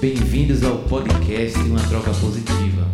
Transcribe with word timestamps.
Bem-vindos 0.00 0.64
ao 0.64 0.78
podcast 0.88 1.58
Uma 1.58 1.78
Troca 1.90 2.10
Positiva, 2.18 2.88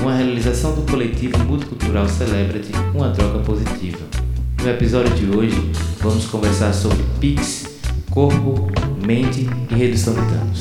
uma 0.00 0.14
realização 0.14 0.72
do 0.72 0.88
coletivo 0.88 1.36
multicultural 1.38 2.06
Celebrity 2.06 2.70
Uma 2.94 3.12
Troca 3.12 3.44
Positiva. 3.44 3.98
No 4.62 4.70
episódio 4.70 5.12
de 5.16 5.36
hoje, 5.36 5.56
vamos 5.98 6.30
conversar 6.30 6.72
sobre 6.72 7.02
PIX, 7.18 7.64
corpo, 8.08 8.70
mente 9.04 9.50
e 9.68 9.74
redução 9.74 10.14
de 10.14 10.20
danos. 10.30 10.60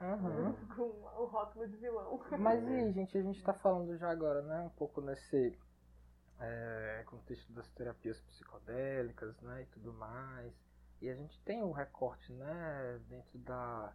Uhum. 0.00 0.54
com 0.74 1.22
o 1.22 1.26
rótulo 1.26 1.68
de 1.68 1.76
vilão. 1.76 2.18
Mas 2.38 2.64
e 2.64 2.66
aí, 2.66 2.92
gente, 2.94 3.18
a 3.18 3.20
gente 3.20 3.42
tá 3.42 3.52
falando 3.52 3.94
já 3.98 4.10
agora, 4.10 4.40
né, 4.40 4.62
um 4.62 4.70
pouco 4.70 5.02
nesse 5.02 5.52
é, 6.40 7.02
contexto 7.04 7.52
das 7.52 7.68
terapias 7.72 8.18
psicodélicas, 8.20 9.38
né, 9.42 9.64
e 9.64 9.66
tudo 9.66 9.92
mais. 9.92 10.67
E 11.00 11.08
a 11.08 11.14
gente 11.14 11.40
tem 11.42 11.62
um 11.62 11.70
recorte, 11.70 12.32
né, 12.32 13.00
dentro 13.08 13.38
da, 13.38 13.92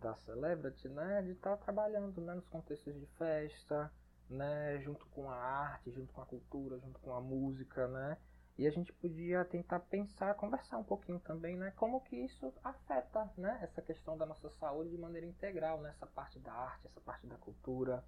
da 0.00 0.14
Celebrity, 0.16 0.88
né, 0.88 1.22
de 1.22 1.32
estar 1.32 1.56
tá 1.56 1.64
trabalhando, 1.64 2.20
né, 2.20 2.34
nos 2.34 2.48
contextos 2.48 2.94
de 2.98 3.06
festa, 3.18 3.92
né, 4.30 4.78
junto 4.80 5.04
com 5.06 5.30
a 5.30 5.36
arte, 5.36 5.90
junto 5.90 6.12
com 6.12 6.22
a 6.22 6.26
cultura, 6.26 6.78
junto 6.78 6.98
com 7.00 7.12
a 7.14 7.20
música, 7.20 7.86
né, 7.88 8.16
e 8.56 8.66
a 8.66 8.70
gente 8.70 8.92
podia 8.94 9.44
tentar 9.44 9.78
pensar, 9.80 10.34
conversar 10.34 10.78
um 10.78 10.84
pouquinho 10.84 11.20
também, 11.20 11.56
né, 11.56 11.70
como 11.76 12.00
que 12.00 12.16
isso 12.16 12.52
afeta, 12.64 13.30
né, 13.36 13.58
essa 13.62 13.82
questão 13.82 14.16
da 14.16 14.24
nossa 14.24 14.48
saúde 14.58 14.90
de 14.90 14.98
maneira 14.98 15.26
integral, 15.26 15.80
né, 15.80 15.94
parte 16.14 16.38
da 16.38 16.52
arte, 16.52 16.86
essa 16.86 17.00
parte 17.02 17.26
da 17.26 17.36
cultura. 17.36 18.02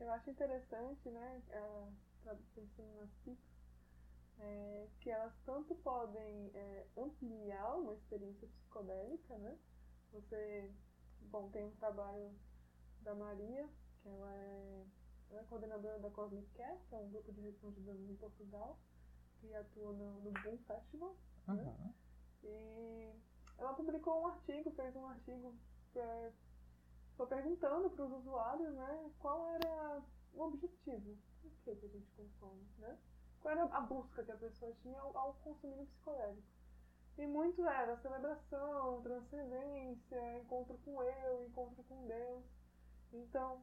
Eu 0.00 0.10
acho 0.10 0.30
interessante, 0.30 1.08
né, 1.10 1.42
pensando 2.54 2.96
nas 2.96 3.10
PICs, 3.24 3.51
é, 4.38 4.88
que 5.00 5.10
elas 5.10 5.34
tanto 5.44 5.74
podem 5.76 6.50
é, 6.54 6.86
ampliar 6.96 7.76
uma 7.76 7.94
experiência 7.94 8.48
psicodélica, 8.48 9.38
né? 9.38 9.58
Você, 10.12 10.70
bom, 11.30 11.50
tem 11.50 11.64
um 11.64 11.74
trabalho 11.76 12.32
da 13.00 13.14
Maria, 13.14 13.68
que 14.02 14.08
ela 14.08 14.34
é, 14.34 14.86
ela 15.30 15.40
é 15.40 15.44
coordenadora 15.44 15.98
da 15.98 16.10
Cosmic 16.10 16.48
Care, 16.54 16.78
que 16.88 16.94
é 16.94 16.98
um 16.98 17.10
grupo 17.10 17.32
de 17.32 17.40
redução 17.40 17.70
de 17.72 17.80
danos 17.80 18.10
em 18.10 18.16
Portugal, 18.16 18.78
que 19.40 19.54
atua 19.54 19.92
no, 19.92 20.20
no 20.20 20.30
Boom 20.30 20.58
Festival, 20.58 21.16
uhum. 21.48 21.54
né? 21.54 21.94
E 22.44 23.12
ela 23.58 23.74
publicou 23.74 24.22
um 24.22 24.26
artigo, 24.26 24.70
fez 24.72 24.94
um 24.96 25.06
artigo 25.06 25.54
pra, 25.92 26.32
foi 27.16 27.26
perguntando 27.26 27.90
para 27.90 28.04
os 28.04 28.12
usuários, 28.12 28.74
né, 28.74 29.10
qual 29.18 29.46
era 29.50 30.02
o 30.34 30.42
objetivo, 30.42 31.16
por 31.40 31.52
que, 31.64 31.76
que 31.76 31.86
a 31.86 31.88
gente 31.88 32.10
consome, 32.16 32.66
né? 32.78 32.98
Qual 33.42 33.52
era 33.52 33.64
a 33.64 33.80
busca 33.80 34.22
que 34.24 34.32
a 34.32 34.36
pessoa 34.36 34.72
tinha 34.82 34.98
ao, 35.00 35.16
ao 35.16 35.34
consumir 35.34 35.84
psicodélico. 35.86 36.42
E 37.18 37.26
muito 37.26 37.66
era 37.66 37.96
celebração, 37.98 39.02
transcendência, 39.02 40.38
encontro 40.38 40.78
com 40.84 41.02
eu, 41.02 41.44
encontro 41.46 41.82
com 41.84 42.06
Deus. 42.06 42.44
Então, 43.12 43.62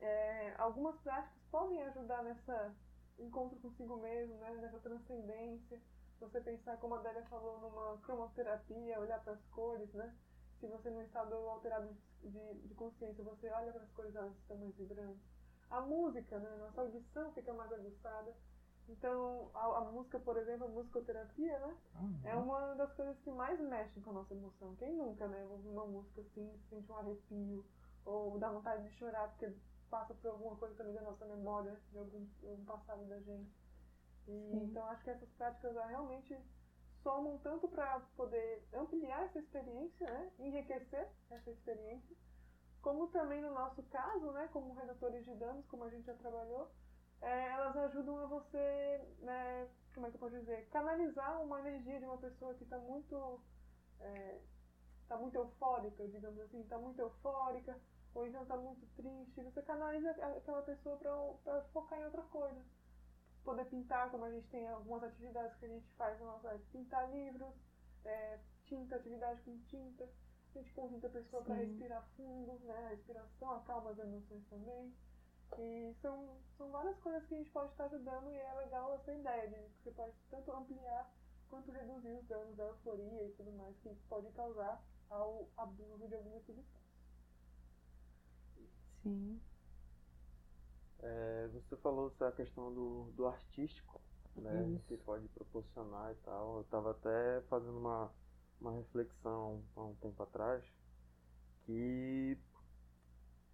é, 0.00 0.54
algumas 0.58 0.96
práticas 1.00 1.38
podem 1.50 1.82
ajudar 1.84 2.24
nessa 2.24 2.74
encontro 3.18 3.58
consigo 3.60 3.96
mesmo, 3.96 4.34
né, 4.36 4.50
nessa 4.60 4.78
transcendência. 4.80 5.80
Você 6.20 6.40
pensar, 6.40 6.76
como 6.78 6.94
a 6.94 6.98
Adélia 6.98 7.24
falou, 7.26 7.60
numa 7.60 7.98
cromoterapia, 7.98 9.00
olhar 9.00 9.22
para 9.22 9.34
as 9.34 9.44
cores, 9.48 9.92
né? 9.92 10.14
Se 10.60 10.66
você 10.66 10.88
não 10.90 11.02
está 11.02 11.20
alterado 11.20 11.94
de, 12.22 12.54
de 12.54 12.74
consciência, 12.74 13.22
você 13.22 13.48
olha 13.50 13.72
para 13.72 13.82
as 13.82 13.90
cores, 13.92 14.14
elas 14.14 14.34
estão 14.38 14.56
mais 14.56 14.74
vibrantes. 14.76 15.22
A 15.70 15.80
música, 15.82 16.38
né? 16.38 16.56
Nossa 16.56 16.80
audição 16.80 17.32
fica 17.32 17.52
mais 17.52 17.70
aguçada. 17.72 18.34
Então, 18.88 19.50
a, 19.54 19.78
a, 19.78 19.80
música, 19.80 20.18
por 20.20 20.36
exemplo, 20.36 20.66
a 20.66 20.70
musicoterapia, 20.70 21.58
né? 21.58 21.76
Uhum. 22.00 22.20
É 22.24 22.34
uma 22.34 22.74
das 22.74 22.92
coisas 22.94 23.18
que 23.20 23.30
mais 23.30 23.58
mexem 23.60 24.02
com 24.02 24.10
a 24.10 24.14
nossa 24.14 24.34
emoção. 24.34 24.76
Quem 24.76 24.94
nunca, 24.94 25.26
né? 25.26 25.44
Ouve 25.50 25.68
uma 25.68 25.86
música 25.86 26.20
assim, 26.20 26.50
sente 26.70 26.90
um 26.90 26.96
arrepio, 26.96 27.64
ou 28.04 28.38
dá 28.38 28.50
vontade 28.50 28.88
de 28.88 28.96
chorar 28.96 29.28
porque 29.30 29.52
passa 29.90 30.14
por 30.14 30.30
alguma 30.30 30.56
coisa 30.56 30.74
também 30.76 30.94
da 30.94 31.02
nossa 31.02 31.24
memória, 31.26 31.76
de 31.90 31.98
algum, 31.98 32.26
algum 32.42 32.64
passado 32.64 33.04
da 33.08 33.18
gente. 33.20 33.50
E, 34.28 34.56
então, 34.56 34.86
acho 34.86 35.02
que 35.04 35.10
essas 35.10 35.28
práticas 35.30 35.74
realmente 35.74 36.36
somam 37.02 37.38
tanto 37.38 37.68
para 37.68 38.00
poder 38.16 38.66
ampliar 38.72 39.24
essa 39.24 39.38
experiência, 39.38 40.10
né? 40.10 40.32
Enriquecer 40.38 41.08
essa 41.30 41.50
experiência, 41.50 42.16
como 42.82 43.08
também 43.08 43.40
no 43.40 43.52
nosso 43.52 43.82
caso, 43.84 44.30
né? 44.32 44.48
Como 44.52 44.74
redutores 44.74 45.24
de 45.24 45.34
danos, 45.34 45.66
como 45.66 45.84
a 45.84 45.90
gente 45.90 46.06
já 46.06 46.14
trabalhou, 46.14 46.70
é, 47.22 47.48
elas 47.52 47.76
ajudam 47.76 48.18
a 48.18 48.26
você, 48.26 49.00
né, 49.20 49.68
como 49.94 50.06
é 50.06 50.10
que 50.10 50.16
eu 50.16 50.20
posso 50.20 50.38
dizer, 50.38 50.68
canalizar 50.70 51.42
uma 51.42 51.58
energia 51.60 51.98
de 51.98 52.04
uma 52.04 52.18
pessoa 52.18 52.54
que 52.54 52.64
está 52.64 52.78
muito, 52.78 53.40
é, 54.00 54.40
tá 55.08 55.16
muito 55.16 55.36
eufórica, 55.36 56.06
digamos 56.08 56.40
assim, 56.40 56.60
está 56.60 56.78
muito 56.78 57.00
eufórica, 57.00 57.78
ou 58.14 58.26
então 58.26 58.42
está 58.42 58.56
muito 58.56 58.86
triste. 58.96 59.42
Você 59.42 59.62
canaliza 59.62 60.10
aquela 60.10 60.62
pessoa 60.62 60.96
para 61.42 61.62
focar 61.72 61.98
em 61.98 62.04
outra 62.04 62.22
coisa. 62.22 62.62
Poder 63.44 63.64
pintar, 63.66 64.10
como 64.10 64.24
a 64.24 64.30
gente 64.30 64.48
tem 64.48 64.66
algumas 64.68 65.04
atividades 65.04 65.56
que 65.58 65.66
a 65.66 65.68
gente 65.68 65.88
faz 65.96 66.18
na 66.18 66.26
nossa 66.26 66.60
pintar 66.72 67.10
livros, 67.10 67.54
é, 68.04 68.38
tinta, 68.64 68.96
atividade 68.96 69.40
com 69.42 69.56
tinta. 69.66 70.04
A 70.04 70.58
gente 70.58 70.72
convida 70.72 71.06
a 71.06 71.10
pessoa 71.10 71.42
para 71.42 71.54
respirar 71.54 72.02
fundo, 72.16 72.58
né? 72.64 72.86
A 72.86 72.88
respiração 72.88 73.50
acalma 73.52 73.90
as 73.90 73.98
emoções 73.98 74.44
também. 74.48 74.92
E 75.58 75.94
são, 76.02 76.36
são 76.58 76.70
várias 76.70 76.98
coisas 76.98 77.24
que 77.26 77.34
a 77.34 77.38
gente 77.38 77.50
pode 77.50 77.70
estar 77.70 77.84
ajudando 77.84 78.30
e 78.30 78.36
é 78.36 78.54
legal 78.54 78.94
essa 78.94 79.12
ideia 79.12 79.48
de 79.48 79.54
que 79.54 79.82
você 79.84 79.90
pode 79.92 80.12
tanto 80.30 80.52
ampliar 80.52 81.10
quanto 81.48 81.70
reduzir 81.70 82.12
os 82.12 82.26
danos 82.26 82.56
da 82.56 82.64
euforia 82.64 83.24
e 83.24 83.32
tudo 83.32 83.52
mais 83.52 83.76
que 83.78 83.94
pode 84.08 84.30
causar 84.32 84.82
ao 85.08 85.48
abuso 85.56 86.08
de 86.08 86.14
alguma 86.14 86.40
substância. 86.40 86.86
Sim. 89.02 89.40
É, 91.00 91.48
você 91.52 91.76
falou 91.76 92.08
essa 92.08 92.32
questão 92.32 92.72
do, 92.74 93.12
do 93.12 93.26
artístico, 93.26 94.00
né? 94.34 94.68
Isso. 94.68 94.84
Que 94.86 94.96
pode 94.96 95.28
proporcionar 95.28 96.12
e 96.12 96.16
tal. 96.16 96.56
Eu 96.56 96.62
estava 96.62 96.90
até 96.90 97.40
fazendo 97.42 97.78
uma, 97.78 98.12
uma 98.60 98.72
reflexão 98.72 99.62
há 99.76 99.84
um 99.84 99.94
tempo 99.96 100.22
atrás 100.22 100.64
que 101.64 102.38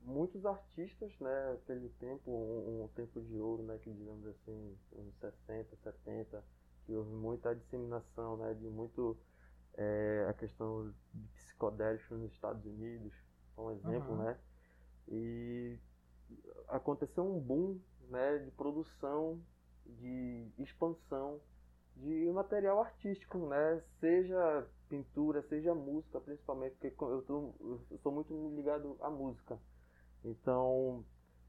muitos 0.04 0.44
artistas, 0.44 1.12
né, 1.20 1.52
aquele 1.54 1.88
tempo, 2.00 2.30
um, 2.30 2.84
um, 2.84 2.88
tempo 2.88 3.20
de 3.20 3.38
ouro, 3.38 3.62
né, 3.62 3.78
que 3.78 3.90
digamos 3.90 4.26
assim, 4.26 4.76
uns 4.92 5.14
60, 5.20 5.76
70, 5.76 6.44
que 6.84 6.94
houve 6.94 7.12
muita 7.12 7.54
disseminação, 7.54 8.36
né, 8.36 8.54
de 8.54 8.68
muito 8.68 9.16
é, 9.74 10.26
a 10.28 10.32
questão 10.34 10.92
de 11.14 11.28
psicodélicos 11.34 12.18
nos 12.18 12.32
Estados 12.32 12.64
Unidos, 12.64 13.12
um 13.56 13.70
exemplo, 13.70 14.12
uhum. 14.12 14.24
né, 14.24 14.38
e 15.08 15.78
aconteceu 16.69 17.24
um 17.24 17.40
boom, 17.40 17.78
né, 18.08 18.38
de 18.38 18.50
produção, 18.52 19.40
de 19.86 20.48
expansão 20.58 21.40
de 21.96 22.30
material 22.32 22.80
artístico, 22.80 23.38
né, 23.46 23.82
seja 24.00 24.66
pintura, 24.88 25.42
seja 25.42 25.74
música, 25.74 26.20
principalmente, 26.20 26.76
porque 26.76 27.04
eu, 27.04 27.22
tô, 27.22 27.54
eu 27.90 27.98
sou 28.02 28.12
muito 28.12 28.54
ligado 28.54 28.96
à 29.00 29.10
música. 29.10 29.58
Então, 30.24 31.04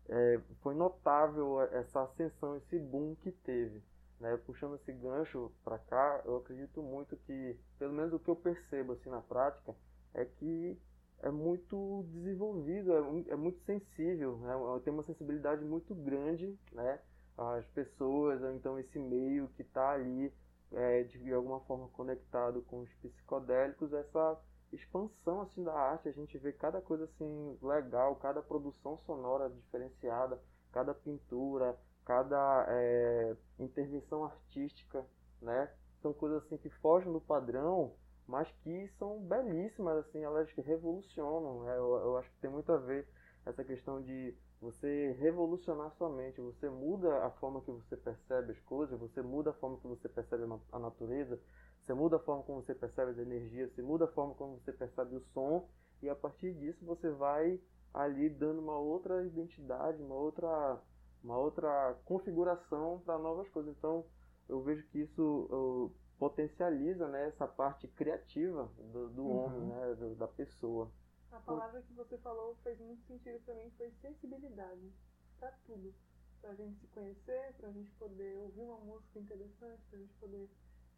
é, 0.10 0.40
foi 0.62 0.74
notável 0.74 1.62
essa 1.62 2.04
ascensão, 2.04 2.58
esse 2.58 2.78
boom 2.80 3.16
que 3.16 3.32
teve. 3.32 3.82
Né? 4.20 4.38
Puxando 4.46 4.76
esse 4.76 4.92
gancho 4.94 5.52
para 5.64 5.78
cá, 5.78 6.22
eu 6.26 6.38
acredito 6.38 6.82
muito 6.82 7.16
que, 7.18 7.58
pelo 7.78 7.94
menos 7.94 8.14
o 8.14 8.20
que 8.20 8.30
eu 8.30 8.36
percebo 8.36 8.94
assim 8.94 9.10
na 9.10 9.22
prática, 9.22 9.76
é 10.14 10.26
que 10.26 10.78
é 11.22 11.30
muito 11.32 12.06
desenvolvido, 12.12 12.94
é, 12.94 13.34
é 13.34 13.36
muito 13.36 13.60
sensível, 13.66 14.38
né? 14.38 14.54
tem 14.84 14.94
uma 14.94 15.04
sensibilidade 15.04 15.64
muito 15.64 15.96
grande, 15.96 16.58
né? 16.72 17.00
As 17.38 17.66
pessoas, 17.68 18.42
então 18.56 18.78
esse 18.78 19.00
meio 19.00 19.48
que 19.56 19.64
está 19.64 19.92
ali 19.92 20.32
é, 20.72 21.04
de 21.04 21.34
alguma 21.34 21.60
forma 21.62 21.88
conectado 21.90 22.62
com 22.64 22.82
os 22.82 22.94
psicodélicos, 22.96 23.92
essa 23.94 24.40
expansão 24.76 25.42
assim 25.42 25.64
da 25.64 25.74
arte, 25.74 26.10
a 26.10 26.12
gente 26.12 26.38
vê 26.38 26.52
cada 26.52 26.82
coisa 26.82 27.06
assim 27.06 27.58
legal, 27.62 28.16
cada 28.18 28.42
produção 28.42 28.98
sonora 29.06 29.50
diferenciada, 29.50 30.40
cada 30.72 30.94
pintura, 30.94 31.78
cada 32.06 32.66
é, 32.70 33.36
intervenção 33.60 34.26
artística, 34.26 35.06
né? 35.42 35.72
São 36.02 36.14
coisas 36.14 36.44
assim 36.44 36.58
que 36.58 36.70
fogem 36.70 37.12
do 37.12 37.22
padrão, 37.22 37.94
mas 38.28 38.50
que 38.64 38.90
são 38.98 39.20
belíssimas, 39.22 39.98
assim, 39.98 40.24
elas 40.24 40.50
revolucionam. 40.52 41.64
Né? 41.64 41.78
Eu, 41.78 41.96
eu 41.96 42.18
acho 42.18 42.30
que 42.32 42.40
tem 42.40 42.50
muito 42.50 42.72
a 42.72 42.78
ver 42.78 43.08
essa 43.46 43.64
questão 43.64 44.02
de 44.02 44.36
você 44.62 45.12
revolucionar 45.20 45.92
sua 45.98 46.10
mente, 46.10 46.40
você 46.40 46.70
muda 46.70 47.26
a 47.26 47.32
forma 47.32 47.62
que 47.62 47.72
você 47.72 47.98
percebe 47.98 48.54
as 48.54 48.60
coisas, 48.62 48.98
você 48.98 49.22
muda 49.22 49.50
a 49.50 49.54
forma 49.54 49.78
que 49.78 49.88
você 49.88 50.08
percebe 50.08 50.44
a 50.72 50.80
natureza, 50.80 51.38
você 51.86 51.94
muda 51.94 52.18
a 52.18 52.20
forma 52.20 52.44
como 52.44 52.62
você 52.62 52.74
percebe 52.76 53.12
as 53.12 53.18
energias, 53.18 53.72
você 53.74 53.82
muda 53.82 54.06
a 54.06 54.08
forma 54.08 54.34
como 54.36 54.60
você 54.60 54.72
percebe 54.72 55.16
o 55.16 55.22
som, 55.34 55.68
e 56.02 56.10
a 56.10 56.16
partir 56.16 56.54
disso 56.56 56.84
você 56.86 57.10
vai 57.12 57.60
ali 57.94 58.30
dando 58.30 58.60
uma 58.62 58.78
outra 58.78 59.24
identidade, 59.26 60.02
uma 60.02 60.16
outra, 60.16 60.80
uma 61.24 61.38
outra 61.38 61.96
configuração 62.06 63.02
para 63.06 63.18
novas 63.18 63.48
coisas. 63.50 63.76
Então 63.78 64.06
eu 64.50 64.62
vejo 64.62 64.86
que 64.88 65.00
isso 65.00 65.92
potencializa 66.20 67.08
né, 67.08 67.28
essa 67.28 67.48
parte 67.48 67.88
criativa 67.88 68.70
do, 68.92 69.10
do 69.10 69.24
Uhum. 69.24 69.46
homem, 69.46 69.62
né, 69.68 69.96
do- 69.96 70.16
da 70.16 70.28
pessoa. 70.28 70.90
A 71.32 71.40
palavra 71.40 71.82
que 71.82 71.94
você 71.94 72.18
falou 72.20 72.56
fez 72.64 72.80
muito 72.80 73.06
sentido 73.08 73.40
pra 73.44 73.56
mim, 73.56 73.70
foi 73.78 73.92
sensibilidade. 74.02 74.92
Pra 75.40 75.52
tudo. 75.66 75.94
Pra 76.42 76.54
gente 76.56 76.80
se 76.80 76.88
conhecer, 76.88 77.54
pra 77.58 77.72
gente 77.72 77.92
poder 77.94 78.38
ouvir 78.38 78.62
uma 78.62 78.78
música 78.80 79.20
interessante, 79.20 79.82
pra 79.90 80.00
gente 80.00 80.14
poder. 80.16 80.50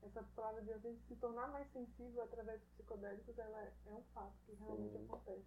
Essa 0.05 0.23
palavra 0.35 0.61
de 0.61 0.71
a 0.71 0.77
gente 0.77 1.01
se 1.07 1.15
tornar 1.15 1.47
mais 1.47 1.67
sensível 1.71 2.23
através 2.23 2.59
dos 2.61 2.69
psicodélicos, 2.69 3.37
ela 3.39 3.59
é, 3.63 3.73
é 3.87 3.91
um 3.91 4.03
fato 4.13 4.33
que 4.45 4.53
realmente 4.53 4.97
Sim. 4.97 5.05
acontece. 5.05 5.45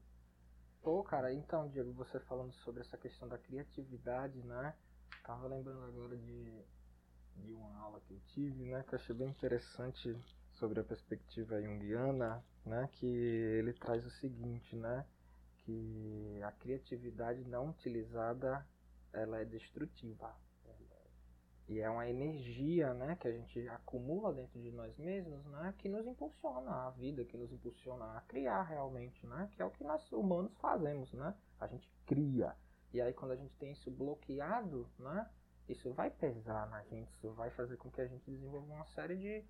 Pô, 0.83 1.03
cara, 1.05 1.33
então, 1.33 1.69
Diego, 1.69 1.93
você 1.93 2.19
falando 2.21 2.53
sobre 2.55 2.81
essa 2.81 2.97
questão 2.97 3.29
da 3.29 3.39
criatividade, 3.39 4.43
né? 4.43 4.75
Tava 5.23 5.47
lembrando 5.47 5.85
agora 5.85 6.17
de, 6.17 6.65
de 7.37 7.53
uma 7.53 7.79
aula 7.79 8.01
que 8.01 8.13
eu 8.15 8.21
tive, 8.27 8.65
né? 8.65 8.83
Que 8.83 8.95
eu 8.95 8.99
achei 8.99 9.15
bem 9.15 9.29
interessante 9.29 10.17
sobre 10.55 10.81
a 10.81 10.85
perspectiva 10.85 11.63
junguiana, 11.63 12.45
né? 12.65 12.89
Que 12.95 13.07
ele 13.07 13.73
traz 13.75 14.05
o 14.05 14.11
seguinte, 14.11 14.75
né? 14.75 15.07
Que 15.59 16.41
a 16.43 16.53
criatividade 16.53 17.45
não 17.45 17.71
utilizada, 17.71 18.67
ela 19.13 19.41
é 19.41 19.45
destrutiva. 19.45 20.35
E 21.69 21.81
é 21.81 21.91
uma 21.91 22.09
energia, 22.09 22.95
né, 22.95 23.15
que 23.21 23.29
a 23.29 23.33
gente 23.33 23.69
acumula 23.69 24.33
dentro 24.33 24.59
de 24.59 24.71
nós 24.73 24.97
mesmos, 24.97 25.45
né, 25.47 25.75
que 25.77 25.87
nos 25.87 26.07
impulsiona 26.07 26.87
a 26.87 26.91
vida, 26.91 27.25
que 27.27 27.37
nos 27.37 27.53
impulsiona 27.53 28.17
a 28.17 28.23
criar 28.23 28.63
realmente, 28.63 29.27
né, 29.27 29.51
que 29.53 29.61
é 29.61 29.65
o 29.67 29.71
que 29.71 29.85
nós 29.85 30.11
humanos 30.11 30.57
fazemos, 30.57 31.13
né? 31.13 31.35
A 31.61 31.67
gente 31.67 31.87
cria. 32.07 32.57
E 32.93 33.03
aí 33.03 33.13
quando 33.13 33.33
a 33.33 33.37
gente 33.37 33.55
tem 33.57 33.73
isso 33.73 33.91
bloqueado, 33.91 34.89
né, 34.99 35.29
isso 35.69 35.93
vai 35.93 36.11
pesar 36.11 36.67
na 36.71 36.83
gente, 36.85 37.13
isso 37.13 37.31
vai 37.33 37.51
fazer 37.51 37.77
com 37.77 37.91
que 37.91 38.01
a 38.01 38.07
gente 38.07 38.31
desenvolva 38.31 38.73
uma 38.73 38.87
série 38.87 39.17
de, 39.17 39.45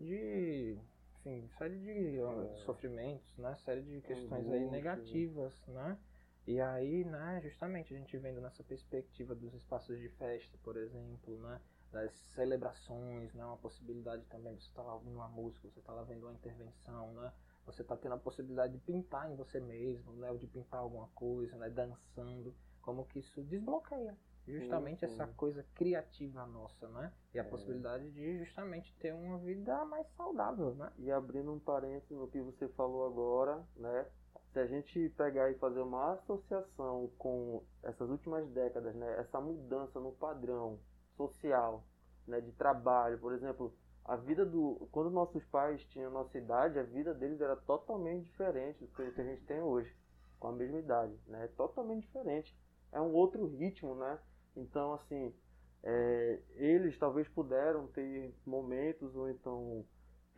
de 0.00 0.78
enfim, 1.26 1.46
série 1.58 1.78
de 1.78 2.18
ó, 2.22 2.54
sofrimentos, 2.64 3.36
né, 3.36 3.54
série 3.56 3.82
de 3.82 4.00
questões 4.00 4.46
aí 4.50 4.58
Angústia. 4.58 4.70
negativas, 4.70 5.66
né? 5.66 5.98
E 6.48 6.62
aí, 6.62 7.04
né, 7.04 7.40
justamente 7.42 7.92
a 7.92 7.98
gente 7.98 8.16
vendo 8.16 8.40
nessa 8.40 8.64
perspectiva 8.64 9.34
dos 9.34 9.52
espaços 9.52 9.98
de 9.98 10.08
festa, 10.08 10.56
por 10.62 10.78
exemplo, 10.78 11.36
né, 11.42 11.60
das 11.92 12.10
celebrações, 12.34 13.34
né, 13.34 13.44
uma 13.44 13.58
possibilidade 13.58 14.24
também, 14.30 14.58
você 14.58 14.66
está 14.68 14.82
lá 14.82 14.94
ouvindo 14.94 15.16
uma 15.16 15.28
música, 15.28 15.68
você 15.68 15.78
está 15.78 15.92
lá 15.92 16.04
vendo 16.04 16.22
uma 16.22 16.32
intervenção, 16.32 17.12
né, 17.12 17.30
você 17.66 17.82
está 17.82 17.94
tendo 17.98 18.14
a 18.14 18.18
possibilidade 18.18 18.72
de 18.72 18.78
pintar 18.78 19.30
em 19.30 19.36
você 19.36 19.60
mesmo, 19.60 20.10
né, 20.14 20.30
ou 20.30 20.38
de 20.38 20.46
pintar 20.46 20.80
alguma 20.80 21.08
coisa, 21.08 21.54
né, 21.58 21.68
dançando, 21.68 22.54
como 22.80 23.04
que 23.04 23.18
isso 23.18 23.42
desbloqueia 23.42 24.16
justamente 24.46 25.00
sim. 25.00 25.04
essa 25.04 25.26
coisa 25.26 25.62
criativa 25.74 26.46
nossa, 26.46 26.88
né, 26.88 27.12
e 27.34 27.38
a 27.38 27.44
É. 27.44 27.46
possibilidade 27.46 28.10
de 28.10 28.38
justamente 28.38 28.96
ter 28.96 29.12
uma 29.12 29.36
vida 29.38 29.84
mais 29.84 30.06
saudável, 30.16 30.74
né. 30.74 30.90
E 30.96 31.10
abrindo 31.10 31.52
um 31.52 31.58
parênteses 31.60 32.16
no 32.16 32.26
que 32.26 32.40
você 32.40 32.66
falou 32.68 33.04
agora, 33.06 33.62
né? 33.76 34.06
Se 34.52 34.58
a 34.58 34.66
gente 34.66 35.10
pegar 35.10 35.50
e 35.50 35.58
fazer 35.58 35.80
uma 35.80 36.14
associação 36.14 37.10
com 37.18 37.62
essas 37.82 38.08
últimas 38.08 38.48
décadas, 38.50 38.94
né? 38.94 39.20
Essa 39.20 39.40
mudança 39.40 40.00
no 40.00 40.12
padrão 40.12 40.78
social, 41.16 41.84
né? 42.26 42.40
De 42.40 42.52
trabalho, 42.52 43.18
por 43.18 43.32
exemplo, 43.34 43.74
a 44.04 44.16
vida 44.16 44.44
do 44.46 44.88
quando 44.90 45.10
nossos 45.10 45.44
pais 45.46 45.82
tinham 45.90 46.10
nossa 46.10 46.38
idade, 46.38 46.78
a 46.78 46.82
vida 46.82 47.12
deles 47.12 47.40
era 47.40 47.56
totalmente 47.56 48.24
diferente 48.24 48.80
do 48.80 48.88
que 48.88 49.02
a 49.02 49.24
gente 49.24 49.44
tem 49.44 49.60
hoje, 49.60 49.94
com 50.40 50.48
a 50.48 50.52
mesma 50.52 50.78
idade, 50.78 51.14
né? 51.26 51.48
Totalmente 51.56 52.06
diferente. 52.06 52.56
É 52.90 53.00
um 53.00 53.12
outro 53.12 53.46
ritmo, 53.46 53.94
né? 53.94 54.18
Então, 54.56 54.94
assim, 54.94 55.34
é, 55.82 56.40
eles 56.54 56.98
talvez 56.98 57.28
puderam 57.28 57.86
ter 57.88 58.34
momentos 58.46 59.14
ou 59.14 59.28
então 59.28 59.84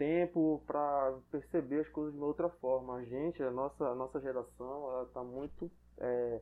tempo 0.01 0.63
para 0.67 1.19
perceber 1.31 1.81
as 1.81 1.89
coisas 1.91 2.15
de 2.15 2.19
uma 2.19 2.27
outra 2.27 2.49
forma. 2.49 2.95
A 2.95 3.05
gente, 3.05 3.43
a 3.43 3.51
nossa, 3.51 3.85
a 3.85 3.95
nossa 3.95 4.19
geração, 4.19 4.91
ela 4.91 5.03
está 5.03 5.23
muito 5.23 5.71
é, 5.99 6.41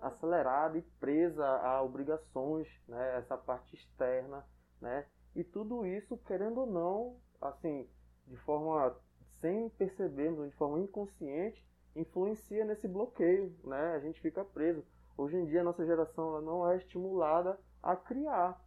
acelerada 0.00 0.78
e 0.78 0.82
presa 1.00 1.44
a 1.44 1.82
obrigações, 1.82 2.68
né? 2.86 3.18
Essa 3.18 3.36
parte 3.36 3.74
externa, 3.74 4.46
né? 4.80 5.04
E 5.34 5.42
tudo 5.42 5.84
isso, 5.84 6.16
querendo 6.18 6.60
ou 6.60 6.66
não, 6.66 7.16
assim, 7.40 7.88
de 8.28 8.36
forma 8.36 8.96
sem 9.40 9.68
percebermos, 9.70 10.48
de 10.48 10.56
forma 10.56 10.78
inconsciente, 10.78 11.66
influencia 11.96 12.64
nesse 12.64 12.86
bloqueio, 12.86 13.52
né? 13.64 13.94
A 13.96 13.98
gente 13.98 14.20
fica 14.20 14.44
preso. 14.44 14.84
Hoje 15.18 15.36
em 15.36 15.44
dia 15.44 15.62
a 15.62 15.64
nossa 15.64 15.84
geração 15.84 16.28
ela 16.28 16.40
não 16.40 16.70
é 16.70 16.76
estimulada 16.76 17.58
a 17.82 17.96
criar, 17.96 18.62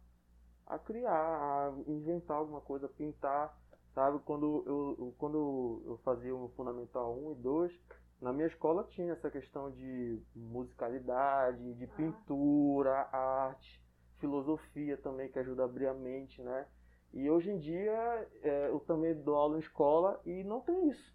a 0.66 0.78
criar, 0.78 1.10
a 1.10 1.72
inventar 1.86 2.36
alguma 2.36 2.60
coisa, 2.60 2.86
pintar, 2.86 3.58
sabe? 3.94 4.18
Quando 4.24 4.62
eu, 4.66 5.14
quando 5.18 5.82
eu 5.86 5.98
fazia 6.04 6.34
o 6.34 6.48
Fundamental 6.56 7.16
1 7.18 7.32
e 7.32 7.34
2, 7.36 7.80
na 8.20 8.32
minha 8.32 8.46
escola 8.46 8.84
tinha 8.84 9.12
essa 9.12 9.30
questão 9.30 9.70
de 9.70 10.20
musicalidade, 10.34 11.74
de 11.74 11.84
Ah. 11.84 11.88
pintura, 11.96 13.08
arte, 13.12 13.82
filosofia 14.18 14.96
também, 14.98 15.28
que 15.30 15.38
ajuda 15.38 15.62
a 15.62 15.64
abrir 15.66 15.86
a 15.86 15.94
mente, 15.94 16.42
né? 16.42 16.66
E 17.12 17.30
hoje 17.30 17.50
em 17.50 17.58
dia 17.58 18.28
é, 18.42 18.68
eu 18.68 18.80
também 18.80 19.14
dou 19.14 19.36
aula 19.36 19.56
em 19.56 19.60
escola 19.60 20.20
e 20.24 20.42
não 20.44 20.60
tem 20.60 20.88
isso. 20.88 21.14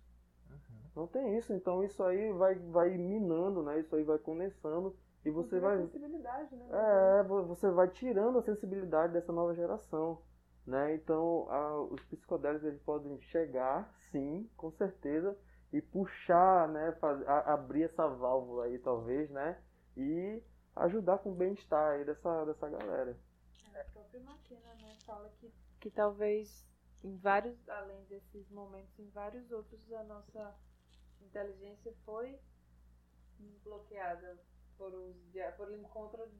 Não 0.95 1.07
tem 1.07 1.37
isso, 1.37 1.53
então 1.53 1.83
isso 1.83 2.03
aí 2.03 2.31
vai, 2.33 2.55
vai 2.55 2.97
minando, 2.97 3.61
né? 3.63 3.79
Isso 3.79 3.95
aí 3.95 4.03
vai 4.03 4.17
condensando 4.17 4.95
e 5.23 5.29
você 5.29 5.59
vai 5.59 5.77
sensibilidade, 5.77 6.55
né? 6.55 6.65
é, 6.71 7.23
vo- 7.23 7.43
você 7.45 7.69
vai 7.71 7.87
tirando 7.89 8.39
a 8.39 8.41
sensibilidade 8.43 9.13
dessa 9.13 9.31
nova 9.31 9.53
geração, 9.53 10.21
né? 10.69 10.95
Então, 10.95 11.50
a- 11.50 11.81
os 11.83 12.01
psicodélicos 12.06 12.68
eles 12.68 12.81
podem 12.83 13.19
chegar, 13.24 13.94
sim, 14.12 14.50
com 14.57 14.71
certeza, 14.74 15.38
e 15.74 15.81
puxar, 15.81 16.68
né? 16.69 16.98
A- 17.27 17.54
abrir 17.54 17.83
essa 17.83 18.07
válvula 18.07 18.66
aí, 18.66 18.80
talvez, 18.80 19.30
né? 19.31 19.62
E 19.98 20.42
ajudar 20.75 21.19
com 21.19 21.31
o 21.31 21.36
bem-estar 21.36 21.94
aí 21.94 22.06
dessa, 22.06 22.45
dessa 22.45 22.69
galera. 22.69 23.18
É, 23.75 23.81
o 23.83 23.92
próprio 23.92 24.21
Maquina, 24.24 24.74
né, 24.75 24.95
fala 25.06 25.30
que, 25.39 25.51
que 25.80 25.92
talvez 25.92 26.66
em 27.04 27.16
vários, 27.18 27.68
além 27.69 28.04
desses 28.06 28.50
momentos, 28.50 28.98
em 29.00 29.10
vários 29.10 29.51
outros 29.51 29.92
a 29.94 30.04
nossa 30.04 30.56
inteligência 31.21 31.94
foi 32.06 32.39
bloqueada 33.63 34.38
por, 34.79 34.93
os, 34.95 35.17
por 35.57 35.71
encontro 35.71 36.31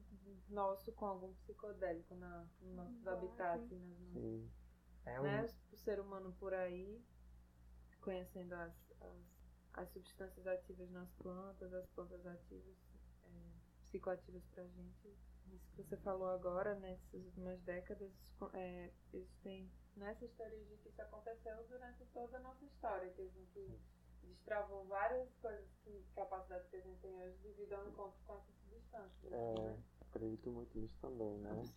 nosso 0.48 0.90
com 0.94 1.06
algum 1.06 1.32
psicodélico 1.34 2.14
na, 2.16 2.46
nos 2.60 2.74
nossos 2.74 3.06
Ah, 3.06 3.12
habitats, 3.12 3.68
sim. 3.68 3.76
e 3.76 3.78
nas 3.78 3.98
nossas 4.00 4.12
Sim. 4.14 4.50
É 5.06 5.20
um, 5.20 5.22
né, 5.22 5.46
o 5.72 5.76
ser 5.76 6.00
humano 6.00 6.32
por 6.40 6.52
aí, 6.54 7.00
conhecendo 8.00 8.54
as, 8.54 8.72
as, 9.00 9.22
as 9.74 9.88
substâncias 9.92 10.46
ativas 10.46 10.90
nas 10.90 11.10
plantas, 11.12 11.72
as 11.72 11.86
plantas 11.90 12.26
ativas, 12.26 12.76
é, 13.24 13.50
psicoativas 13.88 14.42
pra 14.48 14.64
gente. 14.66 15.08
Isso 15.52 15.70
que 15.74 15.82
você 15.82 15.96
falou 15.98 16.28
agora, 16.28 16.74
nessas 16.76 17.24
últimas 17.24 17.60
décadas, 17.62 18.12
é, 18.54 18.90
existem 19.12 19.70
nessas 19.96 20.30
teorias 20.32 20.68
de 20.68 20.76
que 20.78 20.88
isso 20.88 21.02
aconteceu 21.02 21.56
durante 21.68 22.04
toda 22.06 22.38
a 22.38 22.40
nossa 22.40 22.64
história, 22.64 23.10
que 23.12 23.22
a 23.22 23.28
gente 23.28 23.80
destravou 24.22 24.84
várias 24.86 25.28
coisas, 25.40 25.66
que, 25.82 26.04
capacidades 26.14 26.14
que 26.14 26.24
a 26.24 26.24
gente 26.24 26.39
devido 27.60 27.74
ao 27.74 27.86
encontro 27.86 28.18
com 28.26 28.32
essas 28.32 28.54
substâncias. 28.64 29.32
É, 29.32 29.54
né? 29.54 29.76
acredito 30.10 30.50
muito 30.50 30.78
nisso 30.78 30.94
também, 31.02 31.38
né? 31.38 31.52
Os, 31.60 31.72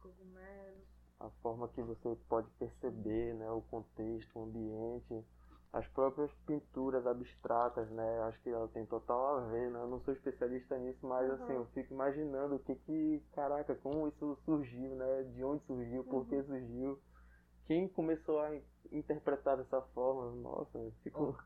cogumelos, 0.00 0.84
a 1.20 1.28
forma 1.42 1.68
que 1.68 1.82
você 1.82 2.16
pode 2.28 2.48
perceber 2.58 3.34
né, 3.34 3.50
o 3.50 3.60
contexto, 3.62 4.38
o 4.38 4.44
ambiente, 4.44 5.24
as 5.72 5.86
próprias 5.88 6.30
pinturas 6.46 7.06
abstratas, 7.06 7.90
né? 7.90 8.20
Acho 8.22 8.40
que 8.42 8.50
ela 8.50 8.68
tem 8.68 8.86
total 8.86 9.38
a 9.38 9.40
ver, 9.48 9.70
né? 9.70 9.80
Eu 9.80 9.88
não 9.88 10.00
sou 10.02 10.14
especialista 10.14 10.78
nisso, 10.78 11.04
mas 11.06 11.28
Uhum. 11.28 11.34
assim, 11.42 11.52
eu 11.54 11.66
fico 11.74 11.92
imaginando 11.92 12.54
o 12.54 12.58
que 12.60 12.74
que, 12.76 13.22
caraca, 13.32 13.74
como 13.76 14.08
isso 14.08 14.38
surgiu, 14.44 14.94
né? 14.94 15.24
De 15.34 15.42
onde 15.44 15.64
surgiu, 15.66 16.04
por 16.04 16.24
que 16.26 16.42
surgiu, 16.44 16.98
quem 17.66 17.88
começou 17.88 18.40
a 18.40 18.54
in- 18.54 18.62
interpretar 18.92 19.56
dessa 19.56 19.82
forma, 19.94 20.30
nossa, 20.36 20.78
fico... 21.02 21.36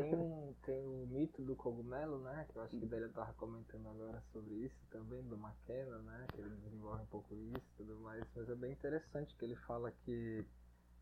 Tem, 0.00 0.14
um, 0.14 0.54
tem 0.62 0.86
o 0.86 1.06
mito 1.06 1.42
do 1.42 1.54
cogumelo, 1.54 2.18
né? 2.20 2.46
Que 2.50 2.56
eu 2.56 2.62
acho 2.62 2.78
que 2.78 2.86
Délia 2.86 3.08
estava 3.08 3.32
comentando 3.34 3.86
agora 3.88 4.22
sobre 4.32 4.54
isso 4.54 4.86
também, 4.90 5.22
do 5.24 5.36
McKenna, 5.36 5.98
né? 5.98 6.26
Que 6.32 6.40
ele 6.40 6.56
desenvolve 6.56 7.02
um 7.02 7.06
pouco 7.06 7.34
isso 7.34 7.66
e 7.74 7.76
tudo 7.76 7.98
mais. 8.00 8.24
Mas 8.34 8.48
é 8.48 8.54
bem 8.54 8.72
interessante 8.72 9.36
que 9.36 9.44
ele 9.44 9.56
fala 9.56 9.92
que 10.04 10.46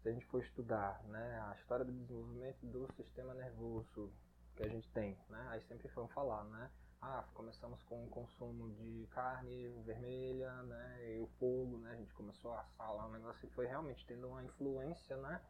se 0.02 0.08
a 0.08 0.12
gente 0.12 0.26
for 0.26 0.42
estudar 0.42 1.00
né, 1.04 1.40
a 1.50 1.54
história 1.56 1.84
do 1.84 1.92
desenvolvimento 1.92 2.66
do 2.66 2.90
sistema 2.94 3.34
nervoso 3.34 4.10
que 4.56 4.64
a 4.64 4.68
gente 4.68 4.90
tem, 4.90 5.16
né? 5.28 5.46
Aí 5.50 5.62
sempre 5.68 5.86
vão 5.88 6.08
falar, 6.08 6.42
né? 6.44 6.70
Ah, 7.00 7.24
começamos 7.32 7.82
com 7.84 8.04
o 8.04 8.08
consumo 8.08 8.70
de 8.74 9.06
carne 9.10 9.68
vermelha, 9.86 10.52
né? 10.64 11.16
E 11.16 11.20
o 11.20 11.26
fogo, 11.38 11.78
né? 11.78 11.92
A 11.92 11.96
gente 11.96 12.12
começou 12.14 12.52
a 12.52 12.60
assar 12.60 12.94
lá 12.94 13.06
o 13.06 13.12
negócio 13.12 13.46
e 13.46 13.50
foi 13.50 13.66
realmente 13.66 14.04
tendo 14.06 14.28
uma 14.28 14.42
influência, 14.42 15.16
né? 15.16 15.40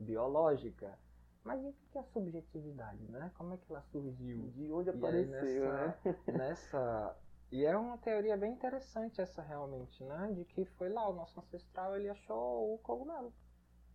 Biológica. 0.00 0.98
Mas 1.46 1.62
e 1.62 1.68
o 1.68 1.72
que 1.72 1.96
é 1.96 2.00
a 2.00 2.04
subjetividade, 2.04 3.02
né? 3.08 3.30
Como 3.38 3.54
é 3.54 3.56
que 3.56 3.70
ela 3.70 3.80
surgiu? 3.92 4.50
De 4.50 4.72
onde 4.72 4.90
apareceu, 4.90 5.72
né? 5.72 5.96
nessa, 6.04 6.32
nessa 6.32 7.16
e 7.52 7.64
é 7.64 7.76
uma 7.76 7.96
teoria 7.98 8.36
bem 8.36 8.52
interessante 8.52 9.20
essa 9.20 9.40
realmente, 9.40 10.02
né? 10.02 10.32
De 10.34 10.44
que 10.44 10.64
foi 10.64 10.88
lá 10.88 11.08
o 11.08 11.14
nosso 11.14 11.38
ancestral 11.38 11.94
ele 11.94 12.08
achou 12.08 12.74
o 12.74 12.78
cogumelo, 12.78 13.32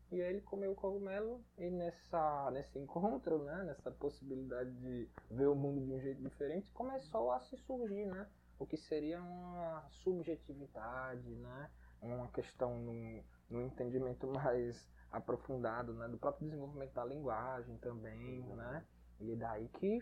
E 0.10 0.22
aí 0.22 0.30
ele 0.30 0.42
comeu 0.42 0.72
o 0.72 0.76
cogumelo 0.76 1.44
e 1.58 1.70
nessa, 1.70 2.50
nesse 2.52 2.80
encontro, 2.80 3.44
né, 3.44 3.64
nessa 3.64 3.92
possibilidade 3.92 4.72
de 4.78 5.10
ver 5.30 5.48
o 5.48 5.56
mundo 5.56 5.86
de 5.86 5.92
um 5.92 6.00
jeito 6.00 6.22
diferente, 6.22 6.72
começou 6.72 7.32
a 7.32 7.42
se 7.42 7.58
surgir, 7.58 8.06
né, 8.06 8.26
o 8.58 8.66
que 8.66 8.78
seria 8.78 9.22
uma 9.22 9.86
subjetividade, 9.90 11.36
né, 11.36 11.70
uma 12.02 12.30
questão 12.30 12.78
no, 12.80 13.24
no 13.50 13.62
entendimento 13.62 14.28
mais 14.32 14.90
aprofundado, 15.12 15.94
né, 15.94 16.08
do 16.08 16.18
próprio 16.18 16.46
desenvolvimento 16.46 16.94
da 16.94 17.06
linguagem 17.06 17.78
também, 17.78 18.44
né, 18.44 18.86
e 19.20 19.36
daí 19.36 19.68
que 19.80 20.00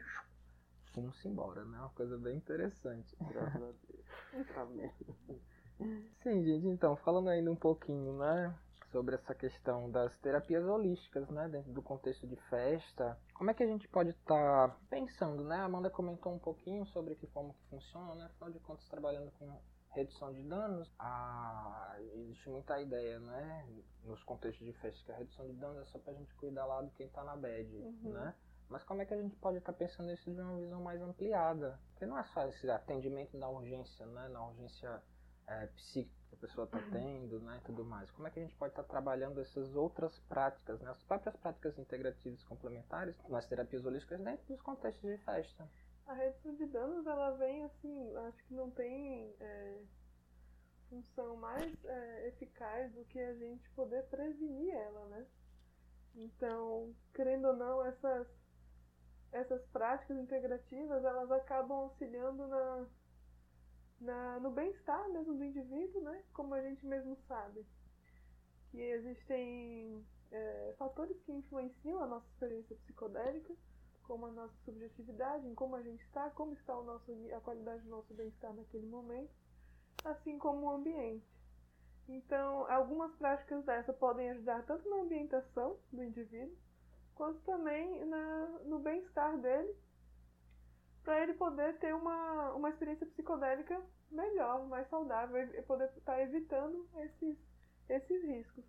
fomos 0.94 1.24
embora, 1.25 1.63
né, 1.66 1.78
uma 1.80 1.89
coisa 1.89 2.18
bem 2.18 2.38
interessante. 2.38 3.16
Graças 3.22 3.62
a 3.62 3.72
Deus. 3.72 4.58
Amém. 4.58 4.92
Sim, 6.24 6.44
gente, 6.44 6.68
então, 6.68 6.96
falando 6.98 7.30
ainda 7.30 7.51
um 7.51 7.56
pouquinho, 7.56 8.18
né, 8.18 8.54
sobre 8.92 9.16
essa 9.16 9.34
questão 9.36 9.89
das 9.89 10.16
terapias 10.18 10.66
holísticas, 10.66 11.30
né, 11.30 11.48
dentro 11.48 11.72
do 11.72 11.82
contexto 11.82 12.28
de 12.28 12.36
festa. 12.50 13.18
Como 13.34 13.50
é 13.50 13.54
que 13.54 13.63
a 13.63 13.68
gente 13.68 13.88
pode 13.88 14.10
estar 14.10 14.70
tá 14.70 14.78
pensando, 14.89 15.44
né? 15.44 15.58
A 15.58 15.66
Amanda 15.66 15.89
comentou 15.89 16.34
um 16.34 16.39
pouquinho 16.39 16.86
sobre 16.88 17.16
que 17.16 17.28
como 17.28 17.54
que 17.54 17.63
funciona, 17.70 18.16
né? 18.16 18.25
Afinal 18.25 18.51
de 18.51 18.60
contas, 18.60 18.88
trabalhando 18.89 19.32
com 19.38 19.60
redução 19.91 20.34
de 20.34 20.43
danos, 20.43 20.91
a... 21.00 21.98
existe 22.13 22.50
muita 22.50 22.79
ideia, 22.79 23.19
né, 23.19 23.67
nos 24.03 24.22
contextos 24.24 24.65
de 24.65 24.74
festa 24.74 25.03
que 25.05 25.12
a 25.12 25.15
redução 25.17 25.46
de 25.48 25.53
danos 25.53 25.81
é 25.81 25.86
só 25.86 26.00
pra 26.00 26.13
gente 26.13 26.34
cuidar 26.36 26.65
lá 26.65 26.81
do 26.81 26.91
quem 26.91 27.10
tá 27.10 27.24
na 27.24 27.36
bad, 27.36 27.75
uhum. 27.75 28.12
né? 28.12 28.36
Mas 28.69 28.84
como 28.84 29.01
é 29.01 29.05
que 29.05 29.13
a 29.15 29.22
gente 29.22 29.36
pode 29.38 29.58
estar 29.58 29.74
tá 29.74 29.79
pensando 29.79 30.12
isso 30.12 30.31
de 30.31 30.39
uma 30.39 30.55
visão 30.58 30.81
mais 30.81 31.01
ampliada? 31.01 31.79
Porque 31.89 32.05
não 32.05 32.17
é 32.19 32.24
só 32.25 32.48
esse 32.48 32.69
atendimento 32.69 33.36
na 33.36 33.50
urgência, 33.50 34.05
né, 34.05 34.27
na 34.27 34.46
urgência 34.46 35.01
é, 35.48 35.65
psíquica 35.67 36.19
que 36.29 36.36
a 36.36 36.38
pessoa 36.38 36.65
está 36.65 36.79
tendo, 36.91 37.39
né, 37.39 37.58
e 37.58 37.65
tudo 37.65 37.84
mais. 37.84 38.12
Como 38.12 38.27
é 38.27 38.31
que 38.31 38.39
a 38.39 38.43
gente 38.43 38.55
pode 38.55 38.72
estar 38.72 38.84
tá 38.84 38.89
trabalhando 38.89 39.41
essas 39.41 39.75
outras 39.75 40.17
práticas, 40.29 40.79
né, 40.81 40.91
as 40.91 41.01
próprias 41.03 41.36
práticas 41.38 41.77
integrativas 41.79 42.43
complementares 42.43 43.15
nas 43.27 43.48
terapias 43.48 43.84
holísticas 43.84 44.22
dentro 44.22 44.46
dos 44.48 44.62
contextos 44.62 45.10
de 45.10 45.17
festa? 45.25 45.67
A 46.10 46.13
redução 46.13 46.56
de 46.56 46.66
danos, 46.66 47.06
ela 47.06 47.32
vem 47.38 47.63
assim, 47.66 48.16
acho 48.28 48.44
que 48.46 48.54
não 48.54 48.70
tem 48.72 49.34
é, 49.39 49.80
função 50.89 51.38
mais 51.38 51.86
é, 51.86 52.28
eficaz 52.30 52.92
do 52.94 53.06
que 53.06 53.20
a 53.20 53.34
gente 53.36 53.70
poder 53.72 54.04
prevenir 54.08 54.74
ela, 54.74 55.06
né? 55.06 55.25
Então, 56.16 56.94
querendo 57.13 57.50
ou 57.50 57.56
não, 57.56 57.86
essas, 57.86 58.28
essas 59.32 59.63
práticas 59.68 60.18
integrativas, 60.18 61.06
elas 61.06 61.32
acabam 61.32 61.78
auxiliando 61.78 62.48
na 62.48 62.88
na, 64.01 64.39
no 64.39 64.51
bem-estar 64.51 65.10
mesmo 65.10 65.36
do 65.36 65.44
indivíduo, 65.44 66.01
né? 66.01 66.24
Como 66.34 66.54
a 66.54 66.62
gente 66.62 66.86
mesmo 66.86 67.18
sabe. 67.28 67.66
Que 68.72 68.80
existem 68.80 70.06
é, 70.32 70.75
fatores 70.78 71.18
que 71.24 71.32
influenciam 71.32 72.01
a 72.01 72.08
nossa 72.08 72.28
experiência 72.30 72.75
psicodélica, 72.78 73.54
como 74.10 74.25
a 74.25 74.32
nossa 74.32 74.56
subjetividade, 74.66 75.48
em 75.48 75.54
como 75.54 75.75
a 75.75 75.84
gente 75.84 76.04
está, 76.06 76.32
como 76.32 76.54
está 76.54 76.75
o 76.75 76.84
nosso, 76.84 77.12
a 77.32 77.39
qualidade 77.42 77.84
do 77.84 77.92
nosso 77.92 78.12
bem-estar 78.16 78.51
naquele 78.56 78.88
momento, 78.88 79.30
assim 80.04 80.39
como 80.39 80.66
o 80.66 80.72
ambiente. 80.72 81.24
Então, 82.08 82.66
algumas 82.72 83.16
práticas 83.18 83.63
dessa 83.66 83.94
podem 83.94 84.32
ajudar 84.32 84.66
tanto 84.66 84.89
na 84.89 85.04
ambientação 85.04 85.78
do 85.94 86.04
indivíduo, 86.04 86.58
quanto 87.13 87.39
também 87.42 88.04
na, 88.06 88.48
no 88.66 88.80
bem-estar 88.80 89.38
dele 89.38 89.75
para 91.04 91.22
ele 91.22 91.36
poder 91.36 91.78
ter 91.78 91.94
uma, 91.94 92.54
uma 92.54 92.70
experiência 92.70 93.06
psicodélica 93.06 93.80
melhor, 94.10 94.66
mais 94.68 94.89
saudável, 94.89 95.38
e 95.38 95.62
poder 95.62 95.86
estar 95.86 96.13
tá 96.13 96.22
evitando 96.22 96.89
esses, 96.98 97.38
esses 97.88 98.24
riscos. 98.24 98.66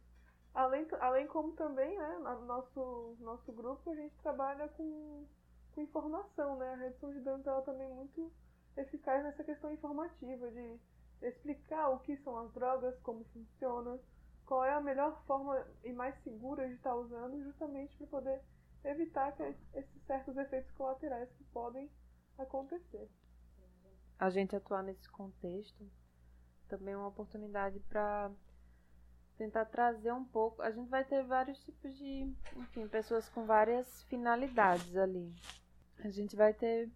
Além, 0.55 0.87
além 1.01 1.27
como 1.29 1.53
também, 1.53 1.97
né, 1.97 2.19
no 2.19 2.45
nosso, 2.45 3.17
nosso 3.21 3.53
grupo, 3.53 3.91
a 3.91 3.95
gente 3.95 4.15
trabalha 4.17 4.69
com, 4.69 5.25
com 5.73 5.81
informação, 5.81 6.57
né? 6.57 6.75
A 6.75 6.77
redução 6.77 7.13
de 7.13 7.21
danos 7.21 7.47
ela 7.47 7.63
também 7.63 7.87
é 7.87 7.95
muito 7.95 8.33
eficaz 8.77 9.23
nessa 9.23 9.45
questão 9.45 9.73
informativa, 9.73 10.51
de 10.51 10.81
explicar 11.23 11.91
o 11.91 12.01
que 12.01 12.17
são 12.19 12.37
as 12.39 12.53
drogas, 12.53 12.99
como 13.01 13.25
funciona, 13.27 13.99
qual 14.45 14.65
é 14.65 14.73
a 14.73 14.81
melhor 14.81 15.23
forma 15.27 15.65
e 15.85 15.93
mais 15.93 16.21
segura 16.25 16.67
de 16.67 16.75
estar 16.75 16.91
tá 16.91 16.97
usando, 16.97 17.43
justamente 17.45 17.97
para 17.97 18.07
poder 18.09 18.43
evitar 18.85 19.33
que 19.37 19.43
esses 19.75 20.03
certos 20.07 20.37
efeitos 20.37 20.71
colaterais 20.73 21.31
que 21.33 21.45
podem 21.45 21.91
acontecer. 22.39 23.09
A 24.19 24.29
gente 24.31 24.57
atuar 24.57 24.83
nesse 24.83 25.09
contexto 25.11 25.89
também 26.69 26.95
é 26.95 26.97
uma 26.97 27.09
oportunidade 27.09 27.79
para 27.81 28.31
tentar 29.41 29.65
trazer 29.65 30.13
um 30.13 30.25
pouco. 30.25 30.61
A 30.61 30.71
gente 30.71 30.91
vai 30.91 31.03
ter 31.03 31.25
vários 31.25 31.59
tipos 31.65 31.97
de, 31.97 32.31
enfim, 32.55 32.87
pessoas 32.87 33.27
com 33.31 33.47
várias 33.47 34.03
finalidades 34.03 34.95
ali. 34.95 35.35
A 36.05 36.11
gente 36.11 36.37
vai 36.37 36.53
ter 36.53 36.91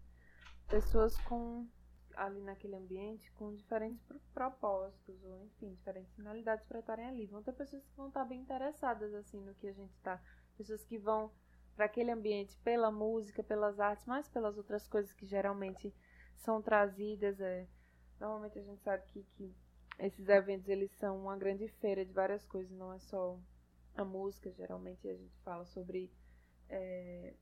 pessoas 0.67 1.17
com 1.21 1.67
ali 2.15 2.39
naquele 2.41 2.75
ambiente 2.75 3.31
com 3.31 3.53
diferentes 3.53 3.99
propósitos 4.31 5.21
ou 5.23 5.43
enfim, 5.45 5.73
diferentes 5.73 6.13
finalidades 6.13 6.63
para 6.65 6.79
estarem 6.79 7.07
ali. 7.07 7.25
Vão 7.25 7.41
ter 7.41 7.51
pessoas 7.51 7.83
que 7.83 7.97
vão 7.97 8.09
estar 8.09 8.23
bem 8.23 8.41
interessadas 8.41 9.11
assim 9.15 9.41
no 9.41 9.55
que 9.55 9.67
a 9.67 9.73
gente 9.73 9.93
está, 9.95 10.21
pessoas 10.55 10.85
que 10.85 10.99
vão 10.99 11.31
para 11.75 11.85
aquele 11.85 12.11
ambiente 12.11 12.55
pela 12.63 12.91
música, 12.91 13.43
pelas 13.43 13.79
artes, 13.79 14.05
mas 14.05 14.29
pelas 14.29 14.55
outras 14.55 14.87
coisas 14.87 15.11
que 15.13 15.25
geralmente 15.25 15.93
são 16.37 16.61
trazidas. 16.61 17.41
É, 17.41 17.67
normalmente 18.19 18.59
a 18.59 18.63
gente 18.63 18.83
sabe 18.83 19.03
que, 19.07 19.23
que 19.35 19.64
esses 19.99 20.27
eventos 20.29 20.67
eles 20.69 20.91
são 20.93 21.21
uma 21.21 21.37
grande 21.37 21.67
feira 21.67 22.05
de 22.05 22.11
várias 22.11 22.45
coisas, 22.45 22.75
não 22.77 22.93
é 22.93 22.99
só 22.99 23.39
a 23.95 24.03
música. 24.03 24.51
Geralmente 24.51 25.07
a 25.07 25.15
gente 25.15 25.37
fala 25.39 25.65
sobre 25.65 26.11
é, 26.69 27.33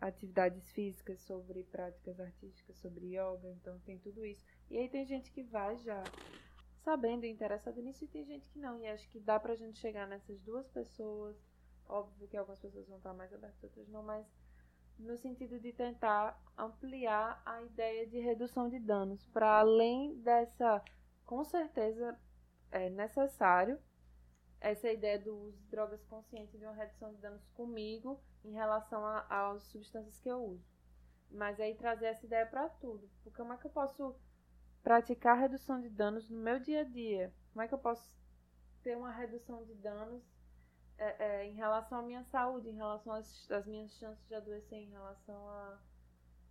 atividades 0.00 0.70
físicas, 0.72 1.20
sobre 1.20 1.64
práticas 1.64 2.20
artísticas, 2.20 2.76
sobre 2.78 3.16
yoga, 3.16 3.50
então 3.50 3.78
tem 3.80 3.98
tudo 3.98 4.24
isso. 4.24 4.44
E 4.70 4.78
aí 4.78 4.88
tem 4.88 5.04
gente 5.04 5.30
que 5.30 5.42
vai 5.42 5.76
já 5.78 6.02
sabendo 6.84 7.26
interessada 7.26 7.80
nisso 7.82 8.04
e 8.04 8.08
tem 8.08 8.24
gente 8.24 8.48
que 8.48 8.58
não. 8.58 8.78
E 8.80 8.86
acho 8.86 9.08
que 9.10 9.18
dá 9.18 9.38
pra 9.40 9.54
gente 9.54 9.78
chegar 9.78 10.06
nessas 10.06 10.40
duas 10.40 10.68
pessoas 10.68 11.36
Óbvio 11.88 12.28
que 12.28 12.36
algumas 12.36 12.58
pessoas 12.58 12.86
vão 12.88 12.98
estar 12.98 13.14
mais 13.14 13.32
abertas, 13.32 13.62
outras 13.62 13.88
não, 13.88 14.02
mas 14.02 14.26
no 14.98 15.16
sentido 15.16 15.60
de 15.60 15.72
tentar 15.72 16.40
ampliar 16.58 17.40
a 17.44 17.62
ideia 17.62 18.06
de 18.06 18.18
redução 18.18 18.68
de 18.68 18.78
danos, 18.78 19.24
para 19.26 19.60
além 19.60 20.16
dessa, 20.20 20.82
com 21.26 21.44
certeza 21.44 22.18
é 22.70 22.88
necessário 22.88 23.78
essa 24.60 24.90
ideia 24.90 25.18
do 25.18 25.36
uso 25.36 25.58
de 25.58 25.66
drogas 25.66 26.02
consciente 26.04 26.56
de 26.56 26.64
uma 26.64 26.74
redução 26.74 27.12
de 27.12 27.20
danos 27.20 27.44
comigo 27.54 28.20
em 28.44 28.52
relação 28.52 29.04
às 29.28 29.62
substâncias 29.64 30.18
que 30.18 30.28
eu 30.28 30.42
uso. 30.42 30.64
Mas 31.30 31.60
aí 31.60 31.74
trazer 31.74 32.06
essa 32.06 32.24
ideia 32.24 32.46
para 32.46 32.68
tudo, 32.68 33.08
porque 33.22 33.36
como 33.36 33.52
é 33.52 33.56
que 33.56 33.66
eu 33.66 33.70
posso 33.70 34.16
praticar 34.82 35.36
redução 35.36 35.80
de 35.80 35.90
danos 35.90 36.30
no 36.30 36.38
meu 36.38 36.60
dia 36.60 36.80
a 36.80 36.84
dia? 36.84 37.34
Como 37.52 37.62
é 37.62 37.68
que 37.68 37.74
eu 37.74 37.78
posso 37.78 38.16
ter 38.82 38.96
uma 38.96 39.10
redução 39.10 39.64
de 39.64 39.74
danos 39.74 40.22
é, 40.96 41.24
é, 41.24 41.46
em 41.46 41.54
relação 41.54 41.98
à 41.98 42.02
minha 42.02 42.22
saúde, 42.24 42.70
em 42.70 42.76
relação 42.76 43.12
às, 43.12 43.50
às 43.50 43.66
minhas 43.66 43.90
chances 43.98 44.26
de 44.28 44.34
adoecer, 44.34 44.78
em 44.78 44.90
relação 44.90 45.48
a, 45.48 45.78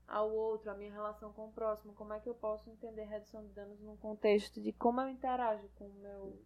ao 0.08 0.32
outro, 0.32 0.70
a 0.70 0.76
minha 0.76 0.92
relação 0.92 1.34
com 1.34 1.48
o 1.48 1.52
próximo, 1.52 1.94
como 1.94 2.14
é 2.14 2.20
que 2.20 2.30
eu 2.30 2.36
posso 2.36 2.70
entender 2.70 3.06
redução 3.06 3.44
de 3.44 3.54
danos 3.54 3.80
num 3.82 3.98
contexto 3.98 4.62
de 4.62 4.72
como 4.74 5.02
eu 5.02 5.10
interajo 5.10 5.68
com 5.76 5.86
o 5.86 5.94
meu 5.94 6.40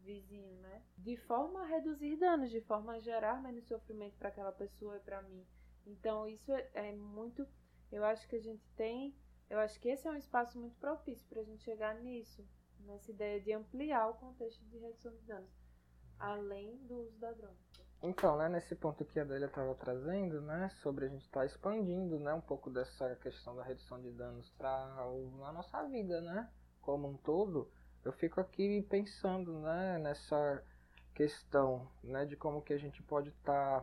vizinho, 0.00 0.56
né? 0.60 0.82
De 0.98 1.16
forma 1.16 1.62
a 1.62 1.66
reduzir 1.66 2.16
danos, 2.16 2.50
de 2.50 2.60
forma 2.60 2.94
a 2.94 2.98
gerar 2.98 3.42
menos 3.42 3.66
sofrimento 3.66 4.16
para 4.16 4.28
aquela 4.28 4.52
pessoa 4.52 4.96
e 4.96 5.00
para 5.00 5.22
mim. 5.22 5.44
Então 5.86 6.28
isso 6.28 6.52
é, 6.52 6.70
é, 6.74 6.92
muito, 6.94 7.46
eu 7.90 8.04
acho 8.04 8.28
que 8.28 8.36
a 8.36 8.42
gente 8.42 8.68
tem, 8.76 9.14
eu 9.48 9.58
acho 9.58 9.80
que 9.80 9.88
esse 9.88 10.06
é 10.06 10.10
um 10.10 10.16
espaço 10.16 10.58
muito 10.58 10.76
propício 10.78 11.26
para 11.28 11.40
a 11.40 11.44
gente 11.44 11.62
chegar 11.62 11.94
nisso, 11.96 12.46
nessa 12.80 13.10
ideia 13.10 13.40
de 13.40 13.52
ampliar 13.52 14.08
o 14.08 14.14
contexto 14.14 14.64
de 14.66 14.78
redução 14.78 15.12
de 15.12 15.22
danos 15.22 15.66
além 16.18 16.76
do 16.86 17.02
uso 17.02 17.18
da 17.18 17.32
droga. 17.32 17.56
Então, 18.02 18.36
né, 18.36 18.48
nesse 18.48 18.74
ponto 18.74 19.04
que 19.04 19.18
a 19.18 19.22
Adélia 19.22 19.46
estava 19.46 19.74
trazendo, 19.74 20.40
né, 20.42 20.68
sobre 20.82 21.06
a 21.06 21.08
gente 21.08 21.22
estar 21.22 21.40
tá 21.40 21.46
expandindo, 21.46 22.18
né, 22.18 22.34
um 22.34 22.40
pouco 22.40 22.70
dessa 22.70 23.16
questão 23.16 23.56
da 23.56 23.64
redução 23.64 24.00
de 24.00 24.10
danos 24.10 24.50
para 24.50 24.68
a 24.68 25.52
nossa 25.52 25.82
vida, 25.84 26.20
né, 26.20 26.48
como 26.82 27.08
um 27.08 27.16
todo, 27.16 27.70
eu 28.04 28.12
fico 28.12 28.40
aqui 28.40 28.82
pensando, 28.82 29.58
né, 29.60 29.98
nessa 29.98 30.62
questão, 31.14 31.90
né, 32.04 32.26
de 32.26 32.36
como 32.36 32.62
que 32.62 32.72
a 32.72 32.78
gente 32.78 33.02
pode 33.02 33.30
estar 33.30 33.80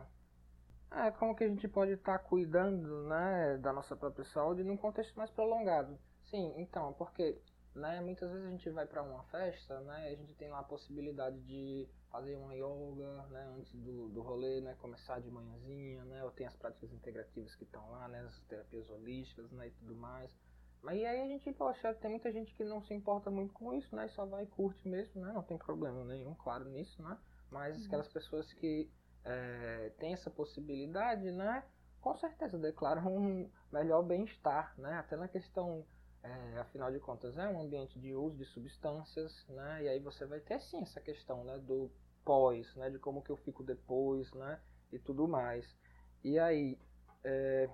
tá, 0.88 1.06
é, 1.06 1.10
como 1.10 1.34
que 1.34 1.44
a 1.44 1.48
gente 1.48 1.66
pode 1.66 1.92
estar 1.92 2.18
tá 2.18 2.24
cuidando, 2.24 3.02
né, 3.08 3.58
da 3.58 3.72
nossa 3.72 3.96
própria 3.96 4.24
saúde 4.24 4.62
num 4.62 4.76
contexto 4.76 5.14
mais 5.16 5.30
prolongado. 5.30 5.98
Sim, 6.30 6.54
então, 6.56 6.92
porque, 6.94 7.38
né, 7.74 8.00
muitas 8.00 8.30
vezes 8.30 8.46
a 8.46 8.50
gente 8.50 8.70
vai 8.70 8.86
para 8.86 9.02
uma 9.02 9.24
festa, 9.24 9.80
né, 9.80 10.08
a 10.08 10.14
gente 10.14 10.32
tem 10.34 10.48
lá 10.48 10.60
a 10.60 10.64
possibilidade 10.64 11.40
de 11.40 11.88
fazer 12.10 12.36
uma 12.36 12.54
yoga, 12.54 13.26
né, 13.30 13.52
antes 13.58 13.72
do, 13.74 14.08
do 14.08 14.22
rolê, 14.22 14.60
né, 14.60 14.76
começar 14.80 15.20
de 15.20 15.28
manhãzinha, 15.30 16.04
né, 16.04 16.22
ou 16.22 16.30
tem 16.30 16.46
as 16.46 16.54
práticas 16.56 16.92
integrativas 16.92 17.54
que 17.56 17.64
estão 17.64 17.90
lá, 17.90 18.06
né, 18.06 18.20
as 18.20 18.40
terapias 18.42 18.88
holísticas, 18.88 19.50
né, 19.50 19.66
e 19.66 19.70
tudo 19.72 19.96
mais. 19.96 20.30
Mas 20.82 21.00
e 21.00 21.04
aí 21.04 21.20
a 21.22 21.26
gente, 21.26 21.50
poxa, 21.52 21.94
tem 21.94 22.10
muita 22.10 22.30
gente 22.30 22.54
que 22.54 22.62
não 22.62 22.80
se 22.82 22.94
importa 22.94 23.30
muito 23.30 23.52
com 23.52 23.74
isso, 23.74 23.94
né, 23.96 24.06
só 24.08 24.24
vai 24.24 24.44
e 24.44 24.46
curte 24.46 24.86
mesmo, 24.88 25.20
né, 25.20 25.32
não 25.32 25.42
tem 25.42 25.58
problema 25.58 26.04
nenhum, 26.04 26.34
claro, 26.34 26.64
nisso, 26.66 27.02
né, 27.02 27.18
mas 27.50 27.76
uhum. 27.76 27.86
aquelas 27.86 28.08
pessoas 28.08 28.52
que 28.52 28.88
é, 29.24 29.92
tem 29.98 30.12
essa 30.12 30.30
possibilidade, 30.30 31.28
né, 31.32 31.64
com 32.00 32.14
certeza 32.18 32.56
declaram 32.58 33.16
um 33.16 33.50
melhor 33.72 34.02
bem-estar, 34.02 34.78
né, 34.78 34.92
até 34.98 35.16
na 35.16 35.26
questão, 35.26 35.84
é, 36.24 36.58
afinal 36.58 36.90
de 36.90 36.98
contas, 36.98 37.38
é 37.38 37.46
um 37.48 37.60
ambiente 37.60 38.00
de 38.00 38.12
uso 38.14 38.36
de 38.36 38.44
substâncias, 38.46 39.46
né, 39.48 39.84
e 39.84 39.88
aí 39.88 40.00
você 40.00 40.26
vai 40.26 40.40
ter 40.40 40.60
sim 40.60 40.82
essa 40.82 41.00
questão, 41.00 41.44
né, 41.44 41.58
do 41.58 41.88
pós, 42.24 42.74
né, 42.74 42.90
de 42.90 42.98
como 42.98 43.22
que 43.22 43.30
eu 43.30 43.36
fico 43.36 43.62
depois, 43.62 44.32
né, 44.32 44.60
e 44.90 44.98
tudo 44.98 45.28
mais. 45.28 45.64
E 46.24 46.38
aí, 46.38 46.78
é, 47.22 47.68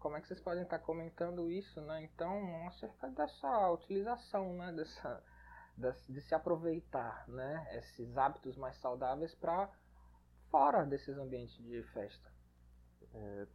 como 0.00 0.16
é 0.16 0.20
que 0.20 0.28
vocês 0.28 0.40
podem 0.40 0.62
estar 0.62 0.78
comentando 0.78 1.50
isso, 1.50 1.80
né? 1.82 2.02
Então, 2.04 2.66
acerca 2.66 3.08
dessa 3.10 3.70
utilização, 3.70 4.54
né? 4.54 4.72
Dessa, 4.72 5.22
de 6.08 6.20
se 6.22 6.34
aproveitar, 6.34 7.28
né? 7.28 7.68
Esses 7.76 8.16
hábitos 8.16 8.56
mais 8.56 8.76
saudáveis 8.78 9.34
para 9.34 9.70
fora 10.50 10.84
desses 10.84 11.16
ambientes 11.18 11.56
de 11.62 11.82
festa. 11.92 12.32
É 13.12 13.46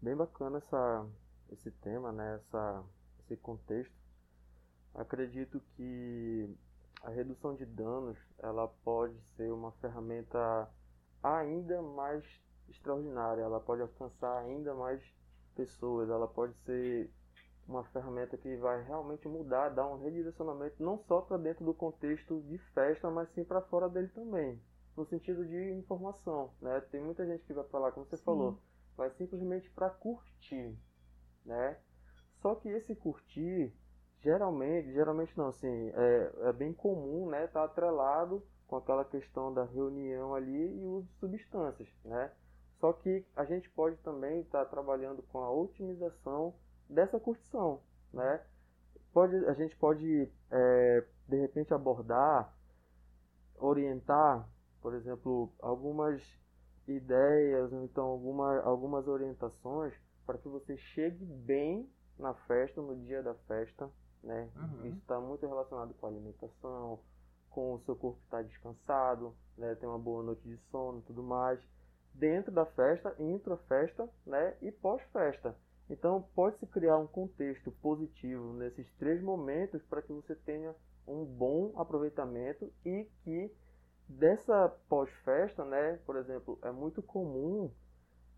bem 0.00 0.14
bacana 0.14 0.58
essa, 0.58 1.06
esse 1.50 1.70
tema, 1.70 2.12
né? 2.12 2.34
Essa, 2.36 2.84
esse 3.28 3.36
contexto. 3.36 3.94
Acredito 4.94 5.60
que 5.76 6.56
a 7.02 7.10
redução 7.10 7.54
de 7.54 7.64
danos 7.66 8.18
ela 8.38 8.66
pode 8.82 9.14
ser 9.36 9.52
uma 9.52 9.70
ferramenta 9.72 10.68
ainda 11.22 11.80
mais 11.82 12.24
extraordinária. 12.68 13.42
Ela 13.42 13.60
pode 13.60 13.82
alcançar 13.82 14.38
ainda 14.38 14.74
mais 14.74 15.02
pessoas, 15.54 16.08
ela 16.08 16.26
pode 16.26 16.54
ser 16.64 17.10
uma 17.66 17.84
ferramenta 17.84 18.36
que 18.38 18.56
vai 18.56 18.82
realmente 18.84 19.28
mudar, 19.28 19.68
dar 19.68 19.86
um 19.86 19.98
redirecionamento 19.98 20.82
não 20.82 20.98
só 21.06 21.20
para 21.20 21.36
dentro 21.36 21.64
do 21.64 21.74
contexto 21.74 22.40
de 22.42 22.56
festa, 22.72 23.10
mas 23.10 23.28
sim 23.34 23.44
para 23.44 23.60
fora 23.60 23.88
dele 23.90 24.08
também, 24.08 24.58
no 24.96 25.04
sentido 25.04 25.44
de 25.46 25.72
informação, 25.72 26.50
né? 26.62 26.80
Tem 26.90 27.02
muita 27.02 27.26
gente 27.26 27.44
que 27.44 27.52
vai 27.52 27.64
para 27.64 27.78
lá, 27.78 27.92
como 27.92 28.06
você 28.06 28.16
sim. 28.16 28.24
falou, 28.24 28.58
vai 28.96 29.10
simplesmente 29.10 29.68
para 29.70 29.90
curtir, 29.90 30.74
né? 31.44 31.78
Só 32.40 32.54
que 32.54 32.68
esse 32.68 32.94
curtir, 32.94 33.72
geralmente, 34.20 34.92
geralmente 34.92 35.36
não, 35.36 35.48
assim, 35.48 35.90
é, 35.94 36.32
é 36.48 36.52
bem 36.52 36.72
comum, 36.72 37.28
né? 37.28 37.46
Tá 37.48 37.64
atrelado 37.64 38.42
com 38.66 38.76
aquela 38.76 39.04
questão 39.04 39.52
da 39.52 39.64
reunião 39.64 40.34
ali 40.34 40.80
e 40.80 40.84
uso 40.84 41.06
de 41.06 41.18
substâncias, 41.18 41.88
né? 42.04 42.30
Só 42.78 42.92
que 42.92 43.26
a 43.34 43.44
gente 43.44 43.68
pode 43.70 43.96
também 43.98 44.40
estar 44.40 44.64
tá 44.64 44.70
trabalhando 44.70 45.22
com 45.22 45.38
a 45.38 45.50
otimização 45.50 46.54
dessa 46.88 47.18
curtição, 47.18 47.80
né? 48.12 48.40
Pode, 49.12 49.34
a 49.46 49.54
gente 49.54 49.76
pode, 49.76 50.30
é, 50.50 51.04
de 51.28 51.36
repente, 51.40 51.74
abordar, 51.74 52.54
orientar, 53.56 54.48
por 54.80 54.94
exemplo, 54.94 55.52
algumas 55.60 56.22
ideias, 56.86 57.72
ou 57.72 57.84
então 57.84 58.04
alguma, 58.04 58.60
algumas 58.60 59.08
orientações 59.08 59.92
para 60.24 60.38
que 60.38 60.48
você 60.48 60.76
chegue 60.76 61.24
bem 61.24 61.90
na 62.18 62.34
festa, 62.34 62.80
no 62.80 62.96
dia 62.96 63.22
da 63.22 63.34
festa, 63.34 63.90
né? 64.22 64.50
Uhum. 64.56 64.86
Isso 64.86 64.98
está 64.98 65.20
muito 65.20 65.46
relacionado 65.46 65.94
com 65.94 66.06
a 66.06 66.10
alimentação, 66.10 67.00
com 67.50 67.74
o 67.74 67.80
seu 67.80 67.96
corpo 67.96 68.18
estar 68.24 68.38
tá 68.38 68.42
descansado, 68.42 69.34
né? 69.56 69.74
Ter 69.76 69.86
uma 69.86 69.98
boa 69.98 70.22
noite 70.22 70.42
de 70.42 70.56
sono 70.70 70.98
e 70.98 71.02
tudo 71.02 71.22
mais 71.22 71.60
dentro 72.18 72.52
da 72.52 72.66
festa, 72.66 73.14
intra-festa 73.18 74.08
né, 74.26 74.56
e 74.60 74.70
pós-festa. 74.72 75.54
Então, 75.88 76.22
pode-se 76.34 76.66
criar 76.66 76.98
um 76.98 77.06
contexto 77.06 77.70
positivo 77.80 78.52
nesses 78.52 78.90
três 78.96 79.22
momentos 79.22 79.82
para 79.84 80.02
que 80.02 80.12
você 80.12 80.34
tenha 80.34 80.74
um 81.06 81.24
bom 81.24 81.72
aproveitamento 81.76 82.70
e 82.84 83.08
que 83.24 83.50
dessa 84.06 84.68
pós-festa, 84.88 85.64
né, 85.64 85.98
por 86.04 86.16
exemplo, 86.16 86.58
é 86.62 86.70
muito 86.70 87.02
comum, 87.02 87.70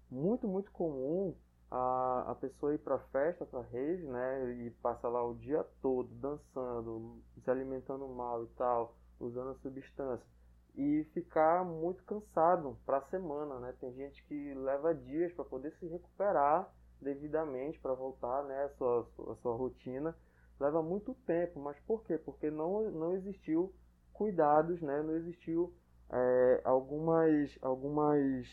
muito, 0.09 0.47
muito 0.47 0.71
comum 0.71 1.35
a, 1.71 2.25
a 2.29 2.35
pessoa 2.35 2.75
ir 2.75 2.79
para 2.79 2.99
festa, 2.99 3.47
para 3.47 3.61
rave, 3.61 4.05
né, 4.05 4.53
e 4.55 4.71
passar 4.83 5.09
lá 5.09 5.25
o 5.25 5.35
dia 5.35 5.65
todo 5.81 6.09
dançando, 6.15 7.23
se 7.43 7.51
alimentando 7.51 8.09
mal 8.09 8.45
e 8.45 8.49
tal, 8.49 8.97
usando 9.19 9.55
substância 9.61 10.27
e 10.75 11.05
ficar 11.13 11.65
muito 11.65 12.03
cansado 12.05 12.77
para 12.87 12.99
a 12.99 13.09
semana, 13.09 13.59
né? 13.59 13.75
Tem 13.81 13.93
gente 13.93 14.25
que 14.25 14.55
leva 14.55 14.95
dias 14.95 15.33
para 15.33 15.45
poder 15.45 15.73
se 15.73 15.87
recuperar 15.87 16.73
devidamente 17.01 17.79
para 17.81 17.95
voltar, 17.95 18.45
né, 18.45 18.65
a 18.65 18.69
sua, 18.71 19.09
a 19.31 19.35
sua 19.37 19.55
rotina. 19.55 20.15
Leva 20.59 20.83
muito 20.83 21.15
tempo, 21.27 21.59
mas 21.59 21.79
por 21.81 22.05
quê? 22.05 22.19
Porque 22.19 22.51
não, 22.51 22.91
não 22.91 23.15
existiu 23.15 23.75
cuidados, 24.13 24.81
né? 24.83 25.03
Não 25.03 25.17
existiu 25.17 25.75
é, 26.11 26.61
algumas, 26.65 27.59
algumas, 27.63 28.47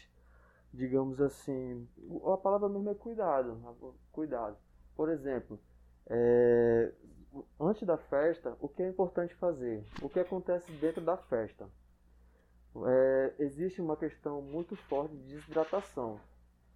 digamos 0.77 1.19
assim, 1.19 1.87
a 2.33 2.37
palavra 2.37 2.69
mesmo 2.69 2.89
é 2.89 2.95
cuidado, 2.95 3.59
cuidado. 4.11 4.55
Por 4.95 5.09
exemplo, 5.09 5.59
é, 6.07 6.93
antes 7.59 7.85
da 7.85 7.97
festa, 7.97 8.55
o 8.61 8.69
que 8.69 8.81
é 8.81 8.87
importante 8.87 9.35
fazer? 9.35 9.83
O 10.01 10.07
que 10.07 10.19
acontece 10.19 10.71
dentro 10.73 11.01
da 11.01 11.17
festa? 11.17 11.67
é, 12.85 13.33
existe 13.39 13.81
uma 13.81 13.95
questão 13.95 14.41
muito 14.41 14.75
forte 14.75 15.15
de 15.15 15.35
desidratação. 15.35 16.19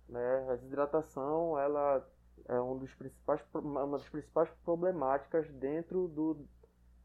Né? 0.07 0.47
A 0.49 0.55
desidratação 0.55 1.59
ela 1.59 2.05
é 2.47 2.59
um 2.59 2.77
dos 2.77 2.93
principais, 2.95 3.41
uma 3.53 3.97
das 3.97 4.09
principais 4.09 4.49
problemáticas 4.63 5.47
dentro 5.51 6.07
do, 6.07 6.45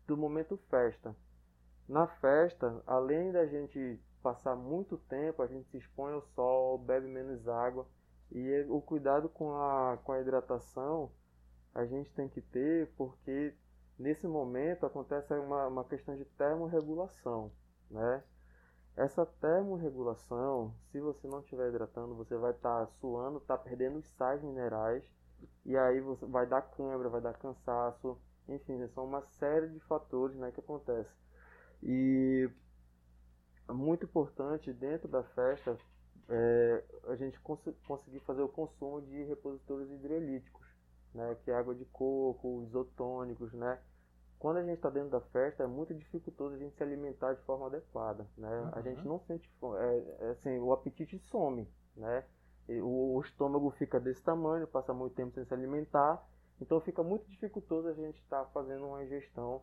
do 0.07 0.17
momento 0.17 0.57
festa. 0.71 1.15
Na 1.89 2.07
festa, 2.07 2.83
além 2.87 3.33
da 3.33 3.47
gente 3.47 4.01
passar 4.27 4.57
muito 4.57 4.99
tempo, 4.99 5.41
a 5.41 5.47
gente 5.47 5.69
se 5.71 5.79
expõe 5.79 6.13
ao 6.13 6.23
sol, 6.35 6.79
bebe 6.79 7.07
menos 7.07 7.47
água 7.47 7.87
e 8.33 8.67
o 8.69 8.81
cuidado 8.81 9.29
com 9.29 9.55
a, 9.55 9.97
com 10.03 10.11
a 10.11 10.21
hidratação 10.21 11.13
a 11.73 11.85
gente 11.85 12.13
tem 12.13 12.29
que 12.29 12.41
ter 12.41 12.91
porque 12.97 13.55
nesse 13.97 14.27
momento 14.27 14.85
acontece 14.85 15.33
uma, 15.35 15.69
uma 15.69 15.85
questão 15.85 16.17
de 16.17 16.25
termorregulação, 16.25 17.53
né? 17.89 18.25
Essa 18.97 19.25
termorregulação, 19.25 20.75
se 20.91 20.99
você 20.99 21.29
não 21.29 21.39
estiver 21.39 21.69
hidratando, 21.69 22.17
você 22.17 22.37
vai 22.37 22.51
estar 22.51 22.87
tá 22.87 22.93
suando, 22.99 23.39
tá 23.39 23.57
perdendo 23.57 24.01
os 24.01 24.09
sais 24.17 24.43
minerais 24.43 25.05
e 25.65 25.77
aí 25.77 26.01
você 26.01 26.27
vai 26.27 26.49
dar 26.49 26.63
câimbra, 26.63 27.09
vai 27.09 27.21
dar 27.21 27.35
cansaço, 27.35 28.19
enfim, 28.49 28.89
são 28.89 29.05
uma 29.05 29.23
série 29.39 29.69
de 29.69 29.79
fatores 29.81 30.37
né, 30.37 30.51
que 30.51 30.59
acontece. 30.59 31.15
E 31.81 32.51
é 32.51 32.66
muito 33.73 34.05
importante 34.05 34.73
dentro 34.73 35.09
da 35.09 35.23
festa 35.23 35.77
é, 36.29 36.85
a 37.09 37.17
gente 37.17 37.39
cons 37.41 37.61
conseguir 37.87 38.21
fazer 38.21 38.43
o 38.43 38.49
consumo 38.49 39.01
de 39.03 39.23
repositores 39.25 39.91
hidrolíticos, 39.91 40.67
né, 41.15 41.37
que 41.45 41.51
é 41.51 41.55
água 41.55 41.75
de 41.75 41.85
coco, 41.87 42.63
isotônicos, 42.65 43.53
né, 43.53 43.79
quando 44.39 44.59
a 44.59 44.63
gente 44.63 44.77
está 44.77 44.91
dentro 44.91 45.11
da 45.11 45.21
festa, 45.21 45.63
é 45.63 45.67
muito 45.67 45.95
dificultoso 45.95 46.55
a 46.55 46.59
gente 46.59 46.77
se 46.77 46.83
alimentar 46.83 47.35
de 47.35 47.43
forma 47.43 47.67
adequada, 47.67 48.27
né? 48.37 48.61
Uhum. 48.61 48.71
A 48.73 48.83
gente 48.83 49.05
não 49.07 49.19
sente 49.21 49.49
fome, 49.59 49.79
é, 49.79 50.17
é, 50.21 50.31
assim, 50.31 50.59
o 50.59 50.73
apetite 50.73 51.19
some, 51.31 51.67
né? 51.97 52.25
O, 52.69 53.17
o, 53.17 53.21
estômago 53.23 53.71
fica 53.79 53.99
desse 53.99 54.23
tamanho, 54.23 54.67
passa 54.67 54.93
muito 54.93 55.15
tempo 55.15 55.33
sem 55.33 55.45
se 55.45 55.55
alimentar, 55.55 56.23
então 56.61 56.81
fica 56.81 57.03
muito 57.03 57.27
dificultoso 57.29 57.89
a 57.89 57.95
gente 57.95 58.21
estar 58.21 58.45
tá 58.45 58.51
fazendo 58.51 58.87
uma 58.87 59.03
ingestão 59.05 59.63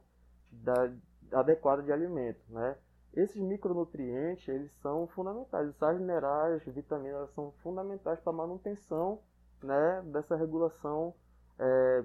da, 0.52 0.92
adequada 1.34 1.84
de 1.84 1.92
alimento, 1.92 2.42
né? 2.50 2.76
Esses 3.14 3.38
micronutrientes, 3.38 4.48
eles 4.48 4.72
são 4.82 5.08
fundamentais, 5.08 5.70
os 5.70 5.78
sais 5.78 6.00
minerais, 6.00 6.64
vitaminas, 6.66 7.30
são 7.36 7.52
fundamentais 7.62 8.20
para 8.20 8.34
a 8.34 8.36
manutenção, 8.36 9.20
né, 9.62 10.02
dessa 10.08 10.36
regulação 10.36 11.14
é, 11.60 12.04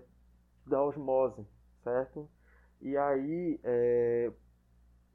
da 0.67 0.83
osmose, 0.83 1.47
certo? 1.83 2.29
E 2.81 2.97
aí, 2.97 3.59
é, 3.65 4.31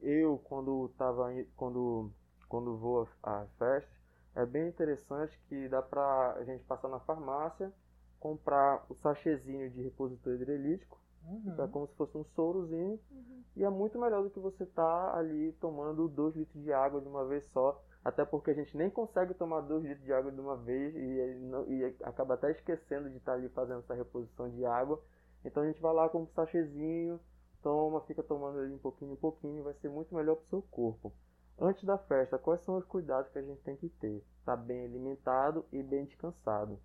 eu 0.00 0.38
quando 0.38 0.88
tava 0.98 1.28
quando 1.56 2.10
quando 2.48 2.76
vou 2.76 3.08
a 3.22 3.46
festas, 3.58 3.90
é 4.34 4.44
bem 4.44 4.68
interessante 4.68 5.38
que 5.48 5.68
dá 5.68 5.80
pra 5.80 6.34
a 6.34 6.44
gente 6.44 6.64
passar 6.64 6.88
na 6.88 7.00
farmácia, 7.00 7.72
comprar 8.20 8.84
o 8.88 8.94
sachêzinho 8.96 9.70
de 9.70 9.82
repositor 9.82 10.34
hidrolítico, 10.34 11.00
uhum. 11.26 11.64
é 11.64 11.68
como 11.68 11.86
se 11.86 11.94
fosse 11.94 12.16
um 12.16 12.24
sorozinho, 12.34 12.98
uhum. 13.10 13.42
e 13.56 13.64
é 13.64 13.70
muito 13.70 13.98
melhor 13.98 14.22
do 14.22 14.30
que 14.30 14.40
você 14.40 14.66
tá 14.66 15.16
ali 15.16 15.52
tomando 15.60 16.08
2 16.08 16.36
litros 16.36 16.62
de 16.62 16.72
água 16.72 17.00
de 17.00 17.08
uma 17.08 17.24
vez 17.24 17.44
só, 17.46 17.82
até 18.04 18.24
porque 18.24 18.50
a 18.50 18.54
gente 18.54 18.76
nem 18.76 18.90
consegue 18.90 19.34
tomar 19.34 19.62
2 19.62 19.84
litros 19.84 20.04
de 20.04 20.12
água 20.12 20.30
de 20.30 20.40
uma 20.40 20.56
vez 20.56 20.94
e, 20.94 21.34
não, 21.40 21.66
e 21.66 21.84
acaba 22.02 22.34
até 22.34 22.50
esquecendo 22.50 23.08
de 23.08 23.16
estar 23.16 23.32
tá 23.32 23.38
ali 23.38 23.48
fazendo 23.48 23.80
essa 23.80 23.94
reposição 23.94 24.50
de 24.50 24.64
água. 24.64 25.00
Então 25.44 25.62
a 25.62 25.66
gente 25.66 25.80
vai 25.80 25.94
lá 25.94 26.08
com 26.08 26.22
um 26.22 26.26
sachêzinho, 26.28 27.18
toma, 27.62 28.02
fica 28.02 28.22
tomando 28.22 28.58
ali 28.58 28.74
um 28.74 28.78
pouquinho, 28.78 29.12
um 29.12 29.16
pouquinho, 29.16 29.64
vai 29.64 29.74
ser 29.74 29.88
muito 29.88 30.14
melhor 30.14 30.36
para 30.36 30.44
o 30.44 30.48
seu 30.48 30.62
corpo. 30.62 31.12
Antes 31.58 31.84
da 31.84 31.96
festa, 31.96 32.38
quais 32.38 32.60
são 32.62 32.76
os 32.76 32.84
cuidados 32.84 33.30
que 33.30 33.38
a 33.38 33.42
gente 33.42 33.62
tem 33.62 33.76
que 33.76 33.88
ter? 33.88 34.22
Estar 34.40 34.56
tá 34.56 34.56
bem 34.56 34.84
alimentado 34.84 35.64
e 35.72 35.82
bem 35.82 36.04
descansado. 36.04 36.78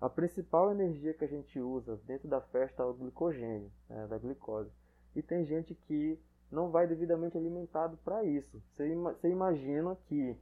A 0.00 0.08
principal 0.08 0.70
energia 0.70 1.12
que 1.12 1.24
a 1.24 1.28
gente 1.28 1.60
usa 1.60 2.00
dentro 2.06 2.26
da 2.26 2.40
festa 2.40 2.82
é 2.82 2.86
o 2.86 2.94
glicogênio, 2.94 3.70
né, 3.88 4.06
da 4.06 4.16
glicose. 4.16 4.70
E 5.14 5.22
tem 5.22 5.44
gente 5.44 5.74
que 5.74 6.18
não 6.50 6.70
vai 6.70 6.86
devidamente 6.86 7.36
alimentado 7.36 7.98
para 7.98 8.24
isso. 8.24 8.62
Você, 8.72 8.94
você 8.94 9.28
imagina 9.28 9.96
que 10.08 10.36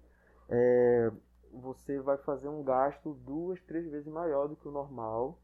é, 0.49 1.11
você 1.53 2.01
vai 2.01 2.17
fazer 2.19 2.49
um 2.49 2.63
gasto 2.63 3.15
duas, 3.15 3.61
três 3.63 3.91
vezes 3.91 4.07
maior 4.07 4.49
do 4.49 4.57
que 4.57 4.69
o 4.69 4.73
normal 4.73 5.39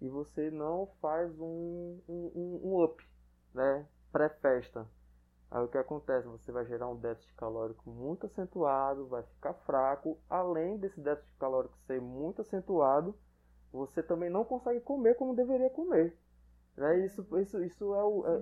e 0.00 0.08
você 0.08 0.50
não 0.50 0.86
faz 1.00 1.38
um, 1.38 1.98
um, 2.08 2.60
um 2.64 2.82
up, 2.82 3.04
né? 3.52 3.86
Pré-festa. 4.10 4.86
Aí 5.50 5.62
o 5.62 5.68
que 5.68 5.78
acontece? 5.78 6.26
Você 6.28 6.52
vai 6.52 6.64
gerar 6.66 6.88
um 6.88 6.96
déficit 6.96 7.34
calórico 7.34 7.90
muito 7.90 8.26
acentuado, 8.26 9.06
vai 9.06 9.22
ficar 9.22 9.54
fraco. 9.54 10.18
Além 10.28 10.76
desse 10.76 11.00
déficit 11.00 11.36
calórico 11.38 11.76
ser 11.86 12.00
muito 12.00 12.42
acentuado, 12.42 13.14
você 13.72 14.02
também 14.02 14.30
não 14.30 14.44
consegue 14.44 14.80
comer 14.80 15.14
como 15.16 15.34
deveria 15.34 15.70
comer. 15.70 16.16
Né? 16.78 17.04
Isso, 17.04 17.26
isso, 17.40 17.62
isso 17.64 17.94
é 17.94 18.04
o. 18.04 18.24
É... 18.26 18.38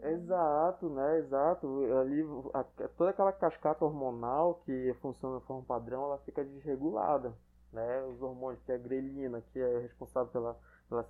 Né? 0.00 0.12
Exato, 0.12 0.88
né? 0.88 1.18
Exato. 1.18 1.66
Ali, 2.00 2.22
a, 2.54 2.64
toda 2.96 3.10
aquela 3.10 3.32
cascata 3.32 3.84
hormonal 3.84 4.62
que 4.64 4.94
funciona 5.00 5.40
de 5.40 5.46
forma 5.46 5.64
padrão, 5.64 6.04
ela 6.04 6.18
fica 6.18 6.44
desregulada. 6.44 7.34
Né? 7.72 8.04
Os 8.04 8.22
hormônios, 8.22 8.62
que 8.62 8.70
é 8.70 8.76
a 8.76 8.78
grelina, 8.78 9.42
que 9.52 9.58
é 9.58 9.78
responsável 9.80 10.30
pela, 10.30 10.56
pela 10.88 11.04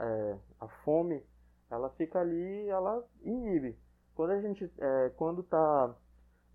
é, 0.00 0.36
a 0.58 0.68
fome, 0.84 1.24
ela 1.70 1.90
fica 1.90 2.20
ali, 2.20 2.68
ela 2.68 3.04
inibe. 3.22 3.78
Quando 4.16 4.30
a 4.30 4.40
gente, 4.40 4.68
é, 4.78 5.10
quando 5.10 5.42
tá 5.42 5.94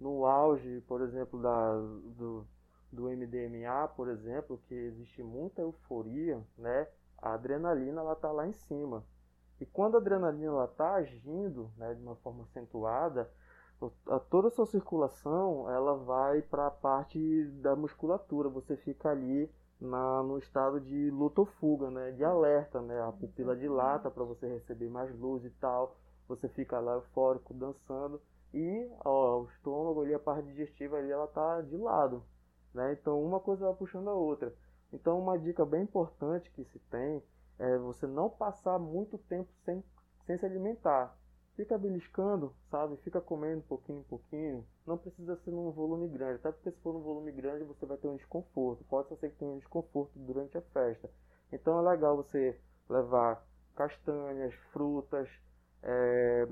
no 0.01 0.25
auge, 0.25 0.81
por 0.81 1.01
exemplo, 1.01 1.41
da, 1.41 1.75
do, 2.17 2.45
do 2.91 3.03
MDMA, 3.03 3.87
por 3.95 4.09
exemplo, 4.09 4.61
que 4.67 4.73
existe 4.73 5.23
muita 5.23 5.61
euforia, 5.61 6.41
né? 6.57 6.87
A 7.17 7.33
adrenalina 7.33 8.01
ela 8.01 8.15
tá 8.15 8.31
lá 8.31 8.47
em 8.47 8.53
cima. 8.53 9.03
E 9.59 9.65
quando 9.65 9.95
a 9.95 9.99
adrenalina 9.99 10.47
ela 10.47 10.67
tá 10.67 10.95
agindo, 10.95 11.71
né, 11.77 11.93
de 11.93 12.01
uma 12.01 12.15
forma 12.15 12.43
acentuada, 12.43 13.29
toda 14.29 14.47
a 14.47 14.51
sua 14.51 14.65
circulação 14.65 15.69
ela 15.69 15.95
vai 15.95 16.41
para 16.41 16.67
a 16.67 16.71
parte 16.71 17.45
da 17.61 17.75
musculatura. 17.75 18.49
Você 18.49 18.75
fica 18.77 19.09
ali 19.09 19.49
na, 19.79 20.23
no 20.23 20.37
estado 20.37 20.79
de 20.81 21.11
luta 21.11 21.41
ou 21.41 21.45
fuga, 21.45 21.89
né, 21.91 22.11
de 22.11 22.23
alerta, 22.23 22.81
né? 22.81 23.01
A 23.01 23.11
pupila 23.11 23.55
dilata 23.55 24.09
para 24.09 24.23
você 24.23 24.47
receber 24.47 24.89
mais 24.89 25.13
luz 25.19 25.45
e 25.45 25.49
tal 25.51 25.95
você 26.31 26.47
fica 26.47 26.79
lá 26.79 26.93
eufórico, 26.93 27.53
dançando, 27.53 28.21
e 28.53 28.89
ó, 29.03 29.41
o 29.41 29.45
estômago 29.49 30.01
ali, 30.01 30.13
a 30.13 30.19
parte 30.19 30.47
digestiva 30.47 30.97
ali, 30.97 31.11
ela 31.11 31.27
tá 31.27 31.61
de 31.61 31.77
lado, 31.77 32.23
né? 32.73 32.93
Então 32.93 33.21
uma 33.23 33.39
coisa 33.39 33.65
vai 33.65 33.75
puxando 33.75 34.09
a 34.09 34.13
outra. 34.13 34.53
Então 34.91 35.19
uma 35.19 35.37
dica 35.37 35.65
bem 35.65 35.83
importante 35.83 36.51
que 36.51 36.63
se 36.65 36.79
tem 36.91 37.21
é 37.59 37.77
você 37.77 38.07
não 38.07 38.29
passar 38.29 38.79
muito 38.79 39.17
tempo 39.17 39.49
sem, 39.63 39.83
sem 40.25 40.37
se 40.37 40.45
alimentar. 40.45 41.17
Fica 41.55 41.77
beliscando, 41.77 42.55
sabe? 42.69 42.97
Fica 42.97 43.21
comendo 43.21 43.61
pouquinho 43.63 44.03
pouquinho. 44.03 44.65
Não 44.85 44.97
precisa 44.97 45.35
ser 45.37 45.51
num 45.51 45.71
volume 45.71 46.07
grande, 46.07 46.35
até 46.35 46.51
porque 46.51 46.71
se 46.71 46.79
for 46.79 46.93
num 46.93 47.01
volume 47.01 47.31
grande 47.31 47.63
você 47.65 47.85
vai 47.85 47.97
ter 47.97 48.07
um 48.07 48.15
desconforto. 48.15 48.83
Pode 48.85 49.09
ser 49.09 49.29
que 49.29 49.37
tenha 49.37 49.51
um 49.51 49.59
desconforto 49.59 50.11
durante 50.15 50.57
a 50.57 50.61
festa. 50.61 51.09
Então 51.51 51.77
é 51.79 51.91
legal 51.91 52.15
você 52.15 52.57
levar 52.89 53.45
castanhas, 53.75 54.53
frutas, 54.71 55.29
é, 55.83 56.47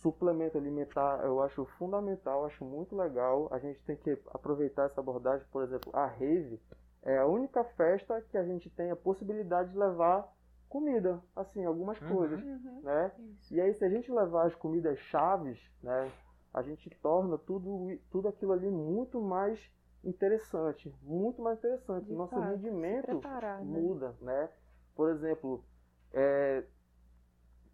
suplemento 0.00 0.56
alimentar 0.56 1.24
eu 1.24 1.42
acho 1.42 1.64
fundamental, 1.78 2.44
acho 2.44 2.64
muito 2.64 2.96
legal. 2.96 3.48
A 3.50 3.58
gente 3.58 3.80
tem 3.82 3.96
que 3.96 4.18
aproveitar 4.28 4.86
essa 4.86 5.00
abordagem, 5.00 5.46
por 5.50 5.62
exemplo, 5.62 5.94
a 5.94 6.06
rave 6.06 6.60
é 7.02 7.18
a 7.18 7.26
única 7.26 7.64
festa 7.64 8.20
que 8.30 8.38
a 8.38 8.44
gente 8.44 8.70
tem 8.70 8.90
a 8.90 8.96
possibilidade 8.96 9.72
de 9.72 9.78
levar 9.78 10.32
comida, 10.68 11.20
assim, 11.36 11.64
algumas 11.64 12.00
uhum, 12.00 12.16
coisas, 12.16 12.42
uhum, 12.42 12.80
né? 12.82 13.12
Isso. 13.18 13.54
E 13.54 13.60
aí 13.60 13.74
se 13.74 13.84
a 13.84 13.88
gente 13.90 14.10
levar 14.10 14.46
as 14.46 14.54
comidas 14.54 14.98
chaves, 14.98 15.58
né, 15.82 16.10
a 16.54 16.62
gente 16.62 16.88
torna 17.02 17.36
tudo 17.36 17.98
tudo 18.10 18.28
aquilo 18.28 18.52
ali 18.52 18.70
muito 18.70 19.20
mais 19.20 19.60
interessante, 20.04 20.92
muito 21.02 21.42
mais 21.42 21.58
interessante. 21.58 22.06
De 22.06 22.14
Nosso 22.14 22.34
fato, 22.34 22.50
rendimento 22.50 23.04
preparar, 23.04 23.64
né? 23.64 23.80
muda, 23.80 24.14
né? 24.20 24.42
né? 24.42 24.48
Por 24.94 25.10
exemplo, 25.10 25.64
é, 26.12 26.64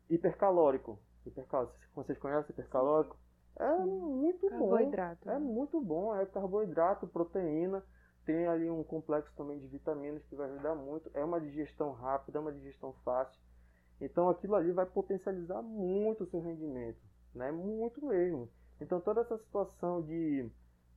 hipercalórico. 0.08 0.98
Hipercalórico. 1.28 1.76
Vocês 1.94 2.18
conhecem 2.18 2.50
hipercalórico? 2.50 3.16
É 3.56 3.78
muito 3.78 4.48
carboidrato, 4.48 5.24
bom. 5.24 5.30
É 5.30 5.34
né? 5.34 5.40
muito 5.40 5.80
bom. 5.80 6.14
É 6.14 6.26
carboidrato, 6.26 7.06
proteína. 7.06 7.82
Tem 8.24 8.46
ali 8.46 8.70
um 8.70 8.84
complexo 8.84 9.32
também 9.36 9.58
de 9.58 9.66
vitaminas 9.66 10.22
que 10.26 10.36
vai 10.36 10.50
ajudar 10.50 10.74
muito. 10.74 11.10
É 11.14 11.24
uma 11.24 11.40
digestão 11.40 11.92
rápida, 11.92 12.38
é 12.38 12.40
uma 12.40 12.52
digestão 12.52 12.92
fácil. 13.04 13.40
Então 14.00 14.28
aquilo 14.28 14.54
ali 14.54 14.70
vai 14.70 14.86
potencializar 14.86 15.62
muito 15.62 16.24
o 16.24 16.26
seu 16.26 16.40
rendimento. 16.40 17.00
Né? 17.34 17.50
Muito 17.50 18.04
mesmo. 18.04 18.48
Então 18.80 19.00
toda 19.00 19.22
essa 19.22 19.38
situação 19.38 20.02
de, 20.02 20.48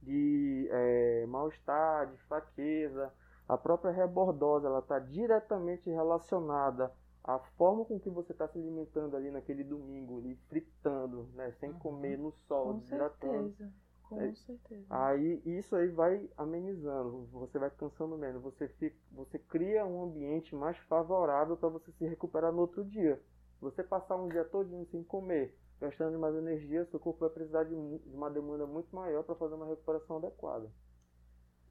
de 0.04 0.68
é, 0.70 1.26
mal-estar, 1.26 2.12
de 2.12 2.18
fraqueza, 2.24 3.12
a 3.48 3.58
própria 3.58 3.92
rebordose, 3.92 4.66
ela 4.66 4.80
está 4.80 5.00
diretamente 5.00 5.90
relacionada 5.90 6.92
a 7.24 7.40
forma 7.58 7.86
com 7.86 8.00
que 8.00 8.10
você 8.10 8.32
está 8.32 8.48
se 8.48 8.58
alimentando 8.58 9.16
ali 9.16 9.30
naquele 9.30 9.64
domingo, 9.64 10.20
ali 10.20 10.36
fritando, 10.50 11.30
né, 11.34 11.52
sem 11.60 11.70
uhum. 11.70 11.80
comer 11.80 12.18
no 12.18 12.32
sol, 12.48 12.66
com 12.66 12.80
desidratando. 12.80 13.50
Certeza. 13.56 13.74
Com 14.04 14.20
é, 14.20 14.34
certeza. 14.34 14.86
Aí 14.90 15.42
isso 15.46 15.74
aí 15.74 15.88
vai 15.88 16.30
amenizando, 16.36 17.28
você 17.32 17.58
vai 17.58 17.70
cansando 17.70 18.18
menos, 18.18 18.42
você 18.42 18.68
fica, 18.68 18.98
você 19.14 19.40
cria 19.40 19.86
um 19.86 20.04
ambiente 20.04 20.54
mais 20.54 20.78
favorável 20.80 21.56
para 21.56 21.70
você 21.70 21.92
se 21.94 22.06
recuperar 22.06 22.52
no 22.52 22.60
outro 22.60 22.84
dia. 22.84 23.22
Você 23.62 23.84
passar 23.84 24.18
um 24.18 24.28
dia 24.28 24.44
todo 24.44 24.86
sem 24.88 25.04
comer, 25.04 25.56
gastando 25.80 26.20
mais 26.20 26.36
energia, 26.36 26.86
seu 26.86 27.00
corpo 27.00 27.22
vai 27.22 27.30
precisar 27.30 27.64
de, 27.64 28.00
de 28.00 28.16
uma 28.16 28.30
demanda 28.30 28.66
muito 28.66 28.94
maior 28.94 29.24
para 29.24 29.36
fazer 29.36 29.54
uma 29.54 29.68
recuperação 29.68 30.18
adequada. 30.18 30.70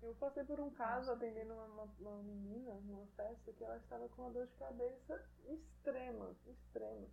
Eu 0.02 0.14
passei 0.14 0.44
por 0.44 0.58
um 0.58 0.70
caso 0.70 1.12
atendendo 1.12 1.52
uma, 1.52 1.64
uma, 1.66 1.84
uma, 2.00 2.22
menina 2.22 2.74
numa 2.86 3.06
festa 3.16 3.52
que 3.52 3.62
ela 3.62 3.76
estava 3.76 4.08
com 4.08 4.22
uma 4.22 4.30
dor 4.30 4.46
de 4.46 4.54
cabeça 4.54 5.22
extrema, 5.46 6.34
extrema. 6.46 7.06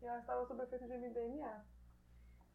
E 0.00 0.06
ela 0.06 0.20
estava 0.20 0.46
sob 0.46 0.62
efeito 0.62 0.86
de 0.86 0.96
MDMA. 0.96 1.64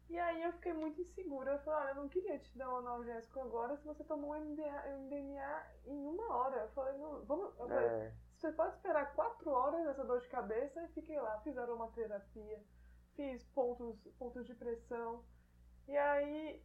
E 0.08 0.18
aí 0.18 0.42
eu 0.42 0.52
fiquei 0.54 0.72
muito 0.72 1.00
insegura. 1.00 1.52
Eu 1.52 1.58
falei, 1.60 1.80
olha, 1.80 1.90
eu 1.90 2.02
não 2.02 2.08
queria 2.08 2.38
te 2.38 2.58
dar 2.58 2.72
um 2.72 2.76
analgésico 2.76 3.40
agora 3.40 3.76
se 3.76 3.84
você 3.84 4.02
tomou 4.04 4.34
um 4.34 4.40
MDMA, 4.40 4.82
MDMA 4.98 5.66
em 5.86 6.06
uma 6.06 6.34
hora. 6.34 6.56
Eu 6.62 6.68
falei, 6.70 6.98
não, 6.98 7.24
vamos. 7.24 7.56
Eu 7.58 7.68
falei, 7.68 7.86
é. 7.86 8.14
você 8.36 8.52
pode 8.52 8.74
esperar 8.74 9.14
quatro 9.14 9.50
horas 9.50 9.84
dessa 9.84 10.04
dor 10.04 10.20
de 10.20 10.28
cabeça 10.28 10.82
e 10.82 10.88
fiquei 10.88 11.20
lá, 11.20 11.40
fizeram 11.40 11.76
uma 11.76 11.90
terapia, 11.92 12.60
fiz 13.14 13.44
pontos, 13.54 13.96
pontos 14.18 14.44
de 14.46 14.54
pressão. 14.54 15.24
E 15.86 15.96
aí 15.96 16.60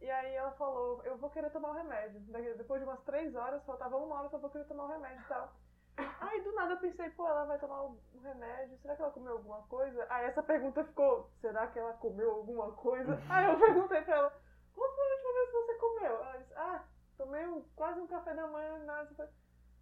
e 0.00 0.10
aí 0.10 0.34
ela 0.34 0.52
falou, 0.52 1.02
eu 1.04 1.16
vou 1.18 1.30
querer 1.30 1.50
tomar 1.50 1.70
o 1.70 1.74
remédio. 1.74 2.20
Depois 2.56 2.80
de 2.80 2.88
umas 2.88 3.02
três 3.02 3.34
horas, 3.34 3.64
faltava 3.64 3.96
uma 3.96 4.16
hora, 4.16 4.28
eu 4.32 4.38
vou 4.38 4.50
querer 4.50 4.64
tomar 4.64 4.84
o 4.84 4.88
remédio 4.88 5.22
e 5.22 5.28
tal. 5.28 5.52
Aí 6.20 6.40
do 6.42 6.52
nada 6.52 6.74
eu 6.74 6.78
pensei, 6.78 7.10
pô, 7.10 7.28
ela 7.28 7.44
vai 7.44 7.58
tomar 7.58 7.82
o 7.82 7.98
remédio, 8.22 8.78
será 8.78 8.96
que 8.96 9.02
ela 9.02 9.10
comeu 9.10 9.32
alguma 9.32 9.62
coisa? 9.62 10.06
Aí 10.08 10.26
essa 10.26 10.42
pergunta 10.42 10.84
ficou, 10.84 11.30
será 11.40 11.66
que 11.66 11.78
ela 11.78 11.92
comeu 11.94 12.30
alguma 12.30 12.72
coisa? 12.72 13.20
Aí 13.28 13.46
eu 13.52 13.58
perguntei 13.58 14.00
pra 14.02 14.16
ela, 14.16 14.32
qual 14.74 14.94
foi 14.94 15.04
a 15.04 15.14
última 15.14 15.32
vez 15.32 15.50
que 15.50 15.56
você 15.56 15.74
comeu? 15.74 16.24
Ela 16.24 16.38
disse, 16.38 16.54
ah, 16.54 16.84
tomei 17.18 17.46
um, 17.46 17.62
quase 17.76 18.00
um 18.00 18.06
café 18.06 18.34
da 18.34 18.46
manhã, 18.46 18.78
nada. 18.84 19.30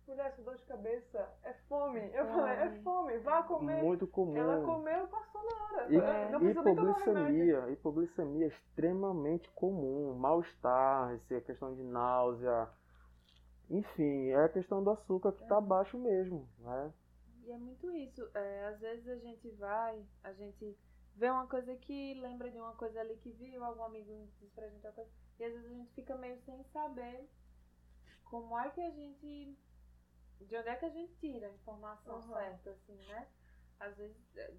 Mulher, 0.09 0.29
essa 0.29 0.43
dor 0.43 0.57
de 0.57 0.65
cabeça 0.65 1.29
é 1.45 1.53
fome. 1.69 2.01
Eu 2.15 2.27
falei, 2.29 2.55
é 2.55 2.71
fome, 2.83 3.19
vá 3.19 3.43
comer. 3.43 3.83
Muito 3.83 4.07
comum. 4.07 4.35
Ela 4.35 4.65
comeu, 4.65 5.07
passou 5.07 5.45
na 5.45 5.65
hora. 5.65 5.87
E, 5.93 6.33
não 6.33 6.51
hipoglicemia, 6.51 7.71
hipoglicemia 7.71 8.47
é 8.47 8.49
extremamente 8.49 9.51
comum. 9.51 10.15
Mal-estar, 10.15 11.11
a 11.11 11.35
é 11.35 11.41
questão 11.43 11.75
de 11.75 11.83
náusea. 11.83 12.71
Enfim, 13.69 14.29
é 14.29 14.45
a 14.45 14.49
questão 14.49 14.83
do 14.83 14.91
açúcar 14.91 15.31
que 15.33 15.43
está 15.43 15.59
é. 15.59 15.61
baixo 15.61 15.99
mesmo, 15.99 16.49
né? 16.61 16.91
E 17.45 17.51
é 17.51 17.59
muito 17.59 17.93
isso. 17.93 18.27
É, 18.35 18.69
às 18.69 18.81
vezes 18.81 19.07
a 19.09 19.17
gente 19.17 19.51
vai, 19.57 20.03
a 20.25 20.33
gente 20.33 20.75
vê 21.17 21.29
uma 21.29 21.47
coisa 21.47 21.71
aqui, 21.73 22.15
lembra 22.15 22.51
de 22.51 22.59
uma 22.59 22.73
coisa 22.73 22.99
ali 22.99 23.15
que 23.17 23.31
viu, 23.33 23.63
algum 23.63 23.85
amigo 23.85 24.11
diz 24.41 24.51
pra 24.55 24.69
gente 24.69 24.87
uma 24.87 24.93
coisa, 24.93 25.11
e 25.39 25.45
às 25.45 25.53
vezes 25.53 25.67
a 25.67 25.75
gente 25.75 25.93
fica 25.93 26.17
meio 26.17 26.39
sem 26.47 26.65
saber 26.73 27.29
como 28.25 28.59
é 28.59 28.71
que 28.71 28.81
a 28.81 28.91
gente 28.91 29.59
de 30.47 30.57
onde 30.57 30.69
é 30.69 30.77
que 30.77 30.85
a 30.85 30.91
gente 30.91 31.15
tira 31.17 31.47
a 31.47 31.51
informação 31.51 32.17
uhum. 32.17 32.33
certa, 32.33 32.71
assim, 32.71 32.97
né? 33.07 33.29
Às 33.81 33.97
vezes, 33.97 34.37
é, 34.37 34.55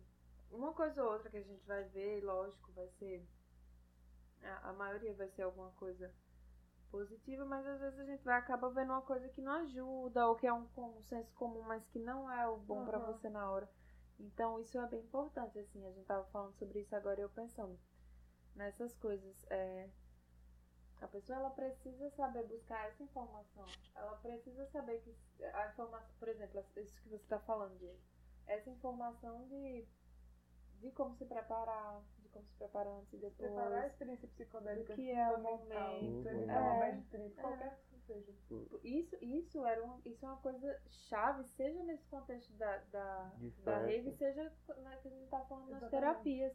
uma 0.51 0.73
coisa 0.73 1.03
ou 1.03 1.13
outra 1.13 1.29
que 1.29 1.37
a 1.37 1.43
gente 1.43 1.65
vai 1.65 1.83
ver, 1.85 2.23
lógico, 2.23 2.71
vai 2.73 2.87
ser. 2.99 3.25
A, 4.43 4.69
a 4.69 4.73
maioria 4.73 5.13
vai 5.13 5.27
ser 5.29 5.43
alguma 5.43 5.71
coisa 5.71 6.11
positiva, 6.89 7.45
mas 7.45 7.65
às 7.67 7.79
vezes 7.79 7.99
a 7.99 8.05
gente 8.05 8.23
vai 8.23 8.37
acabar 8.37 8.69
vendo 8.69 8.91
uma 8.91 9.01
coisa 9.01 9.27
que 9.29 9.41
não 9.41 9.53
ajuda, 9.53 10.27
ou 10.27 10.35
que 10.35 10.47
é 10.47 10.53
um, 10.53 10.67
um 10.77 11.01
senso 11.03 11.31
comum, 11.35 11.61
mas 11.61 11.85
que 11.87 11.99
não 11.99 12.31
é 12.31 12.47
o 12.47 12.57
bom 12.57 12.79
uhum. 12.79 12.85
para 12.85 12.99
você 12.99 13.29
na 13.29 13.49
hora. 13.49 13.69
Então 14.19 14.59
isso 14.59 14.77
é 14.77 14.87
bem 14.87 15.01
importante, 15.01 15.57
assim, 15.59 15.85
a 15.85 15.91
gente 15.91 16.05
tava 16.05 16.25
falando 16.25 16.53
sobre 16.55 16.81
isso 16.81 16.95
agora 16.95 17.19
e 17.19 17.23
eu 17.23 17.29
pensando 17.29 17.79
nessas 18.55 18.95
coisas. 18.97 19.45
É, 19.49 19.89
a 21.01 21.07
pessoa 21.07 21.39
ela 21.39 21.49
precisa 21.51 22.09
saber 22.12 22.43
buscar 22.47 22.88
essa 22.88 23.03
informação. 23.03 23.65
Ela 23.95 24.17
precisa 24.17 24.65
saber 24.67 25.01
que 25.01 25.15
a 25.45 25.67
informação, 25.69 26.09
por 26.19 26.27
exemplo, 26.27 26.63
isso 26.77 26.95
que 27.01 27.09
você 27.09 27.15
está 27.15 27.39
falando, 27.39 27.77
de 27.79 27.89
essa 28.47 28.69
informação 28.69 29.47
de, 29.47 29.88
de 30.79 30.91
como 30.91 31.15
se 31.15 31.25
preparar, 31.25 32.01
de 32.19 32.27
como 32.29 32.45
se 32.45 32.55
prepara 32.57 32.89
antes 32.89 33.13
e 33.13 33.17
depois. 33.17 33.51
Preparar 33.51 33.83
a 33.83 33.88
experiência 33.88 34.27
psicodélica. 34.27 34.95
Que 34.95 35.12
é 35.12 35.31
o 35.31 35.41
momento. 35.41 36.27
evitar 36.27 36.53
É, 36.53 36.59
uma 36.59 36.85
é. 36.88 37.29
qualquer 37.41 37.79
que 37.89 37.99
seja. 38.05 38.33
Isso, 38.83 39.15
isso, 39.21 39.65
era 39.65 39.85
um, 39.85 40.01
isso 40.03 40.25
é 40.25 40.29
uma 40.29 40.41
coisa 40.41 40.81
chave, 40.88 41.43
seja 41.45 41.83
nesse 41.83 42.05
contexto 42.07 42.51
da, 42.53 42.77
da, 42.91 43.31
da 43.63 43.77
rave, 43.79 44.12
seja 44.17 44.51
na 44.77 44.97
que 44.97 45.07
a 45.07 45.12
gente 45.12 45.29
tá 45.29 45.39
falando 45.45 45.69
nas 45.69 45.83
Exatamente. 45.83 45.91
terapias. 45.91 46.53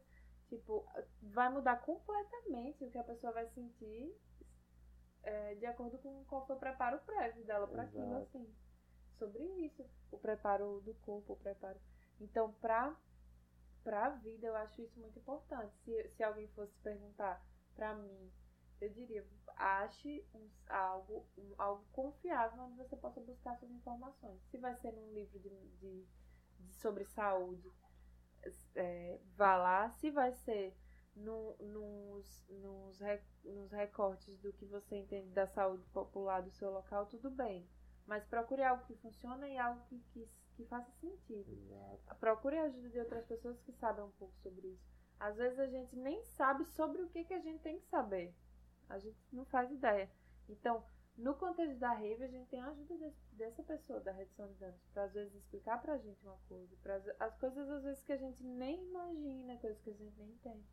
Tipo, 0.48 0.86
vai 1.22 1.48
mudar 1.50 1.76
completamente 1.80 2.84
o 2.84 2.90
que 2.90 2.98
a 2.98 3.04
pessoa 3.04 3.32
vai 3.32 3.46
sentir 3.48 4.14
é, 5.24 5.54
de 5.56 5.66
acordo 5.66 5.98
com 5.98 6.24
qual 6.24 6.46
foi 6.46 6.56
o 6.56 6.58
preparo 6.58 6.98
prévio 7.00 7.44
dela 7.44 7.66
para 7.66 7.82
aquilo, 7.82 8.04
assim. 8.22 8.54
Sobre 9.18 9.42
isso. 9.64 9.84
O 10.10 10.18
preparo 10.18 10.80
do 10.82 10.94
corpo, 10.94 11.32
o 11.34 11.36
preparo. 11.36 11.80
Então, 12.20 12.52
pra, 12.54 12.96
pra 13.82 14.10
vida, 14.10 14.46
eu 14.46 14.56
acho 14.56 14.82
isso 14.82 14.98
muito 15.00 15.18
importante. 15.18 15.74
Se, 15.84 16.08
se 16.10 16.22
alguém 16.22 16.48
fosse 16.48 16.76
perguntar 16.78 17.44
pra 17.74 17.94
mim, 17.94 18.32
eu 18.80 18.88
diria, 18.90 19.26
ache 19.56 20.24
um- 20.34 20.48
algo, 20.68 21.26
um- 21.38 21.54
algo 21.58 21.84
confiável 21.92 22.62
onde 22.64 22.76
você 22.76 22.96
possa 22.96 23.20
buscar 23.20 23.56
suas 23.56 23.70
informações. 23.70 24.40
Se 24.50 24.58
vai 24.58 24.74
ser 24.76 24.92
num 24.92 25.12
livro 25.12 25.38
de, 25.38 25.48
de- 25.78 26.06
de- 26.58 26.72
sobre 26.74 27.04
saúde, 27.04 27.72
é, 28.74 29.18
vá 29.36 29.56
lá. 29.56 29.90
Se 29.90 30.10
vai 30.10 30.32
ser 30.32 30.76
no- 31.16 31.56
nos, 31.58 32.44
nos, 32.48 33.00
nos 33.44 33.70
recortes 33.72 34.36
do 34.38 34.52
que 34.52 34.64
você 34.66 34.96
entende 34.96 35.30
da 35.30 35.46
saúde 35.46 35.86
popular 35.88 36.42
do 36.42 36.50
seu 36.50 36.70
local, 36.70 37.06
tudo 37.06 37.30
bem. 37.30 37.66
Mas 38.06 38.24
procure 38.26 38.62
algo 38.62 38.84
que 38.84 38.94
funcione 38.96 39.48
e 39.52 39.58
algo 39.58 39.80
que, 39.88 39.98
que, 40.12 40.28
que 40.56 40.64
faça 40.66 40.90
sentido 41.00 41.50
Exato. 41.52 42.16
procure 42.20 42.58
a 42.58 42.64
ajuda 42.64 42.90
de 42.90 42.98
outras 42.98 43.24
pessoas 43.26 43.58
que 43.62 43.72
sabem 43.72 44.04
um 44.04 44.10
pouco 44.12 44.34
sobre 44.42 44.68
isso. 44.68 44.84
Às 45.18 45.36
vezes 45.36 45.58
a 45.58 45.66
gente 45.66 45.96
nem 45.96 46.22
sabe 46.22 46.64
sobre 46.66 47.00
o 47.02 47.08
que, 47.08 47.24
que 47.24 47.32
a 47.34 47.40
gente 47.40 47.62
tem 47.62 47.78
que 47.78 47.86
saber. 47.86 48.34
A 48.88 48.98
gente 48.98 49.16
não 49.32 49.44
faz 49.46 49.70
ideia. 49.70 50.10
Então, 50.48 50.84
no 51.16 51.34
contexto 51.36 51.78
da 51.78 51.92
rave, 51.92 52.24
a 52.24 52.28
gente 52.28 52.48
tem 52.50 52.60
a 52.60 52.66
ajuda 52.68 52.98
desse- 52.98 53.34
dessa 53.36 53.62
pessoa, 53.62 54.00
da 54.00 54.12
redução 54.12 54.48
de 54.48 54.54
danos, 54.58 54.82
para 54.92 55.04
às 55.04 55.12
vezes 55.14 55.34
explicar 55.36 55.80
pra 55.80 55.96
gente 55.96 56.22
uma 56.26 56.36
coisa. 56.48 56.76
Pra, 56.82 56.96
as 57.20 57.34
coisas 57.38 57.70
às 57.70 57.84
vezes 57.84 58.02
que 58.02 58.12
a 58.12 58.16
gente 58.18 58.42
nem 58.42 58.84
imagina, 58.84 59.56
coisas 59.58 59.80
que 59.80 59.90
a 59.90 59.94
gente 59.94 60.14
nem 60.18 60.28
entende. 60.30 60.66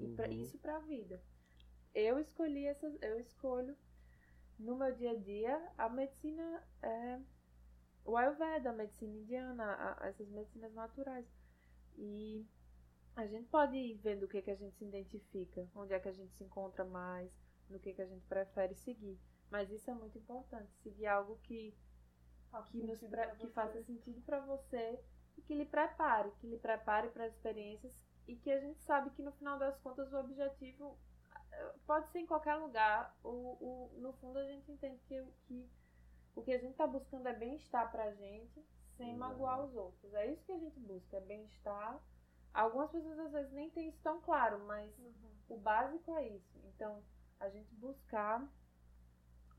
E 0.00 0.08
pra, 0.08 0.26
Uhum. 0.26 0.32
isso 0.32 0.58
pra 0.58 0.78
vida. 0.80 1.22
Eu 1.94 2.18
escolhi 2.18 2.66
essas, 2.66 2.96
eu 3.02 3.18
escolho 3.20 3.76
no 4.58 4.76
meu 4.76 4.94
dia 4.94 5.12
a 5.12 5.16
dia 5.16 5.72
a 5.78 5.88
medicina 5.88 6.62
é, 6.82 7.20
o 8.04 8.16
Ayurveda, 8.16 8.70
a 8.70 8.72
medicina 8.72 9.14
indiana, 9.16 9.64
a- 9.64 10.04
a- 10.04 10.08
essas 10.08 10.28
medicinas 10.28 10.72
naturais. 10.74 11.26
E 11.96 12.46
a 13.16 13.26
gente 13.26 13.48
pode 13.48 13.76
ir 13.76 13.94
vendo 13.96 14.24
o 14.24 14.28
que, 14.28 14.42
que 14.42 14.50
a 14.50 14.56
gente 14.56 14.76
se 14.76 14.84
identifica, 14.84 15.68
onde 15.74 15.94
é 15.94 16.00
que 16.00 16.08
a 16.08 16.12
gente 16.12 16.32
se 16.34 16.44
encontra 16.44 16.84
mais, 16.84 17.30
no 17.70 17.78
que, 17.80 17.94
que 17.94 18.02
a 18.02 18.06
gente 18.06 18.24
prefere 18.26 18.74
seguir. 18.74 19.18
Mas 19.50 19.70
isso 19.70 19.90
é 19.90 19.94
muito 19.94 20.18
importante, 20.18 20.72
seguir 20.82 21.06
algo 21.06 21.38
que, 21.44 21.74
Faça 22.50 22.70
que, 22.70 22.82
nos 22.82 22.98
que 23.38 23.48
faça 23.48 23.82
sentido 23.82 24.20
para 24.22 24.40
você 24.40 24.98
e 25.36 25.42
que 25.42 25.54
lhe 25.54 25.66
prepare, 25.66 26.30
que 26.40 26.46
lhe 26.46 26.58
prepare 26.58 27.08
para 27.10 27.24
as 27.26 27.34
experiências 27.34 28.03
e 28.26 28.36
que 28.36 28.50
a 28.50 28.60
gente 28.60 28.80
sabe 28.82 29.10
que 29.10 29.22
no 29.22 29.32
final 29.32 29.58
das 29.58 29.76
contas 29.80 30.12
o 30.12 30.18
objetivo 30.18 30.96
eh, 31.52 31.72
pode 31.86 32.08
ser 32.10 32.20
em 32.20 32.26
qualquer 32.26 32.56
lugar. 32.56 33.14
O, 33.22 33.28
o, 33.28 33.90
no 34.00 34.12
fundo 34.14 34.38
a 34.38 34.44
gente 34.44 34.70
entende 34.72 35.00
que, 35.08 35.20
o- 35.20 35.32
que 35.46 35.68
o 36.36 36.42
que 36.42 36.52
a 36.52 36.58
gente 36.58 36.72
está 36.72 36.86
buscando 36.86 37.28
é 37.28 37.32
bem-estar 37.34 37.90
pra 37.92 38.10
gente 38.12 38.64
sem 38.96 39.14
magoar 39.16 39.60
os 39.64 39.74
outros. 39.74 40.12
É 40.14 40.26
isso 40.32 40.44
que 40.44 40.52
a 40.52 40.58
gente 40.58 40.78
busca, 40.80 41.16
é 41.16 41.20
bem-estar. 41.20 42.00
Algumas 42.52 42.90
pessoas 42.90 43.18
às 43.18 43.32
vezes 43.32 43.52
nem 43.52 43.70
têm 43.70 43.88
isso 43.88 44.00
tão 44.02 44.20
claro, 44.20 44.58
mas 44.66 44.92
o 45.48 45.56
básico 45.56 46.14
é 46.16 46.28
isso. 46.28 46.58
Então, 46.64 47.02
a 47.40 47.48
gente 47.48 47.74
buscar 47.74 48.48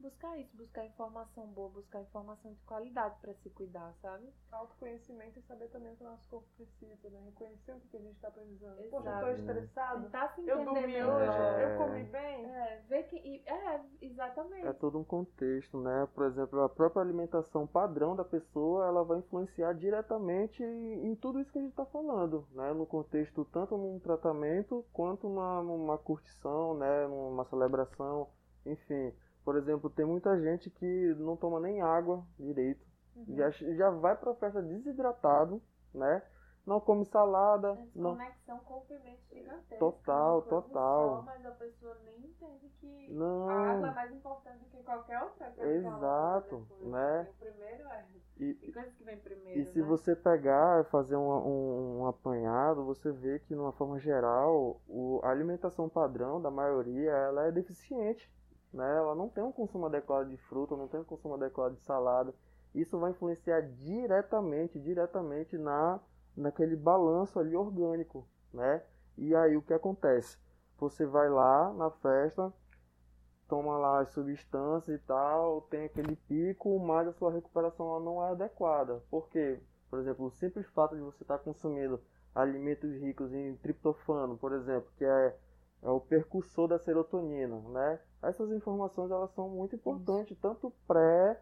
buscar 0.01 0.37
isso, 0.37 0.55
buscar 0.55 0.85
informação 0.85 1.45
boa, 1.47 1.69
buscar 1.69 2.01
informação 2.01 2.51
de 2.53 2.61
qualidade 2.63 3.15
para 3.21 3.33
se 3.35 3.49
cuidar, 3.49 3.93
sabe? 4.01 4.27
Autoconhecimento 4.51 5.39
e 5.39 5.41
saber 5.43 5.67
também 5.69 5.93
o 5.93 5.95
que 5.95 6.03
o 6.03 6.09
nosso 6.09 6.27
corpo 6.29 6.47
precisa, 6.55 7.09
né? 7.09 7.21
Reconhecer 7.25 7.73
o 7.73 7.79
que 7.79 7.87
que 7.89 7.97
a 7.97 7.99
gente 8.01 8.19
tá 8.19 8.31
precisando. 8.31 8.75
Poxa, 8.89 8.95
eu 8.95 8.99
Exato. 8.99 9.25
tô 9.25 9.31
estressado, 9.31 10.03
Tentar 10.03 10.27
se 10.35 10.47
eu 10.47 10.65
dormi 10.65 11.03
hoje, 11.03 11.37
É. 11.37 11.73
eu 11.73 11.77
comi 11.77 12.03
bem. 12.03 12.45
É, 12.45 12.81
ver 12.87 13.03
que 13.03 13.43
é, 13.45 13.81
exatamente. 14.01 14.67
É 14.67 14.73
todo 14.73 14.99
um 14.99 15.03
contexto, 15.03 15.79
né? 15.79 16.07
Por 16.13 16.25
exemplo, 16.25 16.61
a 16.61 16.69
própria 16.69 17.01
alimentação 17.01 17.65
padrão 17.67 18.15
da 18.15 18.23
pessoa, 18.23 18.85
ela 18.87 19.03
vai 19.03 19.19
influenciar 19.19 19.73
diretamente 19.73 20.63
em 20.63 21.15
tudo 21.15 21.39
isso 21.39 21.51
que 21.51 21.59
a 21.59 21.61
gente 21.61 21.71
está 21.71 21.85
falando, 21.85 22.47
né? 22.51 22.73
No 22.73 22.85
contexto 22.85 23.45
tanto 23.45 23.77
num 23.77 23.99
tratamento 23.99 24.85
quanto 24.93 25.27
numa, 25.27 25.61
numa 25.61 25.97
curtição, 25.97 26.73
né? 26.75 27.07
Numa 27.07 27.45
celebração, 27.45 28.29
enfim. 28.65 29.13
Por 29.45 29.55
exemplo, 29.55 29.89
tem 29.91 30.05
muita 30.05 30.37
gente 30.41 30.71
que 30.71 31.15
não 31.19 31.37
toma 31.37 31.59
nem 31.59 31.79
água 31.81 32.25
direito, 32.37 32.83
Uhum. 33.15 33.33
já, 33.37 33.49
já 33.49 33.89
vai 33.91 34.13
pra 34.17 34.33
festa 34.35 34.61
desidratado, 34.61 35.61
né? 35.93 36.21
Não 36.65 36.81
come 36.81 37.05
salada, 37.05 37.69
É 37.69 37.87
não, 37.95 38.15
desconexão 38.15 38.57
corpo 38.65 38.91
e 38.91 38.99
mente 38.99 39.21
gigantesca. 39.31 39.77
Total, 39.77 40.41
total. 40.41 41.17
Só, 41.17 41.21
mas 41.21 41.45
a 41.45 41.51
pessoa 41.51 41.95
nem 42.03 42.17
entende 42.25 42.67
que 42.81 43.13
Não. 43.13 43.47
a 43.47 43.53
água 43.53 43.87
é 43.87 43.93
mais 43.93 44.11
importante 44.11 44.57
do 44.57 44.65
que 44.65 44.83
qualquer 44.83 45.21
outra 45.21 45.51
coisa. 45.51 45.87
Exato, 45.87 46.67
né? 46.81 47.27
E 47.27 47.29
o 47.29 47.33
primeiro 47.35 47.87
é. 47.87 48.05
e, 48.37 48.53
Tem 48.55 48.71
coisas 48.73 48.93
que 48.95 49.03
vem 49.03 49.17
primeiro. 49.19 49.59
E 49.59 49.65
se 49.65 49.79
né? 49.79 49.85
você 49.85 50.15
pegar 50.15 50.81
e 50.81 50.89
fazer 50.89 51.15
um, 51.15 51.29
um, 51.29 51.99
um 51.99 52.07
apanhado, 52.07 52.83
você 52.83 53.11
vê 53.11 53.39
que, 53.39 53.53
de 53.53 53.59
uma 53.59 53.71
forma 53.71 53.99
geral, 53.99 54.81
o, 54.89 55.21
a 55.23 55.29
alimentação 55.29 55.87
padrão 55.87 56.41
da 56.41 56.49
maioria 56.49 57.11
ela 57.11 57.45
é 57.45 57.51
deficiente. 57.51 58.29
Né? 58.75 58.97
Ela 58.97 59.15
não 59.15 59.29
tem 59.29 59.41
um 59.41 59.53
consumo 59.53 59.85
adequado 59.85 60.27
de 60.27 60.35
fruta, 60.35 60.75
não 60.75 60.89
tem 60.89 60.99
um 60.99 61.05
consumo 61.05 61.35
adequado 61.35 61.75
de 61.75 61.81
salada. 61.83 62.33
Isso 62.73 62.99
vai 62.99 63.11
influenciar 63.11 63.61
diretamente, 63.61 64.77
diretamente 64.77 65.57
na, 65.57 65.97
naquele 66.35 66.75
balanço 66.75 67.39
ali 67.39 67.55
orgânico. 67.55 68.27
Né? 68.53 68.83
E 69.17 69.33
aí 69.33 69.55
o 69.55 69.61
que 69.61 69.73
acontece? 69.73 70.37
Você 70.77 71.05
vai 71.05 71.29
lá 71.29 71.73
na 71.73 71.89
festa, 71.89 72.51
toma 73.47 73.77
lá 73.77 74.01
as 74.01 74.09
substâncias 74.09 74.99
e 74.99 75.03
tal, 75.05 75.61
tem 75.61 75.85
aquele 75.85 76.17
pico, 76.17 76.77
mas 76.77 77.07
a 77.07 77.13
sua 77.13 77.31
recuperação 77.31 77.97
não 78.01 78.21
é 78.21 78.31
adequada. 78.31 79.01
Por 79.09 79.29
quê? 79.29 79.57
Por 79.89 79.99
exemplo, 79.99 80.25
o 80.25 80.31
simples 80.31 80.67
fato 80.71 80.95
de 80.95 81.01
você 81.01 81.23
estar 81.23 81.37
consumindo 81.37 82.01
alimentos 82.33 82.91
ricos 82.95 83.33
em 83.33 83.55
triptofano, 83.55 84.37
por 84.37 84.51
exemplo, 84.51 84.91
que 84.97 85.05
é, 85.05 85.37
é 85.81 85.89
o 85.89 85.99
percussor 85.99 86.67
da 86.67 86.79
serotonina, 86.79 87.59
né? 87.69 87.99
Essas 88.21 88.51
informações 88.51 89.11
elas 89.11 89.31
são 89.33 89.49
muito 89.49 89.75
importantes, 89.75 90.37
tanto 90.39 90.71
pré, 90.87 91.39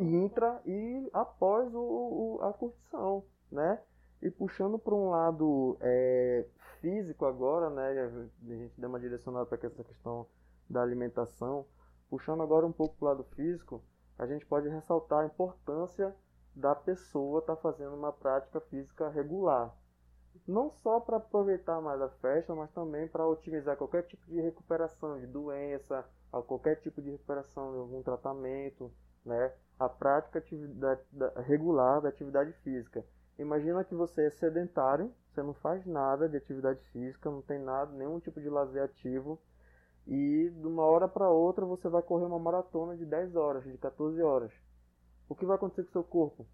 intra 0.00 0.60
e 0.66 1.08
após 1.12 1.72
o, 1.74 1.80
o- 1.80 2.38
a 2.42 2.52
curtição, 2.52 3.24
né? 3.50 3.80
E 4.22 4.30
puxando 4.30 4.78
para 4.78 4.94
um 4.94 5.10
lado 5.10 5.76
é, 5.80 6.46
físico 6.80 7.24
agora, 7.24 7.70
né? 7.70 8.00
A 8.02 8.08
gente 8.56 8.72
deu 8.80 8.88
uma 8.88 9.00
direcionada 9.00 9.46
para 9.46 9.66
essa 9.66 9.84
questão 9.84 10.26
da 10.68 10.82
alimentação. 10.82 11.66
Puxando 12.08 12.42
agora 12.42 12.66
um 12.66 12.72
pouco 12.72 12.96
para 12.96 13.04
o 13.06 13.08
lado 13.08 13.24
físico, 13.34 13.82
a 14.18 14.26
gente 14.26 14.44
pode 14.44 14.68
ressaltar 14.68 15.20
a 15.20 15.26
importância 15.26 16.14
da 16.54 16.74
pessoa 16.74 17.38
estar 17.40 17.56
fazendo 17.56 17.94
uma 17.94 18.12
prática 18.12 18.60
física 18.60 19.08
regular. 19.08 19.74
Não 20.46 20.70
só 20.70 21.00
para 21.00 21.16
aproveitar 21.18 21.80
mais 21.80 22.00
a 22.02 22.08
festa, 22.08 22.54
mas 22.54 22.70
também 22.72 23.06
para 23.08 23.26
otimizar 23.26 23.76
qualquer 23.76 24.02
tipo 24.04 24.26
de 24.26 24.40
recuperação 24.40 25.18
de 25.18 25.26
doença, 25.26 26.04
a 26.32 26.42
qualquer 26.42 26.76
tipo 26.80 27.00
de 27.00 27.10
recuperação 27.10 27.72
de 27.72 27.78
algum 27.78 28.02
tratamento, 28.02 28.90
né? 29.24 29.52
A 29.78 29.88
prática 29.88 30.42
da- 31.12 31.40
regular 31.42 32.00
da 32.00 32.08
atividade 32.08 32.52
física. 32.64 33.04
Imagina 33.38 33.84
que 33.84 33.94
você 33.94 34.26
é 34.26 34.30
sedentário, 34.30 35.12
você 35.30 35.42
não 35.42 35.54
faz 35.54 35.86
nada 35.86 36.28
de 36.28 36.36
atividade 36.36 36.80
física, 36.92 37.30
não 37.30 37.40
tem 37.42 37.58
nada, 37.58 37.92
nenhum 37.92 38.20
tipo 38.20 38.40
de 38.40 38.50
lazer 38.50 38.82
ativo, 38.82 39.38
e 40.06 40.50
de 40.50 40.66
uma 40.66 40.84
hora 40.84 41.08
para 41.08 41.30
outra 41.30 41.64
você 41.66 41.88
vai 41.88 42.02
correr 42.02 42.26
uma 42.26 42.38
maratona 42.38 42.96
de 42.96 43.06
10 43.06 43.36
horas, 43.36 43.64
de 43.64 43.78
14 43.78 44.22
horas. 44.22 44.52
O 45.28 45.34
que 45.34 45.46
vai 45.46 45.56
acontecer 45.56 45.82
com 45.84 45.90
o 45.90 45.92
seu 45.92 46.04
corpo? 46.04 46.46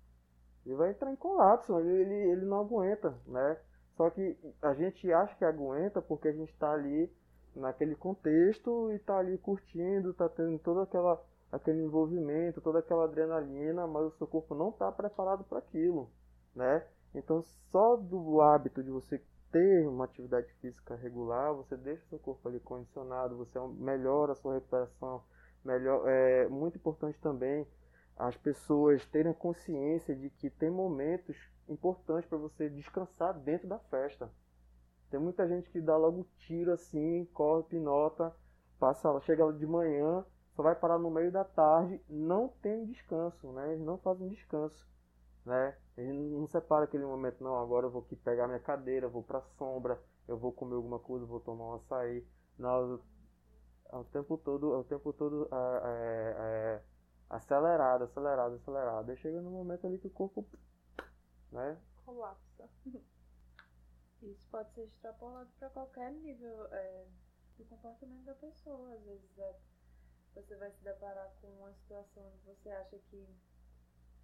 Ele 0.66 0.74
vai 0.74 0.90
entrar 0.90 1.12
em 1.12 1.16
colapso, 1.16 1.78
ele, 1.78 2.02
ele, 2.02 2.30
ele 2.32 2.44
não 2.44 2.60
aguenta, 2.60 3.16
né? 3.28 3.56
Só 3.96 4.10
que 4.10 4.36
a 4.60 4.74
gente 4.74 5.10
acha 5.12 5.34
que 5.36 5.44
aguenta 5.44 6.02
porque 6.02 6.26
a 6.26 6.32
gente 6.32 6.52
está 6.52 6.72
ali 6.72 7.10
naquele 7.54 7.94
contexto 7.94 8.90
e 8.90 8.96
está 8.96 9.16
ali 9.16 9.38
curtindo, 9.38 10.10
está 10.10 10.28
tendo 10.28 10.58
todo 10.58 10.80
aquela, 10.80 11.22
aquele 11.52 11.82
envolvimento, 11.82 12.60
toda 12.60 12.80
aquela 12.80 13.04
adrenalina, 13.04 13.86
mas 13.86 14.06
o 14.06 14.16
seu 14.18 14.26
corpo 14.26 14.54
não 14.56 14.70
está 14.70 14.90
preparado 14.90 15.44
para 15.44 15.58
aquilo, 15.58 16.10
né? 16.54 16.84
Então 17.14 17.40
só 17.70 17.96
do 17.96 18.40
hábito 18.40 18.82
de 18.82 18.90
você 18.90 19.22
ter 19.52 19.86
uma 19.86 20.04
atividade 20.04 20.52
física 20.54 20.96
regular, 20.96 21.54
você 21.54 21.76
deixa 21.76 22.04
o 22.04 22.08
seu 22.08 22.18
corpo 22.18 22.48
ali 22.48 22.58
condicionado, 22.58 23.36
você 23.36 23.58
melhora 23.78 24.32
a 24.32 24.34
sua 24.34 24.54
recuperação, 24.54 25.22
melhor, 25.64 26.06
é 26.08 26.48
muito 26.48 26.76
importante 26.76 27.18
também 27.20 27.66
as 28.16 28.36
pessoas 28.36 29.04
terem 29.06 29.32
consciência 29.34 30.14
de 30.14 30.30
que 30.30 30.48
tem 30.48 30.70
momentos 30.70 31.36
importantes 31.68 32.28
para 32.28 32.38
você 32.38 32.68
descansar 32.70 33.38
dentro 33.38 33.68
da 33.68 33.78
festa. 33.78 34.30
Tem 35.10 35.20
muita 35.20 35.46
gente 35.46 35.70
que 35.70 35.80
dá 35.80 35.96
logo 35.96 36.26
tiro 36.38 36.72
assim, 36.72 37.24
corre, 37.32 37.64
pinota, 37.64 38.34
passa, 38.78 39.20
chega 39.20 39.52
de 39.52 39.66
manhã, 39.66 40.24
só 40.54 40.62
vai 40.62 40.74
parar 40.74 40.98
no 40.98 41.10
meio 41.10 41.30
da 41.30 41.44
tarde, 41.44 42.00
não 42.08 42.48
tem 42.48 42.86
descanso, 42.86 43.52
né? 43.52 43.74
Eles 43.74 43.84
não 43.84 43.98
fazem 43.98 44.28
descanso, 44.28 44.86
né? 45.44 45.76
Ele 45.96 46.12
não 46.12 46.46
separa 46.48 46.84
aquele 46.84 47.04
momento, 47.04 47.44
não, 47.44 47.56
agora 47.60 47.86
eu 47.86 47.90
vou 47.90 48.02
aqui 48.02 48.16
pegar 48.16 48.46
minha 48.46 48.58
cadeira, 48.58 49.08
vou 49.08 49.22
pra 49.22 49.42
sombra, 49.58 50.00
eu 50.26 50.36
vou 50.36 50.52
comer 50.52 50.74
alguma 50.74 50.98
coisa, 50.98 51.24
vou 51.26 51.40
tomar 51.40 51.64
um 51.64 51.74
açaí. 51.74 52.26
Não, 52.58 53.00
é 53.92 53.96
o 53.96 54.04
tempo 54.04 54.36
todo, 54.38 54.74
é 54.74 54.78
o 54.78 54.84
tempo 54.84 55.12
todo 55.12 55.48
é, 55.52 55.56
é, 55.84 56.36
é, 56.38 56.82
acelerado, 57.28 58.04
acelerado, 58.04 58.54
acelerado. 58.54 59.10
Aí 59.10 59.16
chega 59.16 59.40
no 59.40 59.50
momento 59.50 59.86
ali 59.86 59.98
que 59.98 60.06
o 60.06 60.10
corpo, 60.10 60.46
né? 61.52 61.78
Colapsa. 62.04 62.68
Isso 64.22 64.46
pode 64.50 64.72
ser 64.72 64.84
extrapolado 64.84 65.50
para 65.58 65.68
qualquer 65.70 66.10
nível 66.12 66.66
é, 66.72 67.06
do 67.58 67.64
comportamento 67.66 68.24
da 68.24 68.34
pessoa. 68.34 68.94
Às 68.94 69.02
vezes 69.04 69.38
é, 69.38 69.56
você 70.34 70.56
vai 70.56 70.70
se 70.70 70.82
deparar 70.82 71.30
com 71.40 71.48
uma 71.48 71.72
situação 71.74 72.22
onde 72.26 72.44
você 72.44 72.70
acha 72.70 72.98
que, 73.10 73.26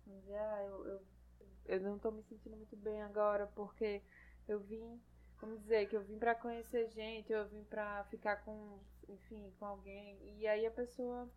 vamos 0.06 0.22
dizer, 0.22 0.38
ah, 0.38 0.62
eu, 0.64 0.86
eu, 0.86 1.02
eu 1.66 1.80
não 1.80 1.96
estou 1.96 2.12
me 2.12 2.22
sentindo 2.22 2.56
muito 2.56 2.76
bem 2.76 3.02
agora 3.02 3.46
porque 3.54 4.02
eu 4.48 4.60
vim, 4.60 5.00
vamos 5.40 5.60
dizer, 5.60 5.88
que 5.88 5.96
eu 5.96 6.02
vim 6.02 6.18
para 6.18 6.34
conhecer 6.34 6.88
gente, 6.88 7.32
eu 7.32 7.46
vim 7.48 7.62
para 7.64 8.04
ficar 8.04 8.36
com, 8.44 8.80
enfim, 9.08 9.52
com 9.58 9.66
alguém. 9.66 10.18
E 10.38 10.46
aí 10.46 10.66
a 10.66 10.70
pessoa 10.70 11.28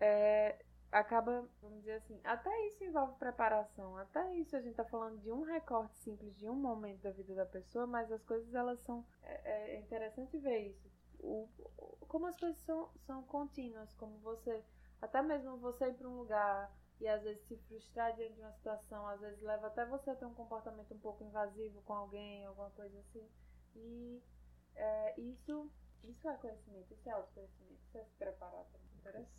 é, 0.00 0.64
acaba, 0.90 1.46
vamos 1.60 1.80
dizer 1.80 1.94
assim, 1.94 2.20
até 2.24 2.50
isso 2.66 2.82
envolve 2.82 3.18
preparação, 3.18 3.96
até 3.98 4.34
isso 4.36 4.56
a 4.56 4.60
gente 4.60 4.70
está 4.70 4.84
falando 4.84 5.18
de 5.20 5.30
um 5.30 5.42
recorte 5.42 5.96
simples 5.98 6.36
de 6.36 6.48
um 6.48 6.56
momento 6.56 7.02
da 7.02 7.10
vida 7.10 7.34
da 7.34 7.46
pessoa, 7.46 7.86
mas 7.86 8.10
as 8.10 8.22
coisas 8.24 8.54
elas 8.54 8.80
são, 8.80 9.04
é, 9.22 9.74
é 9.74 9.78
interessante 9.78 10.38
ver 10.38 10.70
isso, 10.70 10.90
o, 11.20 11.48
como 12.08 12.26
as 12.26 12.38
coisas 12.38 12.58
são, 12.62 12.90
são 13.06 13.22
contínuas, 13.24 13.92
como 13.94 14.18
você, 14.18 14.64
até 15.00 15.20
mesmo 15.20 15.58
você 15.58 15.88
ir 15.88 15.94
para 15.94 16.08
um 16.08 16.18
lugar 16.18 16.72
e 17.00 17.06
às 17.06 17.22
vezes 17.22 17.42
se 17.46 17.56
frustrar 17.68 18.14
diante 18.16 18.34
de 18.34 18.40
uma 18.40 18.52
situação, 18.52 19.06
às 19.06 19.20
vezes 19.20 19.42
leva 19.42 19.66
até 19.66 19.84
você 19.84 20.10
a 20.10 20.16
ter 20.16 20.24
um 20.24 20.34
comportamento 20.34 20.92
um 20.94 20.98
pouco 20.98 21.22
invasivo 21.22 21.82
com 21.82 21.92
alguém, 21.92 22.46
alguma 22.46 22.70
coisa 22.70 22.98
assim, 23.00 23.28
e 23.76 24.22
é, 24.74 25.20
isso, 25.20 25.70
isso 26.02 26.28
é 26.28 26.36
conhecimento, 26.38 26.92
isso 26.94 27.08
é 27.08 27.12
autoconhecimento, 27.12 27.80
isso 27.84 27.98
é 27.98 28.04
se 28.04 28.14
preparar 28.16 28.64
também 28.64 28.87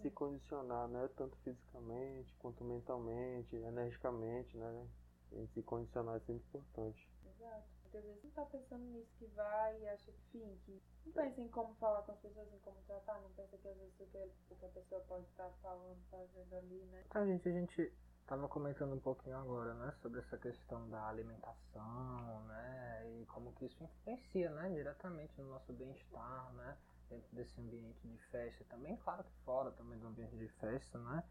se 0.02 0.10
condicionar, 0.12 0.88
né? 0.88 1.10
Tanto 1.16 1.36
fisicamente 1.38 2.36
quanto 2.40 2.64
mentalmente, 2.64 3.56
energicamente, 3.56 4.58
né? 4.58 4.88
E 5.32 5.48
se 5.54 5.62
condicionar 5.64 6.16
é 6.16 6.20
sempre 6.20 6.44
importante. 6.48 7.10
Exato. 7.26 7.64
Porque 7.84 7.98
às 7.98 8.04
vezes 8.04 8.24
não 8.24 8.32
tá 8.32 8.46
pensando 8.46 8.84
nisso 8.86 9.12
que 9.18 9.26
vai 9.28 9.82
e 9.82 9.90
acha 9.90 10.12
que, 10.32 10.38
enfim, 10.38 10.80
que 11.04 11.10
não 11.10 11.14
pensa 11.14 11.42
em 11.42 11.48
como 11.48 11.74
falar 11.76 12.04
com 12.04 12.12
as 12.12 12.20
pessoas, 12.20 12.54
em 12.54 12.60
como 12.60 12.78
tratar, 12.86 13.20
não 13.22 13.30
pensa 13.32 13.58
que 13.58 13.68
às 13.68 13.78
vezes 13.78 14.00
o 14.00 14.06
que, 14.06 14.32
o 14.52 14.56
que 14.56 14.66
a 14.66 14.70
pessoa 14.70 15.02
pode 15.02 15.26
estar 15.26 15.50
falando, 15.62 15.98
fazendo 16.12 16.56
ali, 16.56 16.86
né? 16.92 17.04
Então, 17.08 17.26
gente, 17.26 17.50
a 17.50 17.52
gente 17.52 17.94
tava 18.30 18.48
comentando 18.48 18.94
um 18.94 19.00
pouquinho 19.00 19.38
agora, 19.38 19.74
né, 19.74 19.92
sobre 20.04 20.20
essa 20.20 20.38
questão 20.38 20.88
da 20.90 21.08
alimentação, 21.08 22.44
né, 22.44 23.20
e 23.20 23.26
como 23.26 23.52
que 23.54 23.66
isso 23.66 23.84
influencia, 23.84 24.52
né, 24.52 24.70
diretamente 24.70 25.34
no 25.42 25.50
nosso 25.50 25.74
bem-estar, 25.74 26.54
né, 26.54 26.78
dentro 27.10 27.36
desse 27.36 27.60
ambiente 27.60 28.08
de 28.08 28.18
festa, 28.28 28.64
também 28.70 28.96
claro 28.98 29.24
que 29.24 29.34
fora 29.44 29.72
também 29.72 29.98
do 30.00 30.08
ambiente 30.08 30.38
de 30.38 30.48
festa, 30.60 30.98
né? 31.00 31.24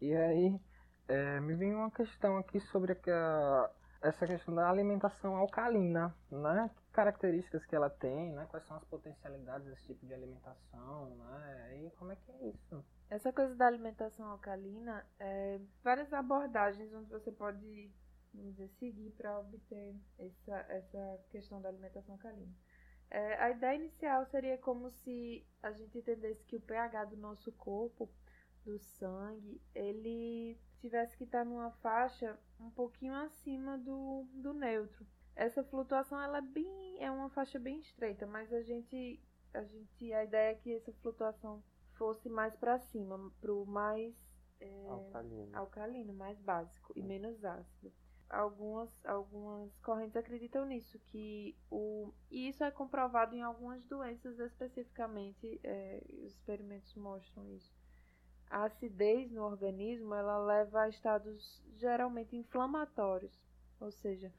E 0.00 0.14
aí 0.14 0.60
é, 1.08 1.40
me 1.40 1.54
vem 1.54 1.74
uma 1.74 1.90
questão 1.90 2.36
aqui 2.38 2.60
sobre 2.60 2.92
a, 2.92 3.70
essa 4.02 4.26
questão 4.26 4.54
da 4.54 4.68
alimentação 4.68 5.36
alcalina, 5.36 6.14
né? 6.30 6.70
Que 6.76 6.92
características 6.92 7.64
que 7.66 7.74
ela 7.74 7.88
tem, 7.88 8.32
né? 8.32 8.46
Quais 8.50 8.66
são 8.66 8.76
as 8.76 8.84
potencialidades 8.84 9.66
desse 9.66 9.86
tipo 9.86 10.06
de 10.06 10.14
alimentação, 10.14 11.16
né? 11.16 11.84
E 11.84 11.90
como 11.92 12.12
é 12.12 12.16
que 12.16 12.30
é 12.30 12.48
isso? 12.48 12.84
Essa 13.08 13.32
coisa 13.32 13.54
da 13.54 13.66
alimentação 13.66 14.26
alcalina, 14.26 15.06
é, 15.18 15.60
várias 15.82 16.12
abordagens 16.12 16.92
onde 16.92 17.10
você 17.10 17.30
pode, 17.32 17.90
vamos 18.32 18.52
dizer, 18.52 18.68
seguir 18.78 19.10
para 19.12 19.38
obter 19.38 19.94
essa, 20.18 20.56
essa 20.68 21.20
questão 21.30 21.60
da 21.60 21.68
alimentação 21.68 22.14
alcalina. 22.14 22.52
É, 23.10 23.34
a 23.42 23.50
ideia 23.50 23.76
inicial 23.76 24.26
seria 24.26 24.58
como 24.58 24.90
se 24.90 25.46
a 25.62 25.70
gente 25.72 25.98
entendesse 25.98 26.44
que 26.44 26.56
o 26.56 26.60
pH 26.60 27.04
do 27.06 27.16
nosso 27.16 27.52
corpo, 27.52 28.10
do 28.64 28.78
sangue, 28.78 29.60
ele 29.74 30.58
tivesse 30.80 31.16
que 31.16 31.24
estar 31.24 31.44
numa 31.44 31.70
faixa 31.70 32.38
um 32.58 32.70
pouquinho 32.70 33.14
acima 33.14 33.78
do, 33.78 34.26
do 34.34 34.52
neutro. 34.52 35.06
Essa 35.36 35.62
flutuação 35.64 36.20
ela 36.20 36.38
é 36.38 36.42
bem 36.42 37.02
é 37.02 37.10
uma 37.10 37.28
faixa 37.30 37.58
bem 37.58 37.80
estreita, 37.80 38.26
mas 38.26 38.52
a 38.52 38.62
gente 38.62 39.20
a 39.52 39.62
gente 39.62 40.12
a 40.12 40.24
ideia 40.24 40.52
é 40.52 40.54
que 40.54 40.74
essa 40.74 40.92
flutuação 40.94 41.62
fosse 41.92 42.28
mais 42.28 42.56
para 42.56 42.78
cima, 42.78 43.30
para 43.40 43.52
o 43.52 43.66
mais 43.66 44.14
é, 44.60 44.88
alcalino. 44.88 45.56
alcalino, 45.56 46.14
mais 46.14 46.40
básico 46.40 46.92
e 46.96 47.02
menos 47.02 47.44
ácido 47.44 47.92
algumas, 48.28 48.90
algumas 49.04 49.76
correntes 49.78 50.16
acreditam 50.16 50.64
nisso, 50.66 50.98
que 51.06 51.56
o, 51.70 52.12
e 52.30 52.48
isso 52.48 52.64
é 52.64 52.70
comprovado 52.70 53.34
em 53.34 53.42
algumas 53.42 53.84
doenças 53.84 54.38
especificamente, 54.38 55.60
é, 55.62 56.02
os 56.24 56.32
experimentos 56.32 56.94
mostram 56.94 57.48
isso. 57.50 57.72
A 58.50 58.64
acidez 58.64 59.30
no 59.30 59.42
organismo 59.42 60.14
ela 60.14 60.38
leva 60.38 60.82
a 60.82 60.88
estados 60.88 61.62
geralmente 61.76 62.36
inflamatórios, 62.36 63.40
ou 63.80 63.90
seja, 63.90 64.32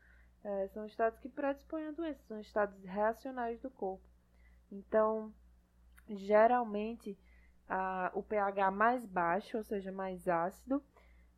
é, 0.43 0.67
são 0.69 0.86
estados 0.86 1.19
que 1.19 1.30
predispõem 1.30 1.88
a 1.88 1.91
doenças, 1.91 2.26
são 2.28 2.39
estados 2.39 2.84
reacionários 2.84 3.62
do 3.62 3.69
corpo. 3.69 4.08
Então, 4.71 5.34
geralmente, 6.08 7.17
a, 7.67 8.12
o 8.13 8.21
pH 8.21 8.71
mais 8.71 9.06
baixo, 9.06 9.58
ou 9.58 9.63
seja, 9.63 9.91
mais 9.91 10.28
ácido, 10.28 10.84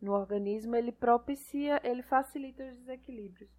no 0.02 0.14
organismo, 0.14 0.76
ele 0.76 0.92
propicia, 0.92 1.82
ele 1.84 2.04
facilita 2.04 2.64
os 2.64 2.78
desequilíbrios. 2.78 3.50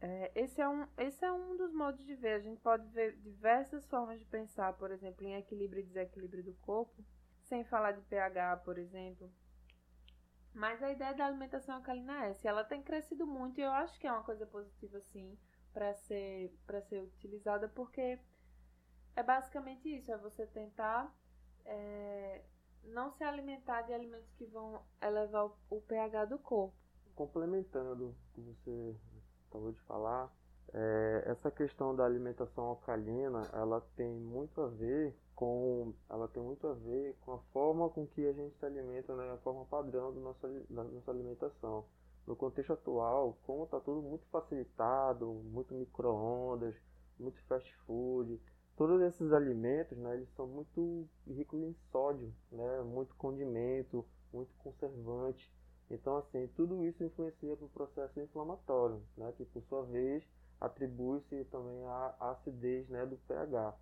É, 0.00 0.32
esse, 0.34 0.60
é 0.60 0.68
um, 0.68 0.86
esse 0.98 1.24
é 1.24 1.32
um 1.32 1.56
dos 1.56 1.72
modos 1.72 2.04
de 2.04 2.14
ver. 2.14 2.34
A 2.34 2.40
gente 2.40 2.60
pode 2.60 2.86
ver 2.88 3.16
diversas 3.18 3.86
formas 3.86 4.18
de 4.18 4.26
pensar, 4.26 4.72
por 4.72 4.90
exemplo, 4.90 5.24
em 5.24 5.36
equilíbrio 5.36 5.80
e 5.80 5.86
desequilíbrio 5.86 6.42
do 6.42 6.54
corpo, 6.54 7.04
sem 7.42 7.64
falar 7.64 7.92
de 7.92 8.02
pH, 8.02 8.58
por 8.58 8.78
exemplo. 8.78 9.32
Mas 10.54 10.82
a 10.82 10.90
ideia 10.90 11.14
da 11.14 11.26
alimentação 11.26 11.76
alcalina 11.76 12.24
é 12.24 12.30
essa. 12.30 12.48
Ela 12.48 12.64
tem 12.64 12.82
crescido 12.82 13.26
muito 13.26 13.58
e 13.58 13.62
eu 13.62 13.70
acho 13.70 13.98
que 13.98 14.06
é 14.06 14.12
uma 14.12 14.24
coisa 14.24 14.46
positiva, 14.46 15.00
sim, 15.00 15.38
para 15.72 15.94
ser, 15.94 16.52
ser 16.88 17.02
utilizada, 17.02 17.68
porque 17.68 18.18
é 19.14 19.22
basicamente 19.22 19.88
isso: 19.88 20.12
é 20.12 20.16
você 20.16 20.46
tentar 20.46 21.14
é, 21.64 22.42
não 22.84 23.12
se 23.12 23.24
alimentar 23.24 23.82
de 23.82 23.92
alimentos 23.92 24.30
que 24.36 24.44
vão 24.46 24.82
elevar 25.00 25.50
o, 25.70 25.80
pH 25.80 26.26
do 26.26 26.38
corpo. 26.38 26.74
Complementando 27.14 28.08
o 28.08 28.14
que 28.34 28.40
você 28.40 28.96
acabou 29.48 29.72
de 29.72 29.80
falar, 29.82 30.32
é, 30.72 31.24
essa 31.26 31.50
questão 31.50 31.94
da 31.94 32.04
alimentação 32.04 32.64
alcalina, 32.64 33.48
ela 33.52 33.80
tem 33.96 34.10
muito 34.10 34.60
a 34.60 34.68
ver 34.68 35.14
com, 35.34 35.92
ela 36.08 36.28
tem 36.28 36.42
muito 36.42 36.66
a 36.66 36.72
ver 36.72 37.16
com 37.20 37.32
a 37.32 37.38
forma 37.52 37.88
com 37.90 38.06
que 38.06 38.26
a 38.26 38.32
gente 38.32 38.56
se 38.58 38.64
alimenta, 38.64 39.14
né, 39.14 39.32
a 39.32 39.36
forma 39.38 39.64
padrão 39.66 40.12
do 40.12 40.20
nosso, 40.20 40.46
da 40.70 40.84
nossa 40.84 41.10
alimentação. 41.10 41.84
No 42.26 42.36
contexto 42.36 42.72
atual, 42.72 43.36
como 43.42 43.64
está 43.64 43.80
tudo 43.80 44.00
muito 44.00 44.24
facilitado, 44.26 45.26
muito 45.26 45.74
micro-ondas, 45.74 46.74
muito 47.18 47.42
fast 47.46 47.74
food, 47.84 48.40
todos 48.76 49.00
esses 49.02 49.32
alimentos, 49.32 49.96
né, 49.98 50.14
eles 50.16 50.28
são 50.34 50.46
muito 50.46 51.08
ricos 51.26 51.60
em 51.60 51.74
sódio, 51.90 52.32
né, 52.50 52.82
muito 52.82 53.14
condimento, 53.16 54.04
muito 54.32 54.52
conservante. 54.58 55.50
Então, 55.90 56.16
assim, 56.16 56.48
tudo 56.56 56.82
isso 56.84 57.04
influencia 57.04 57.56
para 57.56 57.66
o 57.66 57.70
processo 57.70 58.18
inflamatório, 58.20 59.02
né, 59.16 59.32
que 59.36 59.44
por 59.44 59.62
sua 59.64 59.84
vez 59.84 60.24
atribui-se 60.60 61.44
também 61.46 61.84
à 61.84 62.14
acidez 62.20 62.88
né, 62.88 63.04
do 63.04 63.16
pH. 63.28 63.74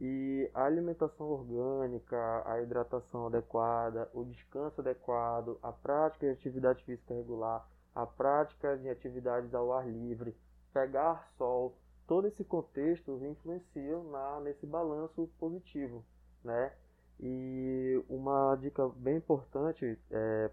E 0.00 0.48
a 0.54 0.64
alimentação 0.64 1.26
orgânica, 1.26 2.42
a 2.46 2.62
hidratação 2.62 3.26
adequada, 3.26 4.08
o 4.14 4.24
descanso 4.24 4.80
adequado, 4.80 5.58
a 5.60 5.72
prática 5.72 6.26
de 6.26 6.32
atividade 6.32 6.84
física 6.84 7.14
regular, 7.14 7.68
a 7.94 8.06
prática 8.06 8.78
de 8.78 8.88
atividades 8.88 9.52
ao 9.52 9.72
ar 9.72 9.88
livre, 9.88 10.36
pegar 10.72 11.28
sol, 11.36 11.76
todo 12.08 12.26
esse 12.26 12.42
contexto 12.42 13.22
influencia 13.22 14.02
na, 14.04 14.40
nesse 14.40 14.66
balanço 14.66 15.28
positivo, 15.38 16.02
né? 16.42 16.72
E 17.20 18.02
uma 18.08 18.56
dica 18.56 18.88
bem 18.96 19.16
importante 19.16 19.98
é, 20.10 20.50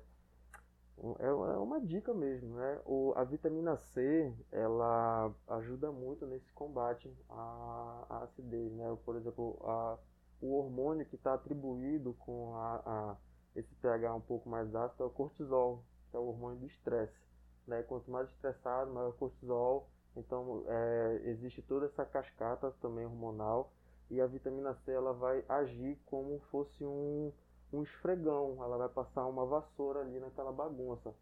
é, 1.20 1.28
é 1.28 1.32
uma 1.32 1.80
dica 1.80 2.14
mesmo, 2.14 2.56
né? 2.56 2.82
O, 2.86 3.14
a 3.16 3.24
vitamina 3.24 3.78
C 3.78 4.34
ela 4.52 5.34
ajuda 5.48 5.92
muito 5.94 6.28
nesse 6.28 6.52
combate 6.52 7.10
à, 7.30 8.06
à 8.10 8.24
acidez, 8.24 8.74
né? 8.74 8.98
Por 9.06 9.16
exemplo, 9.16 9.58
a, 9.64 9.98
o 10.42 10.56
hormônio 10.58 11.06
que 11.06 11.16
está 11.16 11.36
atribuído 11.36 12.14
com 12.16 12.54
a, 12.56 12.76
a, 12.86 13.16
esse 13.56 13.74
pH 13.76 14.14
um 14.14 14.22
pouco 14.22 14.50
mais 14.50 14.76
ácido 14.76 15.04
é 15.04 15.08
o 15.08 15.10
cortisol, 15.10 15.86
que 16.12 16.18
é 16.18 16.20
o 16.20 16.28
hormônio 16.28 16.60
do 16.60 16.68
estresse. 16.68 17.18
Né? 17.66 17.82
Quanto 17.84 18.12
mais 18.12 18.30
estressado, 18.30 18.92
maior 18.92 19.14
cortisol, 19.14 19.90
Então, 20.16 20.64
é, 20.68 21.22
existe 21.26 21.62
toda 21.64 21.88
essa 21.88 22.06
cascata 22.06 22.72
também 22.82 23.06
hormonal 23.06 23.72
e 24.10 24.22
a 24.22 24.28
vitamina 24.28 24.76
C 24.86 24.92
ela 24.92 25.14
vai 25.14 25.44
agir 25.50 25.98
como 26.06 26.40
fosse 26.52 26.86
um, 26.86 27.32
um 27.74 27.84
esfregão, 27.84 28.64
ela 28.64 28.78
vai 28.78 28.90
passar 28.90 29.26
uma 29.26 29.46
vassoura 29.46 30.02
ali 30.02 30.20
naquela 30.20 30.52
bagunça. 30.52 31.14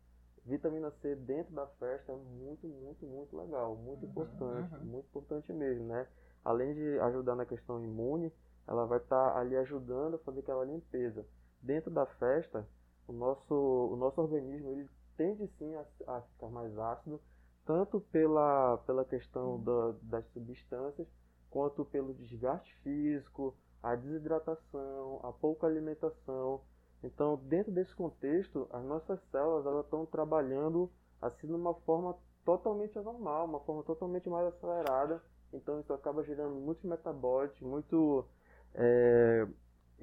Vitamina 0.45 0.91
C 1.01 1.15
dentro 1.15 1.53
da 1.53 1.65
festa 1.65 2.11
é 2.11 2.15
muito, 2.15 2.67
muito, 2.67 3.05
muito 3.05 3.37
legal, 3.37 3.75
muito 3.75 4.03
uhum, 4.03 4.11
importante, 4.11 4.75
uhum. 4.75 4.85
muito 4.85 5.05
importante 5.05 5.53
mesmo, 5.53 5.85
né? 5.85 6.05
Além 6.43 6.73
de 6.73 6.99
ajudar 6.99 7.35
na 7.35 7.45
questão 7.45 7.81
imune, 7.81 8.31
ela 8.67 8.85
vai 8.85 8.97
estar 8.97 9.33
tá 9.33 9.39
ali 9.39 9.55
ajudando 9.55 10.15
a 10.15 10.19
fazer 10.19 10.41
aquela 10.41 10.65
limpeza. 10.65 11.25
Dentro 11.61 11.89
da 11.89 12.05
festa, 12.05 12.67
o 13.07 13.13
nosso, 13.13 13.53
o 13.53 13.95
nosso 13.95 14.19
organismo 14.19 14.71
ele 14.71 14.89
tende 15.15 15.47
sim 15.57 15.73
a, 15.75 15.85
a 16.07 16.21
ficar 16.21 16.49
mais 16.49 16.77
ácido, 16.77 17.21
tanto 17.65 18.01
pela, 18.11 18.77
pela 18.85 19.05
questão 19.05 19.55
uhum. 19.55 19.63
da, 19.63 19.95
das 20.03 20.25
substâncias, 20.33 21.07
quanto 21.49 21.85
pelo 21.85 22.13
desgaste 22.13 22.73
físico, 22.81 23.55
a 23.81 23.95
desidratação, 23.95 25.19
a 25.23 25.31
pouca 25.31 25.67
alimentação. 25.67 26.61
Então, 27.03 27.37
dentro 27.43 27.71
desse 27.71 27.93
contexto, 27.93 28.67
as 28.71 28.83
nossas 28.83 29.19
células 29.29 29.65
elas 29.65 29.85
estão 29.85 30.05
trabalhando 30.05 30.89
assim 31.21 31.47
de 31.47 31.53
uma 31.53 31.73
forma 31.73 32.15
totalmente 32.45 32.97
anormal, 32.97 33.45
uma 33.45 33.59
forma 33.61 33.83
totalmente 33.83 34.29
mais 34.29 34.47
acelerada. 34.47 35.21
Então, 35.53 35.79
isso 35.79 35.93
acaba 35.93 36.23
gerando 36.23 36.55
muitos 36.55 36.83
metabólitos, 36.83 37.59
muito 37.61 38.25
é, 38.73 39.47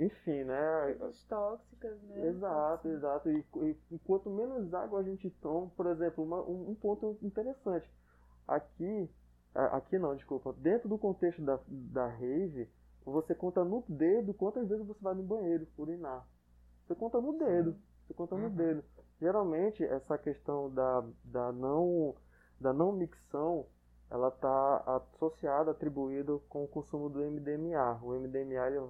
enfim, 0.01 0.45
né? 0.45 0.95
Coisas 0.99 1.25
tóxicas, 1.25 2.03
né? 2.03 2.29
Exato, 2.29 2.89
exato. 2.89 3.31
E, 3.31 3.45
e, 3.91 3.99
quanto 4.01 4.31
menos 4.31 4.73
água 4.73 5.01
a 5.01 5.03
gente 5.03 5.29
toma, 5.43 5.71
por 5.77 5.87
exemplo, 5.87 6.25
uma, 6.25 6.41
um, 6.43 6.71
um, 6.71 6.75
ponto 6.75 7.19
interessante. 7.23 7.89
Aqui, 8.49 9.11
aqui 9.55 9.99
não, 9.99 10.17
desculpa, 10.17 10.53
dentro 10.55 10.89
do 10.89 10.99
contexto 10.99 11.43
da, 11.43 11.61
da 11.69 12.07
rave, 12.07 12.69
você 13.05 13.35
conta 13.35 13.65
no 13.65 13.85
dedo 13.89 14.33
quantas 14.35 14.69
vezes 14.69 14.87
você 14.87 15.01
vai 15.03 15.15
no 15.15 15.23
banheiro 15.23 15.67
urinar. 15.77 16.27
Você 16.87 16.95
conta 16.95 17.21
no 17.21 17.39
dedo. 17.39 17.77
Você 18.07 18.15
conta 18.15 18.37
no 18.37 18.49
uhum. 18.49 18.55
dedo. 18.55 18.85
Geralmente, 19.21 19.85
essa 19.85 20.17
questão 20.17 20.73
da, 20.73 21.05
da, 21.25 21.53
não, 21.53 22.15
da 22.59 22.73
não 22.73 22.91
micção, 22.91 23.67
ela 24.11 24.29
está 24.29 24.83
associada, 24.87 25.71
atribuída 25.71 26.37
com 26.49 26.65
o 26.65 26.69
consumo 26.69 27.09
do 27.09 27.21
MDMA. 27.21 28.01
O 28.03 28.13
MDMA 28.19 28.69
é 28.69 28.81
o 28.81 28.87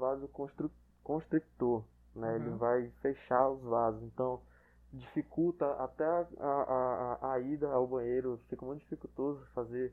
vasoconstrictor, 1.03 1.85
né? 2.15 2.29
Uhum. 2.29 2.37
Ele 2.37 2.51
vai 2.57 2.91
fechar 3.01 3.49
os 3.51 3.63
vasos. 3.63 4.03
Então, 4.03 4.41
dificulta 4.93 5.67
até 5.75 6.05
a, 6.05 6.27
a, 6.39 7.19
a, 7.21 7.33
a 7.35 7.41
ida 7.41 7.69
ao 7.69 7.87
banheiro, 7.87 8.41
fica 8.49 8.65
muito 8.65 8.81
dificultoso 8.81 9.45
fazer 9.55 9.93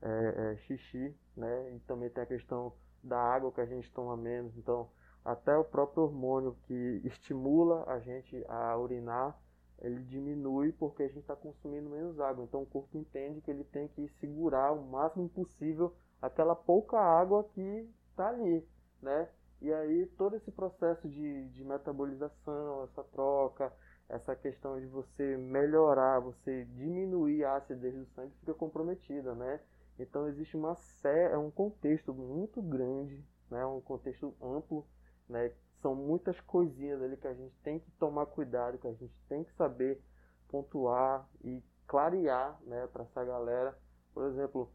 é, 0.00 0.52
é, 0.52 0.56
xixi, 0.58 1.14
né? 1.36 1.74
E 1.74 1.80
também 1.80 2.10
tem 2.10 2.22
a 2.22 2.26
questão 2.26 2.72
da 3.02 3.18
água 3.18 3.52
que 3.52 3.60
a 3.60 3.66
gente 3.66 3.90
toma 3.92 4.16
menos. 4.16 4.56
Então, 4.56 4.88
até 5.24 5.56
o 5.56 5.64
próprio 5.64 6.04
hormônio 6.04 6.56
que 6.64 7.02
estimula 7.04 7.84
a 7.86 7.98
gente 8.00 8.44
a 8.48 8.76
urinar 8.76 9.38
ele 9.80 10.02
diminui 10.04 10.72
porque 10.72 11.04
a 11.04 11.08
gente 11.08 11.20
está 11.20 11.36
consumindo 11.36 11.88
menos 11.88 12.18
água. 12.18 12.44
Então 12.44 12.62
o 12.62 12.66
corpo 12.66 12.98
entende 12.98 13.40
que 13.40 13.50
ele 13.50 13.64
tem 13.64 13.88
que 13.88 14.08
segurar 14.20 14.72
o 14.72 14.82
máximo 14.82 15.28
possível 15.28 15.94
aquela 16.20 16.56
pouca 16.56 16.98
água 16.98 17.44
que 17.54 17.88
está 18.10 18.28
ali, 18.28 18.66
né? 19.00 19.28
E 19.60 19.72
aí 19.72 20.06
todo 20.16 20.36
esse 20.36 20.50
processo 20.50 21.08
de, 21.08 21.48
de 21.48 21.64
metabolização, 21.64 22.84
essa 22.84 23.02
troca, 23.04 23.72
essa 24.08 24.34
questão 24.36 24.78
de 24.78 24.86
você 24.86 25.36
melhorar, 25.36 26.20
você 26.20 26.64
diminuir 26.66 27.44
a 27.44 27.56
acidez 27.56 27.94
do 27.94 28.06
sangue 28.14 28.32
fica 28.40 28.54
comprometida, 28.54 29.34
né? 29.34 29.60
Então 29.98 30.28
existe 30.28 30.56
uma 30.56 30.76
série, 30.76 31.34
é 31.34 31.38
um 31.38 31.50
contexto 31.50 32.14
muito 32.14 32.62
grande, 32.62 33.24
né? 33.50 33.66
Um 33.66 33.80
contexto 33.80 34.34
amplo, 34.40 34.86
né? 35.28 35.52
são 35.80 35.94
muitas 35.94 36.40
coisinhas 36.40 37.00
ali 37.02 37.16
que 37.16 37.26
a 37.26 37.34
gente 37.34 37.54
tem 37.62 37.78
que 37.78 37.90
tomar 37.92 38.26
cuidado, 38.26 38.78
que 38.78 38.86
a 38.86 38.92
gente 38.92 39.14
tem 39.28 39.44
que 39.44 39.52
saber 39.54 40.00
pontuar 40.48 41.28
e 41.44 41.62
clarear, 41.86 42.58
né, 42.64 42.86
para 42.92 43.04
essa 43.04 43.24
galera. 43.24 43.78
Por 44.12 44.26
exemplo, 44.26 44.70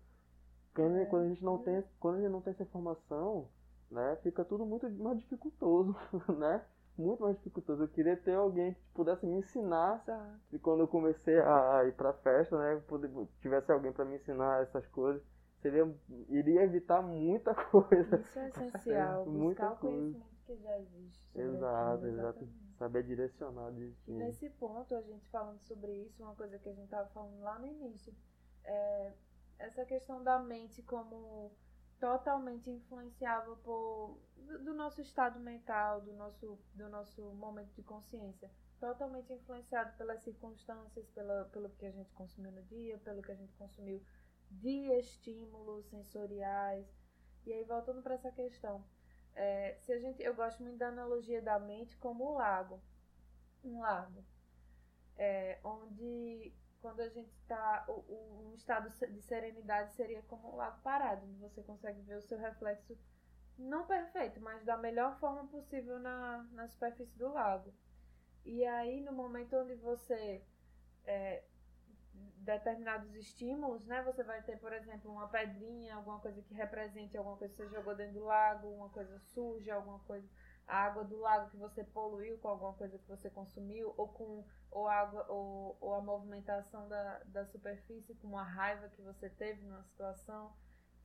quando, 0.73 0.97
é. 0.97 1.05
quando 1.05 1.23
a 1.23 1.29
gente 1.29 1.43
não 1.43 1.57
tem, 1.57 1.83
quando 1.99 2.15
a 2.15 2.21
gente 2.21 2.31
não 2.31 2.41
tem 2.41 2.51
essa 2.51 2.63
informação, 2.63 3.49
né, 3.93 4.17
fica 4.23 4.43
tudo 4.43 4.65
muito 4.65 4.89
mais 4.89 5.17
dificultoso, 5.19 5.95
né? 6.37 6.65
Muito 6.97 7.23
mais 7.23 7.35
dificultoso. 7.37 7.83
Eu 7.83 7.87
queria 7.87 8.15
ter 8.15 8.35
alguém 8.35 8.73
que 8.73 8.81
pudesse 8.93 9.25
me 9.25 9.37
ensinar. 9.37 10.01
Exato. 10.03 10.39
E 10.51 10.59
quando 10.59 10.81
eu 10.81 10.87
comecei 10.87 11.39
a, 11.39 11.85
ir 11.85 11.93
pra 11.93 12.13
festa, 12.13 12.57
né, 12.57 12.81
poder, 12.87 13.09
tivesse 13.39 13.71
alguém 13.71 13.91
para 13.91 14.05
me 14.05 14.15
ensinar 14.15 14.61
essas 14.61 14.85
coisas, 14.87 15.23
seria 15.59 15.91
iria 16.29 16.63
evitar 16.63 17.01
muita 17.01 17.55
coisa. 17.71 18.17
Isso 18.17 18.39
é 18.39 18.47
essencial. 18.49 19.25
muita 19.29 19.69
buscar 19.69 19.79
coisa. 19.79 19.97
o 19.97 20.01
conhecimento 20.01 20.45
que 20.45 20.55
já 20.57 20.79
existe. 20.79 21.39
Exato, 21.39 22.05
exato. 22.05 22.49
Saber 22.77 23.03
direcionar. 23.03 23.71
De, 23.71 23.91
e 24.07 24.11
nesse 24.11 24.49
ponto, 24.51 24.93
a 24.93 25.01
gente 25.01 25.27
falando 25.29 25.61
sobre 25.61 25.91
isso, 26.03 26.21
uma 26.21 26.35
coisa 26.35 26.59
que 26.59 26.69
a 26.69 26.73
gente 26.73 26.85
estava 26.85 27.07
falando 27.09 27.39
lá 27.41 27.57
no 27.57 27.65
início, 27.65 28.13
é 28.65 29.13
essa 29.57 29.85
questão 29.85 30.23
da 30.23 30.39
mente 30.39 30.81
como 30.83 31.51
totalmente 32.03 32.69
influenciável 32.69 33.55
por, 33.63 34.19
do, 34.35 34.61
do 34.61 34.73
nosso 34.73 34.99
estado 34.99 35.39
mental, 35.39 36.01
do 36.01 36.11
nosso, 36.11 36.59
do 36.75 36.89
nosso 36.89 37.21
momento 37.35 37.71
de 37.75 37.81
consciência. 37.81 38.51
Totalmente 38.77 39.31
influenciado 39.31 39.95
pelas 39.97 40.21
circunstâncias, 40.21 41.07
pela, 41.11 41.45
pelo 41.45 41.69
que 41.69 41.85
a 41.85 41.91
gente 41.91 42.11
consumiu 42.11 42.51
no 42.51 42.61
dia, 42.63 42.97
pelo 42.97 43.21
que 43.21 43.31
a 43.31 43.35
gente 43.35 43.53
consumiu 43.53 44.03
de 44.51 44.91
estímulos 44.99 45.85
sensoriais. 45.85 46.85
E 47.45 47.53
aí, 47.53 47.63
voltando 47.63 48.01
para 48.01 48.15
essa 48.15 48.33
questão, 48.33 48.83
é, 49.33 49.77
se 49.79 49.93
a 49.93 49.97
gente, 49.97 50.21
eu 50.21 50.35
gosto 50.35 50.61
muito 50.61 50.79
da 50.79 50.89
analogia 50.89 51.41
da 51.41 51.57
mente 51.57 51.95
como 51.95 52.33
um 52.33 52.33
lago. 52.33 52.81
Um 53.63 53.79
lago. 53.79 54.25
É, 55.15 55.57
onde 55.63 56.53
quando 56.83 56.99
a 56.99 57.09
gente 57.09 57.33
está. 57.39 57.85
Um 57.87 58.53
estado 58.53 58.89
de 58.89 59.21
serenidade 59.21 59.93
seria 59.93 60.21
como 60.23 60.51
um 60.51 60.55
lago 60.57 60.79
parado, 60.83 61.25
onde 61.25 61.39
você 61.39 61.63
consegue 61.63 62.01
ver 62.01 62.17
o 62.17 62.21
seu 62.21 62.37
reflexo 62.37 62.95
não 63.57 63.85
perfeito, 63.85 64.41
mas 64.41 64.63
da 64.65 64.77
melhor 64.77 65.17
forma 65.19 65.47
possível 65.47 65.99
na, 65.99 66.43
na 66.51 66.67
superfície 66.67 67.17
do 67.17 67.31
lago. 67.31 67.73
E 68.45 68.65
aí, 68.65 68.99
no 69.01 69.13
momento 69.13 69.55
onde 69.55 69.75
você 69.75 70.43
é, 71.05 71.43
determinados 72.43 73.15
estímulos, 73.15 73.85
né? 73.85 74.01
Você 74.03 74.23
vai 74.23 74.41
ter, 74.43 74.57
por 74.59 74.73
exemplo, 74.73 75.11
uma 75.11 75.27
pedrinha, 75.27 75.95
alguma 75.95 76.19
coisa 76.19 76.41
que 76.41 76.53
represente 76.53 77.17
alguma 77.17 77.37
coisa 77.37 77.53
que 77.53 77.63
você 77.63 77.69
jogou 77.69 77.95
dentro 77.95 78.15
do 78.15 78.25
lago, 78.25 78.67
uma 78.69 78.89
coisa 78.89 79.17
suja, 79.19 79.75
alguma 79.75 79.99
coisa, 79.99 80.27
a 80.67 80.77
água 80.85 81.03
do 81.03 81.17
lago 81.17 81.49
que 81.49 81.57
você 81.57 81.83
poluiu 81.83 82.37
com 82.37 82.47
alguma 82.47 82.73
coisa 82.73 82.97
que 82.97 83.07
você 83.07 83.29
consumiu, 83.29 83.93
ou 83.97 84.07
com 84.07 84.45
ou 84.71 84.87
água 84.87 85.25
ou, 85.29 85.77
ou 85.79 85.93
a 85.93 86.01
movimentação 86.01 86.87
da, 86.89 87.19
da 87.25 87.45
superfície 87.45 88.15
com 88.15 88.27
uma 88.27 88.43
raiva 88.43 88.89
que 88.89 89.01
você 89.01 89.29
teve 89.29 89.61
numa 89.61 89.83
situação. 89.83 90.51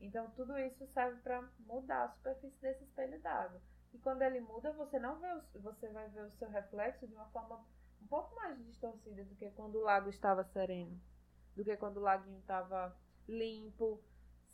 Então 0.00 0.30
tudo 0.30 0.58
isso 0.58 0.86
serve 0.88 1.20
para 1.20 1.42
mudar 1.60 2.04
a 2.04 2.08
superfície 2.08 2.60
desse 2.60 2.84
espelho 2.84 3.20
d'água. 3.20 3.60
E 3.92 3.98
quando 3.98 4.22
ele 4.22 4.40
muda, 4.40 4.72
você 4.72 4.98
não 4.98 5.18
vê 5.18 5.26
o, 5.26 5.60
você 5.60 5.88
vai 5.88 6.08
ver 6.08 6.24
o 6.24 6.30
seu 6.32 6.48
reflexo 6.48 7.06
de 7.06 7.14
uma 7.14 7.26
forma 7.26 7.62
um 8.02 8.06
pouco 8.06 8.34
mais 8.36 8.56
distorcida 8.64 9.24
do 9.24 9.34
que 9.34 9.50
quando 9.50 9.76
o 9.76 9.82
lago 9.82 10.08
estava 10.08 10.44
sereno 10.44 10.98
do 11.58 11.64
que 11.64 11.76
quando 11.76 11.96
o 11.96 12.00
laguinho 12.00 12.38
estava 12.38 12.96
limpo, 13.26 14.00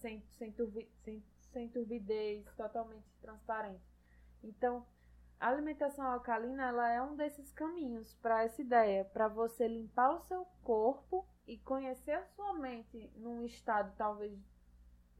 sem, 0.00 0.24
sem, 0.38 0.50
turbi, 0.50 0.90
sem, 1.05 1.22
sem 1.52 1.68
turbidez, 1.68 2.46
totalmente 2.57 3.07
transparente. 3.20 3.84
Então, 4.42 4.86
a 5.41 5.49
alimentação 5.49 6.07
alcalina 6.07 6.68
ela 6.68 6.91
é 6.91 7.03
um 7.03 7.16
desses 7.16 7.51
caminhos 7.53 8.14
para 8.14 8.45
essa 8.45 8.61
ideia, 8.61 9.05
para 9.05 9.28
você 9.28 9.68
limpar 9.68 10.14
o 10.14 10.22
seu 10.22 10.45
corpo 10.62 11.26
e 11.47 11.59
conhecer 11.59 12.12
a 12.12 12.24
sua 12.26 12.55
mente 12.55 13.11
num 13.16 13.45
estado 13.45 13.95
talvez 13.97 14.39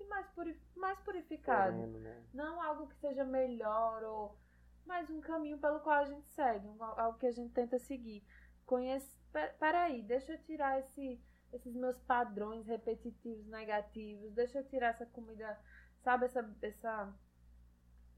mais, 0.09 0.27
purif 0.29 0.61
mais 0.77 0.99
purificado. 1.01 1.77
né? 1.77 2.25
Não 2.33 2.61
algo 2.61 2.87
que 2.89 2.97
seja 2.97 3.25
melhor 3.25 4.03
ou 4.03 4.39
mais 4.87 5.09
um 5.11 5.21
caminho 5.21 5.59
pelo 5.59 5.81
qual 5.81 5.97
a 5.97 6.05
gente 6.05 6.27
segue, 6.29 6.69
algo 6.79 7.19
que 7.19 7.27
a 7.27 7.33
gente 7.33 7.53
tenta 7.53 7.79
seguir. 7.79 8.23
Conhece, 8.67 9.11
peraí, 9.59 10.03
deixa 10.03 10.33
eu 10.33 10.43
tirar 10.43 10.79
esse 10.79 11.21
esses 11.55 11.75
meus 11.75 11.97
padrões 12.01 12.67
repetitivos 12.67 13.47
negativos, 13.47 14.33
deixa 14.33 14.59
eu 14.59 14.65
tirar 14.65 14.89
essa 14.89 15.07
comida, 15.07 15.57
sabe, 16.03 16.27
essa, 16.27 16.57
essa, 16.61 17.15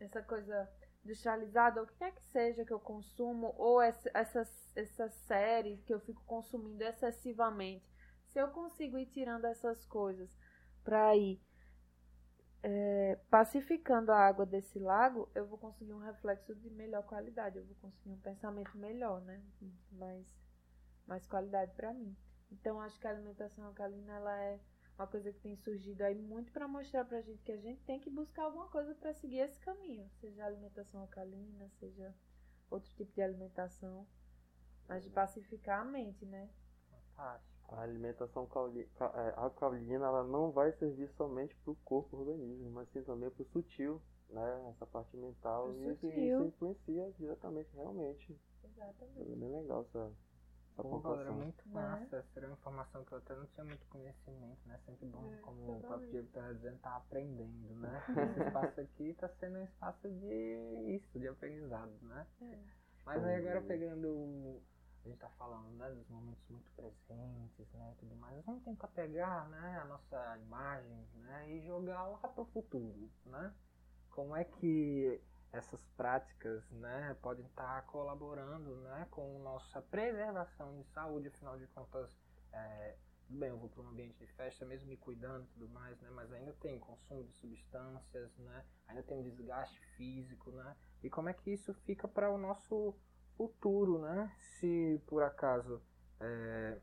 essa 0.01 0.22
coisa 0.22 0.68
industrializada, 1.07 1.80
ou 1.80 1.86
o 1.86 1.88
que 1.88 1.96
quer 1.96 2.12
que 2.12 2.22
seja 2.24 2.64
que 2.64 2.72
eu 2.72 2.80
consumo, 2.80 3.54
ou 3.57 3.80
essa, 3.80 4.11
essa, 4.12 4.42
essa 4.74 5.09
série 5.09 5.78
que 5.86 5.94
eu 5.94 6.00
fico 6.00 6.22
consumindo 6.24 6.82
excessivamente. 6.82 7.88
Se 8.32 8.38
eu 8.38 8.48
consigo 8.48 8.98
ir 8.98 9.07
tirando 9.07 9.46
essas 9.46 9.84
coisas 9.86 10.28
para 10.84 11.16
ir 11.16 11.40
é, 12.62 13.18
pacificando 13.30 14.11
a 14.11 14.18
água 14.18 14.44
desse 14.44 14.78
lago, 14.78 15.30
eu 15.34 15.46
vou 15.46 15.57
conseguir 15.57 15.94
um 15.94 16.00
reflexo 16.00 16.54
de 16.54 16.68
melhor 16.70 17.04
qualidade, 17.04 17.57
eu 17.57 17.64
vou 17.64 17.76
conseguir 17.76 18.11
um 18.11 18.20
pensamento 18.20 18.76
melhor, 18.76 19.20
né? 19.22 19.40
Mais, 19.92 20.26
mais 21.07 21.26
qualidade 21.26 21.72
para 21.74 21.94
mim. 21.94 22.16
Então, 22.50 22.80
acho 22.80 22.98
que 22.98 23.07
a 23.07 23.11
alimentação 23.11 23.64
alcalina 23.64 24.12
ela 24.14 24.36
é 24.42 24.61
uma 24.99 25.07
coisa 25.07 25.32
que 25.32 25.40
tem 25.40 25.57
surgido 25.57 26.03
aí 26.03 26.20
muito 26.20 26.51
para 26.53 26.66
mostrar 26.66 27.05
pra 27.05 27.20
gente 27.20 27.42
que 27.42 27.53
a 27.53 27.59
gente 27.59 27.82
tem 27.82 28.01
que 28.01 28.09
buscar 28.09 28.44
alguma 28.44 28.68
coisa 28.68 28.94
para 28.94 29.12
seguir 29.12 29.38
esse 29.38 29.59
caminho, 29.61 30.09
seja 30.20 30.44
alimentação 30.44 31.03
alcalina, 31.03 31.68
seja 31.78 32.14
outro 32.70 32.90
tipo 32.94 33.12
de 33.12 33.22
alimentação, 33.22 34.07
mas 34.88 35.03
de 35.03 35.11
pacificar 35.11 35.82
a 35.82 35.84
mente, 35.84 36.24
né? 36.24 36.49
Fantástico. 36.90 37.57
A 37.68 37.82
alimentação 37.82 38.49
é, 38.55 39.34
alcalina 39.36 40.07
ela 40.07 40.24
não 40.24 40.53
vai 40.53 40.72
servir 40.72 41.11
somente 41.16 41.55
para 41.57 41.72
o 41.72 41.76
corpo, 41.76 42.16
organismo, 42.16 42.70
mas 42.70 42.88
sim 42.90 43.03
também 43.03 43.28
para 43.28 43.42
o 43.42 43.47
sutil, 43.47 44.01
né? 44.30 44.70
Essa 44.70 44.86
parte 44.86 45.16
mental. 45.16 45.74
E 45.74 45.90
isso, 45.90 46.07
influencia 46.44 47.12
diretamente, 47.18 47.68
realmente. 47.74 48.38
É 48.62 48.66
Exatamente. 48.68 49.34
bem 49.34 49.51
legal 49.51 49.82
essa, 49.82 50.12
essa 50.76 50.82
Pô, 50.82 50.98
galera, 51.00 51.30
pontuação. 51.30 51.36
muito 51.36 51.68
Né? 51.68 51.74
massa. 51.74 52.16
Essa 52.16 52.38
era 52.38 52.46
uma 52.48 52.54
informação 52.54 53.04
que 53.04 53.12
eu 53.12 53.18
até 53.18 53.34
não 53.34 53.46
tinha 53.46 53.64
muito 53.64 53.86
conhecimento, 53.86 54.58
né? 54.68 54.78
Sempre 54.84 55.06
bom, 55.06 55.32
É, 55.32 55.36
como 55.42 55.76
o 55.78 55.80
próprio. 55.80 56.10
Diego 56.10 56.28
tá 56.32 56.52
dizendo, 56.52 56.78
tá 56.80 56.96
aprendendo, 56.96 57.74
né? 57.74 58.02
Esse 58.36 58.40
espaço 58.46 58.80
aqui 58.80 59.14
tá 59.14 59.28
sendo 59.40 59.58
um 59.58 59.64
espaço 59.64 60.08
de 60.08 60.94
isso, 60.96 61.18
de 61.18 61.28
aprendizado, 61.28 61.92
né? 62.02 62.26
É. 62.42 62.58
Mas 63.04 63.24
aí 63.24 63.36
agora 63.36 63.62
pegando 63.62 64.08
o- 64.08 64.62
a 65.04 65.08
gente 65.08 65.18
tá 65.20 65.28
falando 65.38 65.70
né, 65.76 65.88
dos 65.90 66.08
momentos 66.08 66.42
muito 66.50 66.68
presentes, 66.72 67.72
né, 67.74 67.92
e 67.92 68.00
tudo 68.00 68.16
mais, 68.16 68.44
vamos 68.44 68.64
tentar 68.64 68.88
pegar, 68.88 69.48
né, 69.50 69.78
a 69.80 69.84
nossa 69.84 70.36
imagem, 70.38 71.06
né, 71.14 71.48
e 71.52 71.64
jogar 71.64 72.02
lá 72.08 72.18
pro 72.18 72.44
futuro, 72.46 73.08
né? 73.24 73.54
Como 74.10 74.34
é 74.34 74.42
que 74.42 75.20
essas 75.57 75.84
práticas, 75.96 76.68
né, 76.70 77.16
podem 77.22 77.46
estar 77.46 77.82
colaborando, 77.86 78.76
né, 78.76 79.07
com 79.11 79.38
nossa 79.40 79.80
preservação 79.82 80.76
de 80.76 80.84
saúde, 80.84 81.28
afinal 81.28 81.59
de 81.59 81.66
contas, 81.68 82.16
é, 82.52 82.96
tudo 83.26 83.38
bem, 83.38 83.48
eu 83.48 83.59
vou 83.59 83.68
para 83.68 83.82
um 83.82 83.88
ambiente 83.88 84.18
de 84.18 84.26
festa, 84.34 84.64
mesmo 84.64 84.88
me 84.88 84.96
cuidando 84.96 85.44
e 85.44 85.48
tudo 85.48 85.68
mais, 85.68 86.00
né, 86.00 86.11
mas 86.11 86.32
ainda 86.32 86.52
tem 86.54 86.78
consumo 86.78 87.24
de 87.24 87.32
substâncias, 87.32 88.36
né, 88.38 88.64
ainda 88.86 89.02
tem 89.02 89.16
um 89.16 89.22
desgaste 89.22 89.80
físico, 89.96 90.50
né, 90.52 90.76
e 91.02 91.11
como 91.11 91.28
é 91.28 91.34
que 91.34 91.50
isso 91.50 91.74
fica 91.84 92.07
para 92.07 92.30
o 92.30 92.38
nosso 92.38 92.94
futuro, 93.36 93.98
né? 93.98 94.32
Se 94.59 95.00
por 95.07 95.22
acaso 95.22 95.80
é, 96.18 96.78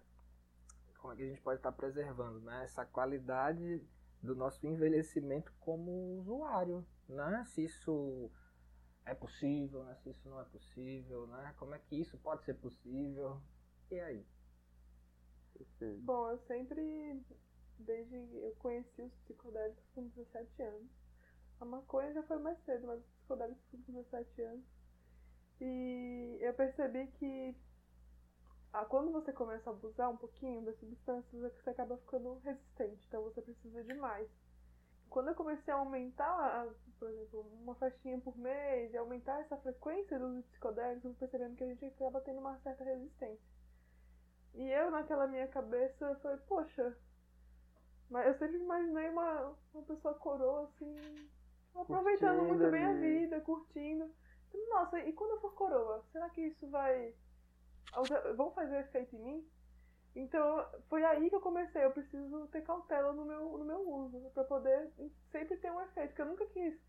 como 0.99 1.13
é 1.13 1.15
que 1.17 1.23
a 1.23 1.27
gente 1.27 1.41
pode 1.41 1.59
estar 1.59 1.71
preservando, 1.71 2.39
né? 2.41 2.63
Essa 2.63 2.85
qualidade 2.85 3.81
do 4.21 4.35
nosso 4.35 4.65
envelhecimento 4.65 5.51
como 5.59 6.19
usuário, 6.19 6.85
né? 7.09 7.43
Se 7.47 7.65
isso 7.65 8.31
é 9.05 9.13
possível, 9.13 9.83
né? 9.83 9.95
Se 10.03 10.09
isso 10.09 10.29
não 10.29 10.39
é 10.39 10.45
possível, 10.45 11.27
né? 11.27 11.53
Como 11.57 11.75
é 11.75 11.79
que 11.79 11.95
isso 11.95 12.17
pode 12.17 12.43
ser 12.43 12.55
possível? 12.55 13.41
E 13.91 13.99
aí? 13.99 14.25
Perfeito. 15.53 16.01
Bom, 16.01 16.29
eu 16.29 16.39
sempre, 16.47 17.21
desde 17.79 18.15
eu 18.15 18.55
conheci 18.59 19.01
os 19.01 19.13
psicodélicos 19.25 19.83
com 19.93 20.07
17 20.07 20.63
anos. 20.63 20.89
A 21.59 21.65
maconha 21.65 22.13
já 22.13 22.23
foi 22.23 22.39
mais 22.39 22.57
cedo, 22.65 22.87
mas 22.87 22.99
os 22.99 23.05
psicodélicos 23.05 23.63
com 23.71 23.77
17 23.77 24.41
anos. 24.41 24.65
E 25.61 26.37
eu 26.41 26.53
percebi 26.53 27.07
que 27.19 27.55
ah, 28.73 28.85
quando 28.85 29.11
você 29.11 29.31
começa 29.31 29.69
a 29.69 29.73
abusar 29.73 30.09
um 30.09 30.17
pouquinho 30.17 30.65
das 30.65 30.75
substâncias, 30.79 31.43
é 31.43 31.49
você 31.49 31.69
acaba 31.69 31.95
ficando 31.97 32.39
resistente, 32.39 33.05
então 33.07 33.21
você 33.21 33.39
precisa 33.39 33.83
de 33.83 33.93
mais. 33.93 34.27
Quando 35.13 35.27
eu 35.27 35.35
comecei 35.35 35.71
a 35.71 35.77
aumentar, 35.77 36.67
por 36.97 37.07
exemplo, 37.07 37.41
uma 37.61 37.75
festinha 37.75 38.19
por 38.19 38.35
mês, 38.35 38.91
e 38.91 38.97
aumentar 38.97 39.41
essa 39.41 39.55
frequência 39.57 40.17
dos 40.17 40.43
psicodélicos, 40.45 41.05
eu 41.05 41.11
fui 41.11 41.19
percebendo 41.19 41.55
que 41.55 41.63
a 41.63 41.67
gente 41.67 41.85
acaba 41.85 42.19
tendo 42.21 42.39
uma 42.39 42.57
certa 42.61 42.83
resistência. 42.83 43.45
E 44.55 44.67
eu, 44.71 44.89
naquela 44.89 45.27
minha 45.27 45.47
cabeça, 45.49 46.15
falei, 46.15 46.37
poxa, 46.47 46.97
mas 48.09 48.25
eu 48.25 48.39
sempre 48.39 48.57
imaginei 48.57 49.09
uma, 49.11 49.55
uma 49.75 49.83
pessoa 49.83 50.15
coroa, 50.15 50.63
assim, 50.63 50.95
aproveitando 51.75 52.39
Curtindo 52.39 52.57
muito 52.57 52.71
bem 52.71 52.83
a 52.83 52.93
vida, 52.93 53.41
curtindo. 53.41 54.11
Nossa, 54.71 54.99
e 54.99 55.13
quando 55.13 55.31
eu 55.31 55.41
for 55.41 55.53
coroa, 55.53 56.03
será 56.11 56.27
que 56.31 56.41
isso 56.41 56.67
vai. 56.71 57.13
vão 58.35 58.49
fazer 58.53 58.79
efeito 58.79 59.15
em 59.15 59.19
mim? 59.19 59.47
Então, 60.15 60.65
foi 60.89 61.03
aí 61.03 61.29
que 61.29 61.35
eu 61.35 61.41
comecei. 61.41 61.83
Eu 61.83 61.91
preciso 61.91 62.47
ter 62.47 62.61
cautela 62.63 63.13
no 63.13 63.25
meu, 63.25 63.57
no 63.57 63.65
meu 63.65 63.89
uso, 63.89 64.19
pra 64.33 64.43
poder 64.43 64.91
sempre 65.31 65.57
ter 65.57 65.71
um 65.71 65.81
efeito. 65.81 66.09
Porque 66.09 66.21
eu 66.21 66.27
nunca 66.27 66.45
quis 66.47 66.79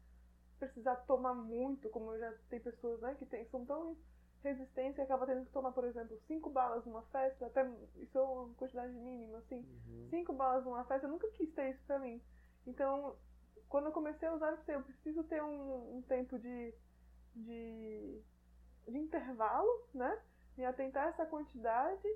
precisar 0.59 0.97
tomar 1.07 1.35
muito, 1.35 1.89
como 1.91 2.13
eu 2.15 2.19
já 2.21 2.33
tem 2.49 2.61
pessoas 2.61 3.01
né, 3.01 3.15
que 3.19 3.27
tem, 3.27 3.45
são 3.47 3.65
tão 3.65 3.97
resistentes 4.43 4.99
e 4.99 5.03
acabam 5.03 5.27
tendo 5.27 5.47
que 5.47 5.53
tomar, 5.53 5.73
por 5.73 5.85
exemplo, 5.85 6.19
cinco 6.27 6.51
balas 6.51 6.85
numa 6.85 7.03
festa, 7.05 7.47
até 7.47 7.67
isso 7.97 8.17
é 8.17 8.23
uma 8.23 8.55
quantidade 8.55 8.93
mínima, 8.93 9.39
assim 9.39 9.57
Uhum. 9.57 10.09
cinco 10.11 10.33
balas 10.35 10.65
numa 10.65 10.85
festa, 10.85 11.07
eu 11.07 11.11
nunca 11.11 11.29
quis 11.33 11.51
ter 11.55 11.71
isso 11.71 11.83
pra 11.87 11.99
mim. 11.99 12.21
Então, 12.67 13.17
quando 13.69 13.87
eu 13.87 13.93
comecei 13.93 14.29
a 14.29 14.35
usar, 14.35 14.51
eu 14.51 14.57
pensei, 14.59 14.75
eu 14.75 14.83
preciso 14.83 15.25
ter 15.25 15.43
um, 15.43 15.97
um 15.97 16.03
tempo 16.03 16.39
de, 16.39 16.75
de, 17.35 18.21
de 18.87 18.99
intervalo, 18.99 19.89
né? 19.95 20.21
Me 20.57 20.65
atentar 20.65 21.07
a 21.07 21.09
essa 21.09 21.27
quantidade 21.27 22.09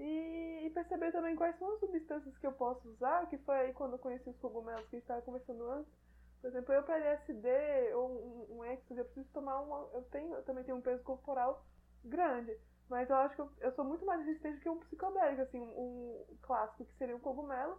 e, 0.00 0.66
e 0.66 0.70
perceber 0.70 1.12
também 1.12 1.36
quais 1.36 1.58
são 1.58 1.74
as 1.74 1.80
substâncias 1.80 2.36
que 2.38 2.46
eu 2.46 2.52
posso 2.52 2.88
usar, 2.88 3.26
que 3.28 3.36
foi 3.38 3.56
aí 3.56 3.72
quando 3.74 3.92
eu 3.92 3.98
conheci 3.98 4.30
os 4.30 4.38
cogumelos 4.38 4.88
que 4.88 4.96
a 4.96 4.98
gente 4.98 5.04
estava 5.04 5.22
conversando 5.22 5.70
antes. 5.70 5.92
Por 6.40 6.48
exemplo, 6.48 6.72
eu 6.72 6.82
para 6.82 6.96
LSD 6.96 7.94
ou 7.94 8.08
um, 8.08 8.58
um 8.58 8.64
eu 8.64 9.04
preciso 9.04 9.28
tomar 9.32 9.60
uma. 9.60 9.90
Eu, 9.92 10.02
tenho, 10.04 10.34
eu 10.34 10.42
também 10.44 10.64
tenho 10.64 10.78
um 10.78 10.80
peso 10.80 11.02
corporal 11.02 11.64
grande. 12.02 12.58
Mas 12.88 13.10
eu 13.10 13.16
acho 13.16 13.34
que 13.34 13.40
eu, 13.42 13.50
eu 13.60 13.72
sou 13.72 13.84
muito 13.84 14.06
mais 14.06 14.24
resistente 14.24 14.60
que 14.60 14.68
um 14.68 14.80
psicodélico, 14.80 15.42
assim, 15.42 15.60
um, 15.60 16.24
um 16.30 16.36
clássico 16.40 16.86
que 16.86 16.96
seria 16.96 17.14
um 17.14 17.20
cogumelo. 17.20 17.78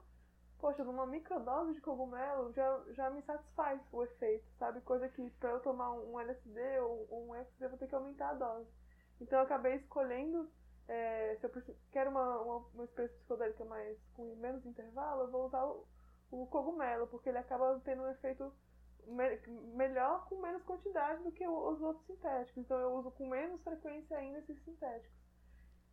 Poxa, 0.59 0.83
numa 0.83 1.07
microdose 1.07 1.73
de 1.73 1.81
cogumelo 1.81 2.53
já, 2.53 2.83
já 2.91 3.09
me 3.09 3.23
satisfaz 3.23 3.81
o 3.91 4.03
efeito, 4.03 4.45
sabe? 4.59 4.79
Coisa 4.81 5.09
que 5.09 5.27
pra 5.31 5.49
eu 5.49 5.59
tomar 5.61 5.91
um 5.91 6.19
LSD 6.19 6.79
ou 6.81 7.07
um 7.29 7.35
ecstasy 7.35 7.63
eu 7.63 7.69
vou 7.69 7.79
ter 7.79 7.87
que 7.87 7.95
aumentar 7.95 8.29
a 8.29 8.33
dose. 8.35 8.69
Então 9.19 9.39
eu 9.39 9.45
acabei 9.45 9.75
escolhendo, 9.77 10.47
é, 10.87 11.37
se 11.39 11.45
eu 11.45 11.51
quero 11.91 12.09
uma, 12.11 12.41
uma, 12.41 12.57
uma 12.73 12.83
experiência 12.85 13.17
psicodélica 13.17 13.65
mais 13.65 13.97
com 14.15 14.35
menos 14.35 14.65
intervalo, 14.65 15.23
eu 15.23 15.31
vou 15.31 15.45
usar 15.47 15.63
o, 15.65 15.87
o 16.31 16.47
cogumelo, 16.47 17.07
porque 17.07 17.29
ele 17.29 17.37
acaba 17.37 17.79
tendo 17.85 18.03
um 18.03 18.09
efeito 18.11 18.53
me- 19.07 19.37
melhor 19.75 20.27
com 20.27 20.41
menos 20.41 20.63
quantidade 20.63 21.23
do 21.23 21.31
que 21.31 21.47
os 21.47 21.81
outros 21.81 22.05
sintéticos. 22.07 22.57
Então 22.63 22.79
eu 22.79 22.93
uso 22.95 23.11
com 23.11 23.27
menos 23.27 23.61
frequência 23.63 24.17
ainda 24.17 24.39
esses 24.39 24.61
sintéticos. 24.63 25.11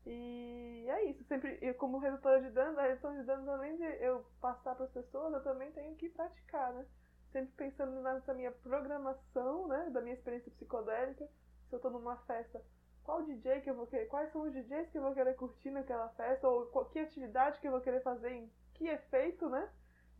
E 0.06 0.86
é 0.88 1.04
isso. 1.10 1.24
Sempre, 1.24 1.58
eu, 1.60 1.74
como 1.74 1.98
redutora 1.98 2.40
de 2.40 2.50
danos, 2.50 2.78
a 2.78 2.82
redução 2.82 3.14
de 3.14 3.22
danos, 3.24 3.48
além 3.48 3.76
de 3.76 3.84
eu 4.02 4.24
passar 4.40 4.74
para 4.74 4.86
as 4.86 4.92
pessoas, 4.92 5.32
eu 5.34 5.42
também 5.42 5.70
tenho 5.72 5.94
que 5.96 6.08
praticar, 6.08 6.72
né? 6.74 6.86
Sempre 7.32 7.52
pensando 7.56 8.00
nessa 8.00 8.32
minha 8.34 8.50
programação, 8.52 9.68
né? 9.68 9.90
Da 9.90 10.00
minha 10.00 10.14
experiência 10.14 10.50
psicodélica. 10.52 11.28
Se 11.68 11.76
eu 11.76 11.80
tô 11.80 11.90
numa 11.90 12.16
festa, 12.24 12.62
qual 13.08 13.22
DJ 13.22 13.62
que 13.62 13.70
eu 13.70 13.74
vou 13.74 13.86
querer, 13.86 14.06
quais 14.06 14.30
são 14.30 14.42
os 14.42 14.52
DJs 14.52 14.90
que 14.90 14.98
eu 14.98 15.02
vou 15.02 15.14
querer 15.14 15.34
curtir 15.34 15.70
naquela 15.70 16.10
festa, 16.10 16.46
ou 16.46 16.66
qual, 16.66 16.84
que 16.90 16.98
atividade 16.98 17.58
que 17.58 17.66
eu 17.66 17.72
vou 17.72 17.80
querer 17.80 18.02
fazer, 18.02 18.30
em 18.32 18.52
que 18.74 18.86
efeito, 18.86 19.48
né? 19.48 19.72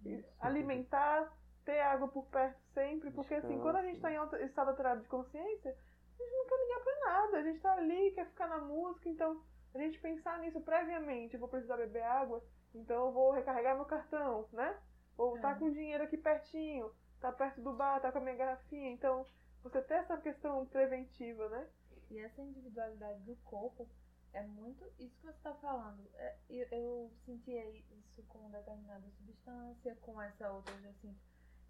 E 0.07 0.25
alimentar, 0.41 1.31
ter 1.67 1.81
água 1.81 2.09
por 2.09 2.25
perto 2.31 2.59
sempre, 2.73 3.11
porque 3.11 3.35
assim, 3.35 3.49
Descanso. 3.49 3.63
quando 3.63 3.77
a 3.77 3.83
gente 3.83 4.01
tá 4.01 4.11
em 4.11 4.17
alta- 4.17 4.41
estado 4.43 4.71
alterado 4.71 5.03
de 5.03 5.09
consciência, 5.09 5.71
a 6.19 6.23
gente 6.23 6.33
não 6.35 6.47
quer 6.47 6.57
ligar 6.65 6.81
pra 6.83 7.01
nada, 7.13 7.37
a 7.37 7.43
gente 7.43 7.61
tá 7.61 7.73
ali, 7.75 8.11
quer 8.13 8.27
ficar 8.27 8.49
na 8.49 8.59
música, 8.59 9.07
então 9.11 9.43
a 9.75 9.79
gente 9.79 10.01
pensar 10.01 10.39
nisso 10.39 10.59
previamente, 10.63 11.35
eu 11.35 11.41
vou 11.41 11.49
precisar 11.51 11.77
beber 11.77 12.05
água, 12.05 12.43
então 12.75 13.09
eu 13.09 13.13
vou 13.13 13.33
recarregar 13.33 13.77
meu 13.77 13.85
cartão, 13.85 14.49
né? 14.51 14.81
Ou 15.19 15.39
tá 15.39 15.51
É. 15.51 15.55
com 15.59 15.71
dinheiro 15.71 16.05
aqui 16.05 16.17
pertinho, 16.17 16.91
tá 17.21 17.31
perto 17.33 17.61
do 17.61 17.75
bar, 17.75 18.01
tá 18.01 18.11
com 18.11 18.17
a 18.17 18.23
minha 18.23 18.35
garrafinha, 18.37 18.91
então 18.93 19.27
você 19.63 19.83
ter 19.83 19.95
essa 19.95 20.17
questão 20.17 20.65
preventiva, 20.65 21.51
né? 21.51 21.69
E 22.11 22.19
essa 22.19 22.43
individualidade 22.43 23.21
do 23.23 23.37
corpo 23.45 23.89
é 24.33 24.43
muito 24.43 24.85
isso 24.99 25.15
que 25.17 25.23
você 25.23 25.37
está 25.37 25.55
falando. 25.55 26.09
É, 26.15 26.37
eu, 26.49 26.67
eu 26.71 27.13
sentia 27.25 27.69
isso 27.71 28.23
com 28.29 28.51
determinada 28.51 29.09
substância, 29.11 29.97
com 29.97 30.21
essa 30.21 30.51
outra 30.51 30.75
eu 30.75 30.83
já 30.83 30.93
sinto. 30.95 31.21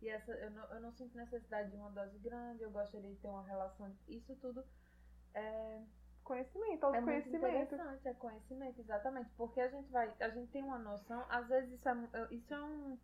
E 0.01 0.09
essa, 0.09 0.33
eu, 0.33 0.51
não, 0.51 0.65
eu 0.67 0.81
não 0.81 0.93
sinto 0.93 1.17
necessidade 1.17 1.71
de 1.71 1.77
uma 1.77 1.91
dose 1.91 2.19
grande, 2.19 2.63
eu 2.63 2.71
gostaria 2.71 3.11
de 3.11 3.21
ter 3.21 3.29
uma 3.29 3.45
relação. 3.45 3.93
Isso 4.07 4.35
tudo 4.37 4.65
é, 5.35 5.83
Conhecimento, 6.29 6.61
é 6.69 6.69
muito 6.69 6.85
autoconhecimento. 6.85 7.47
interessante, 7.47 8.07
é 8.07 8.13
conhecimento, 8.13 8.81
exatamente. 8.83 9.31
Porque 9.35 9.59
a 9.63 9.69
gente 9.69 9.91
vai, 9.91 10.13
a 10.21 10.29
gente 10.29 10.53
tem 10.53 10.63
uma 10.63 10.79
noção, 10.79 11.25
às 11.31 11.49
vezes 11.49 11.73
isso 11.73 11.89
é, 11.89 11.95
isso 12.31 12.53
é 12.53 12.63
um, 12.63 12.99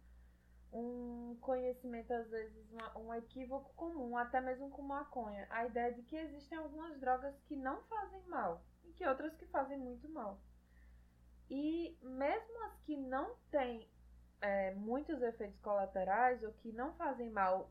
um 0.74 1.36
conhecimento, 1.40 2.12
às 2.12 2.28
vezes, 2.28 2.70
uma- 2.72 2.98
um 2.98 3.14
equívoco 3.14 3.72
comum, 3.74 4.16
até 4.16 4.40
mesmo 4.40 4.68
com 4.70 4.82
maconha. 4.82 5.46
A 5.48 5.64
ideia 5.64 5.92
de 5.92 6.02
que 6.02 6.16
existem 6.16 6.58
algumas 6.58 6.98
drogas 6.98 7.38
que 7.46 7.54
não 7.54 7.82
fazem 7.84 8.20
mal 8.26 8.62
e 8.84 8.92
que 8.92 9.06
outras 9.06 9.34
que 9.36 9.46
fazem 9.46 9.78
muito 9.78 10.08
mal. 10.08 10.40
E 11.48 11.96
mesmo 12.02 12.64
as 12.64 12.76
que 12.80 12.96
não 12.96 13.36
têm 13.50 13.88
é, 14.40 14.74
muitos 14.74 15.22
efeitos 15.22 15.58
colaterais 15.60 16.42
ou 16.42 16.52
que 16.52 16.70
não 16.72 16.92
fazem 16.94 17.30
mal 17.30 17.70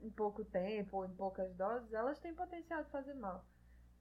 em 0.00 0.10
pouco 0.10 0.44
tempo 0.44 0.98
ou 0.98 1.04
em 1.04 1.14
poucas 1.14 1.52
doses, 1.56 1.92
elas 1.92 2.20
têm 2.20 2.34
potencial 2.34 2.84
de 2.84 2.90
fazer 2.90 3.14
mal. 3.14 3.44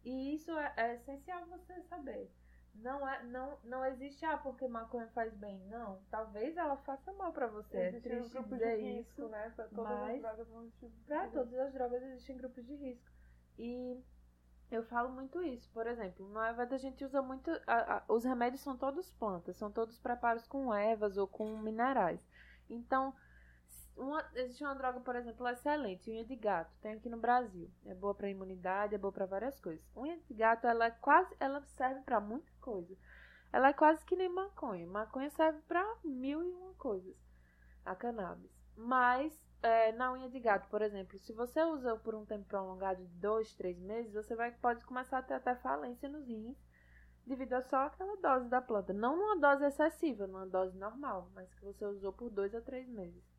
E 0.03 0.35
isso 0.35 0.51
é, 0.57 0.73
é 0.77 0.95
essencial 0.95 1.45
você 1.47 1.81
saber. 1.83 2.29
Não, 2.74 3.07
é, 3.07 3.22
não, 3.24 3.57
não 3.63 3.86
existe, 3.86 4.26
ah, 4.26 4.38
porque 4.38 4.67
maconha 4.67 5.07
faz 5.09 5.34
bem. 5.36 5.59
Não, 5.67 5.99
talvez 6.09 6.55
ela 6.57 6.78
faça 6.78 7.11
mal 7.13 7.32
pra 7.32 7.47
você. 7.47 7.78
Existe 7.78 8.07
é 8.07 8.11
triste 8.11 8.30
um 8.30 8.41
grupo 8.41 8.55
dizer 8.55 8.78
de 8.78 8.84
risco, 8.84 9.22
isso. 9.22 9.30
né? 9.30 9.51
Pra 9.55 9.65
todas 9.67 9.91
mas- 9.99 10.15
as 10.15 10.22
drogas 10.22 10.47
vão. 10.47 10.72
Pra 11.05 11.28
todas 11.28 11.53
as 11.59 11.74
drogas 11.74 12.03
existem 12.03 12.38
grupos 12.38 12.65
de 12.65 12.76
risco. 12.76 13.11
E 13.59 14.01
eu 14.72 14.84
falo 14.86 15.09
muito 15.11 15.43
isso. 15.43 15.69
Por 15.74 15.86
exemplo, 15.86 16.28
no 16.30 16.39
Ayurveda 16.39 16.76
a 16.76 16.80
gente 16.80 17.03
usa 17.03 17.22
muito. 17.22 17.51
a- 17.67 17.97
a- 17.97 18.03
os 18.07 18.24
remédios 18.24 18.61
são 18.61 18.76
todos 18.78 19.11
plantas, 19.11 19.57
são 19.57 19.69
todos 19.72 19.99
preparos 19.99 20.47
com 20.47 20.74
ervas 20.74 21.17
ou 21.17 21.28
com 21.28 21.57
minerais. 21.57 22.26
Então, 22.69 23.13
uma- 24.01 24.25
existe 24.35 24.63
uma 24.63 24.75
droga, 24.75 24.99
por 24.99 25.15
exemplo, 25.15 25.47
excelente, 25.47 26.09
unha 26.09 26.25
de 26.25 26.35
gato. 26.35 26.71
Tem 26.81 26.93
aqui 26.93 27.09
no 27.09 27.17
Brasil. 27.17 27.69
É 27.85 27.93
boa 27.93 28.13
pra 28.13 28.29
imunidade, 28.29 28.95
é 28.95 28.97
boa 28.97 29.11
pra 29.11 29.25
várias 29.25 29.59
coisas. 29.59 29.83
Unha 29.95 30.17
de 30.17 30.33
gato, 30.33 30.67
ela 30.67 30.85
é 30.85 30.91
quase. 30.91 31.35
Ela 31.39 31.61
serve 31.77 32.01
pra 32.01 32.19
muita 32.19 32.51
coisa. 32.59 32.95
Ela 33.53 33.69
é 33.69 33.73
quase 33.73 34.03
que 34.05 34.15
nem 34.15 34.29
maconha. 34.29 34.87
Maconha 34.87 35.29
serve 35.31 35.59
pra 35.67 35.85
mil 36.03 36.43
e 36.43 36.53
uma 36.53 36.73
coisas. 36.73 37.15
A 37.85 37.95
cannabis. 37.95 38.51
Mas 38.75 39.37
é, 39.61 39.91
na 39.91 40.11
unha 40.11 40.29
de 40.29 40.39
gato, 40.39 40.67
por 40.69 40.81
exemplo, 40.81 41.17
se 41.19 41.33
você 41.33 41.63
usa 41.63 41.95
por 41.97 42.15
um 42.15 42.25
tempo 42.25 42.45
prolongado 42.45 43.05
de 43.05 43.13
dois, 43.19 43.53
três 43.53 43.77
meses, 43.79 44.13
você 44.13 44.35
vai, 44.35 44.51
pode 44.51 44.83
começar 44.85 45.19
a 45.19 45.23
ter 45.23 45.35
até 45.35 45.55
falência 45.55 46.09
nos 46.09 46.25
rins 46.27 46.57
devido 47.25 47.53
a 47.53 47.61
só 47.61 47.85
aquela 47.85 48.17
dose 48.17 48.49
da 48.49 48.61
planta. 48.61 48.93
Não 48.93 49.15
numa 49.15 49.37
dose 49.37 49.65
excessiva, 49.65 50.25
numa 50.25 50.47
dose 50.47 50.75
normal, 50.77 51.29
mas 51.35 51.53
que 51.53 51.63
você 51.63 51.85
usou 51.85 52.11
por 52.11 52.29
dois 52.29 52.55
a 52.55 52.61
três 52.61 52.87
meses. 52.89 53.30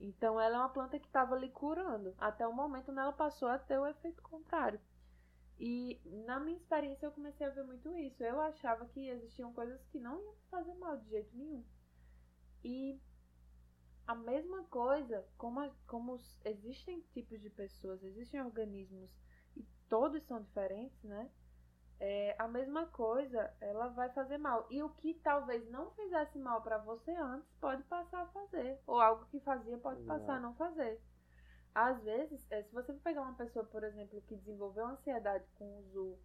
Então 0.00 0.40
ela 0.40 0.56
é 0.56 0.58
uma 0.58 0.68
planta 0.68 0.98
que 0.98 1.06
estava 1.06 1.36
lhe 1.36 1.48
curando, 1.50 2.14
até 2.18 2.46
o 2.46 2.52
momento 2.52 2.90
onde 2.90 3.00
ela 3.00 3.12
passou 3.12 3.48
a 3.48 3.58
ter 3.58 3.78
o 3.78 3.86
efeito 3.86 4.22
contrário. 4.22 4.80
E 5.58 6.00
na 6.26 6.40
minha 6.40 6.56
experiência 6.58 7.06
eu 7.06 7.12
comecei 7.12 7.46
a 7.46 7.50
ver 7.50 7.64
muito 7.64 7.96
isso. 7.98 8.22
Eu 8.22 8.40
achava 8.40 8.86
que 8.86 9.08
existiam 9.08 9.52
coisas 9.52 9.82
que 9.86 9.98
não 10.00 10.20
iam 10.22 10.34
fazer 10.50 10.74
mal 10.74 10.96
de 10.98 11.08
jeito 11.10 11.36
nenhum. 11.36 11.64
E 12.64 13.00
a 14.06 14.14
mesma 14.14 14.64
coisa, 14.64 15.24
como, 15.36 15.60
a- 15.60 15.70
como 15.86 16.18
existem 16.44 17.00
tipos 17.12 17.40
de 17.40 17.50
pessoas, 17.50 18.02
existem 18.02 18.40
organismos 18.42 19.10
e 19.56 19.64
todos 19.88 20.22
são 20.24 20.40
diferentes, 20.42 21.02
né? 21.02 21.30
É, 22.00 22.34
a 22.38 22.48
mesma 22.48 22.86
coisa, 22.86 23.52
ela 23.60 23.88
vai 23.88 24.10
fazer 24.10 24.38
mal. 24.38 24.66
E 24.70 24.82
o 24.82 24.90
que 24.90 25.14
talvez 25.22 25.68
não 25.70 25.90
fizesse 25.92 26.38
mal 26.38 26.60
para 26.60 26.78
você 26.78 27.12
antes, 27.12 27.48
pode 27.60 27.82
passar 27.84 28.22
a 28.22 28.26
fazer. 28.26 28.80
Ou 28.86 29.00
algo 29.00 29.26
que 29.26 29.40
fazia 29.40 29.78
pode 29.78 30.02
passar 30.04 30.36
a 30.36 30.40
não 30.40 30.54
fazer. 30.54 31.00
Às 31.74 32.02
vezes, 32.02 32.46
é, 32.50 32.62
se 32.62 32.72
você 32.72 32.92
pegar 32.92 33.22
uma 33.22 33.34
pessoa, 33.34 33.64
por 33.64 33.82
exemplo, 33.82 34.22
que 34.22 34.36
desenvolveu 34.36 34.86
ansiedade 34.86 35.44
com 35.56 35.64
o 35.64 35.78
uso 35.78 36.18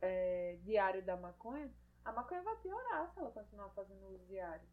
é, 0.00 0.58
diário 0.62 1.04
da 1.04 1.16
maconha, 1.16 1.70
a 2.04 2.12
maconha 2.12 2.42
vai 2.42 2.56
piorar 2.56 3.10
se 3.12 3.18
ela 3.18 3.30
continuar 3.30 3.70
fazendo 3.70 4.06
uso 4.08 4.24
diário. 4.26 4.66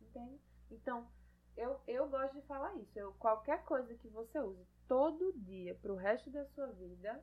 Entende? 0.00 0.40
Então, 0.70 1.08
eu, 1.56 1.80
eu 1.86 2.08
gosto 2.08 2.34
de 2.34 2.46
falar 2.46 2.74
isso. 2.76 2.98
Eu, 2.98 3.12
qualquer 3.14 3.64
coisa 3.64 3.94
que 3.94 4.08
você 4.08 4.38
use 4.38 4.66
todo 4.86 5.32
dia 5.34 5.74
pro 5.76 5.94
resto 5.94 6.30
da 6.30 6.44
sua 6.46 6.66
vida, 6.72 7.22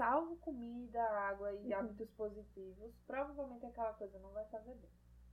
salvo 0.00 0.34
comida, 0.38 1.02
água 1.02 1.52
e 1.52 1.74
hábitos 1.74 2.08
positivos, 2.12 2.90
provavelmente 3.06 3.66
aquela 3.66 3.92
coisa 3.92 4.18
não 4.18 4.30
vai 4.30 4.46
fazer 4.46 4.74
bem. 4.76 4.90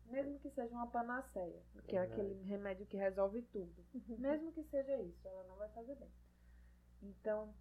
Mesmo 0.08 0.38
que 0.40 0.50
seja 0.50 0.76
uma 0.76 0.88
panaceia, 0.88 1.64
que 1.88 1.96
é 1.96 2.02
aquele 2.02 2.44
remédio 2.44 2.86
que 2.86 2.98
resolve 2.98 3.42
tudo. 3.44 3.86
Mesmo 4.20 4.52
que 4.52 4.64
seja 4.66 5.02
isso, 5.02 5.26
ela 5.26 5.44
não 5.46 5.56
vai 5.56 5.70
fazer 5.70 5.96
bem. 5.96 6.12
Então, 7.02 7.54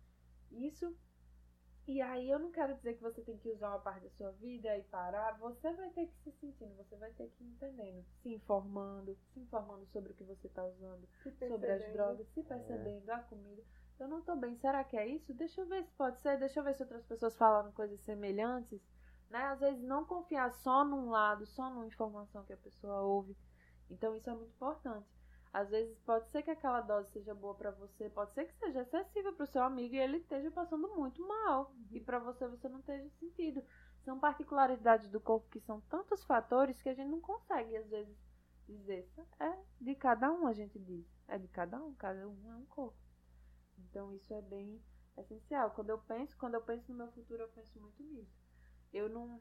isso. 0.50 0.96
E 1.86 2.02
aí 2.02 2.28
eu 2.28 2.40
não 2.40 2.50
quero 2.50 2.74
dizer 2.74 2.94
que 2.94 3.02
você 3.02 3.22
tem 3.22 3.38
que 3.38 3.50
usar 3.50 3.68
uma 3.68 3.78
parte 3.78 4.02
da 4.02 4.10
sua 4.10 4.32
vida 4.32 4.76
e 4.76 4.82
parar. 4.82 5.38
Você 5.38 5.72
vai 5.74 5.90
ter 5.90 6.08
que 6.08 6.16
se 6.24 6.32
sentindo, 6.40 6.74
você 6.74 6.96
vai 6.96 7.12
ter 7.12 7.28
que 7.30 7.44
ir 7.44 7.48
entendendo, 7.50 8.04
se 8.20 8.34
informando, 8.34 9.16
se 9.32 9.38
informando 9.38 9.86
sobre 9.92 10.10
o 10.10 10.14
que 10.16 10.24
você 10.24 10.48
está 10.48 10.64
usando, 10.64 11.08
sobre 11.38 11.70
as 11.70 11.92
drogas, 11.92 12.26
se 12.34 12.42
percebendo, 12.42 13.08
a 13.10 13.20
comida. 13.20 13.62
Eu 13.98 14.08
não 14.08 14.20
tô 14.20 14.36
bem, 14.36 14.54
será 14.56 14.84
que 14.84 14.96
é 14.96 15.06
isso? 15.06 15.32
Deixa 15.32 15.60
eu 15.60 15.66
ver 15.66 15.82
se 15.84 15.92
pode 15.92 16.20
ser, 16.20 16.38
deixa 16.38 16.60
eu 16.60 16.64
ver 16.64 16.74
se 16.74 16.82
outras 16.82 17.04
pessoas 17.04 17.36
falaram 17.36 17.72
coisas 17.72 17.98
semelhantes. 18.00 18.80
Né? 19.30 19.38
Às 19.38 19.60
vezes 19.60 19.82
não 19.82 20.04
confiar 20.04 20.52
só 20.52 20.84
num 20.84 21.08
lado, 21.08 21.46
só 21.46 21.70
numa 21.70 21.86
informação 21.86 22.44
que 22.44 22.52
a 22.52 22.58
pessoa 22.58 23.00
ouve. 23.00 23.36
Então 23.90 24.14
isso 24.14 24.28
é 24.28 24.34
muito 24.34 24.52
importante. 24.54 25.06
Às 25.52 25.70
vezes 25.70 25.98
pode 26.00 26.28
ser 26.28 26.42
que 26.42 26.50
aquela 26.50 26.82
dose 26.82 27.10
seja 27.10 27.34
boa 27.34 27.54
pra 27.54 27.70
você, 27.70 28.10
pode 28.10 28.34
ser 28.34 28.44
que 28.44 28.54
seja 28.58 28.82
excessiva 28.82 29.32
pro 29.32 29.46
seu 29.46 29.62
amigo 29.62 29.94
e 29.94 29.98
ele 29.98 30.18
esteja 30.18 30.50
passando 30.50 30.94
muito 30.94 31.26
mal. 31.26 31.72
E 31.90 31.98
pra 31.98 32.18
você 32.18 32.46
você 32.46 32.68
não 32.68 32.80
esteja 32.80 33.08
sentido. 33.18 33.64
São 34.04 34.20
particularidades 34.20 35.08
do 35.08 35.18
corpo 35.18 35.48
que 35.48 35.60
são 35.60 35.80
tantos 35.82 36.22
fatores 36.24 36.82
que 36.82 36.90
a 36.90 36.94
gente 36.94 37.08
não 37.08 37.20
consegue 37.20 37.74
às 37.76 37.88
vezes 37.88 38.14
dizer. 38.68 39.08
É 39.40 39.56
de 39.80 39.94
cada 39.94 40.30
um, 40.30 40.46
a 40.46 40.52
gente 40.52 40.78
diz. 40.78 41.06
É 41.26 41.38
de 41.38 41.48
cada 41.48 41.82
um, 41.82 41.94
cada 41.94 42.28
um 42.28 42.52
é 42.52 42.56
um 42.56 42.66
corpo. 42.66 43.05
Então 43.78 44.12
isso 44.14 44.32
é 44.34 44.42
bem 44.42 44.80
essencial. 45.16 45.70
Quando 45.72 45.90
eu 45.90 45.98
penso, 45.98 46.36
quando 46.38 46.54
eu 46.54 46.62
penso 46.62 46.90
no 46.92 46.98
meu 46.98 47.08
futuro, 47.12 47.42
eu 47.42 47.48
penso 47.48 47.78
muito 47.80 48.02
nisso. 48.02 48.36
Eu 48.92 49.08
não 49.08 49.40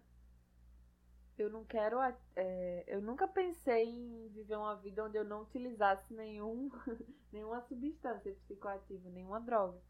eu 1.38 1.49
não 1.49 1.65
quero 1.65 1.97
é, 2.36 2.83
eu 2.88 3.01
nunca 3.01 3.27
pensei 3.27 3.83
em 3.86 4.29
viver 4.29 4.55
uma 4.57 4.75
vida 4.75 5.03
onde 5.03 5.17
eu 5.17 5.25
não 5.25 5.41
utilizasse 5.41 6.13
nenhum 6.13 6.69
nenhuma 7.31 7.61
substância 7.61 8.33
psicoativa, 8.33 9.09
nenhuma 9.09 9.39
droga. 9.41 9.81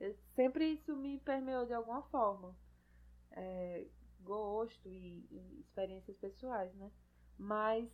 Eu- 0.00 0.16
sempre 0.34 0.66
isso 0.72 0.96
me 0.96 1.18
permeou 1.20 1.66
de 1.66 1.74
alguma 1.74 2.02
forma. 2.04 2.56
É, 3.32 3.86
gosto 4.20 4.88
e, 4.88 5.26
e 5.30 5.60
experiências 5.60 6.16
pessoais, 6.18 6.74
né? 6.76 6.90
Mas 7.38 7.90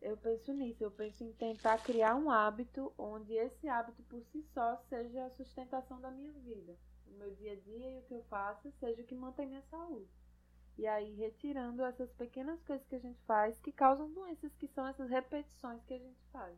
eu 0.00 0.16
penso 0.16 0.52
nisso, 0.52 0.82
eu 0.82 0.90
penso 0.90 1.24
em 1.24 1.32
tentar 1.32 1.82
criar 1.82 2.14
um 2.14 2.30
hábito 2.30 2.92
onde 2.96 3.34
esse 3.34 3.68
hábito 3.68 4.02
por 4.04 4.22
si 4.26 4.42
só 4.54 4.76
seja 4.88 5.24
a 5.24 5.30
sustentação 5.30 6.00
da 6.00 6.10
minha 6.10 6.32
vida. 6.32 6.76
O 7.06 7.10
meu 7.18 7.34
dia 7.34 7.52
a 7.52 7.56
dia 7.56 7.90
e 7.90 7.98
o 7.98 8.02
que 8.02 8.14
eu 8.14 8.22
faço 8.24 8.70
seja 8.78 9.02
o 9.02 9.04
que 9.04 9.14
mantém 9.14 9.46
minha 9.46 9.62
saúde. 9.62 10.08
E 10.76 10.86
aí 10.86 11.12
retirando 11.14 11.84
essas 11.84 12.12
pequenas 12.12 12.62
coisas 12.62 12.86
que 12.86 12.94
a 12.94 13.00
gente 13.00 13.20
faz 13.24 13.58
que 13.60 13.72
causam 13.72 14.12
doenças, 14.12 14.54
que 14.54 14.68
são 14.68 14.86
essas 14.86 15.10
repetições 15.10 15.82
que 15.84 15.94
a 15.94 15.98
gente 15.98 16.22
faz. 16.30 16.56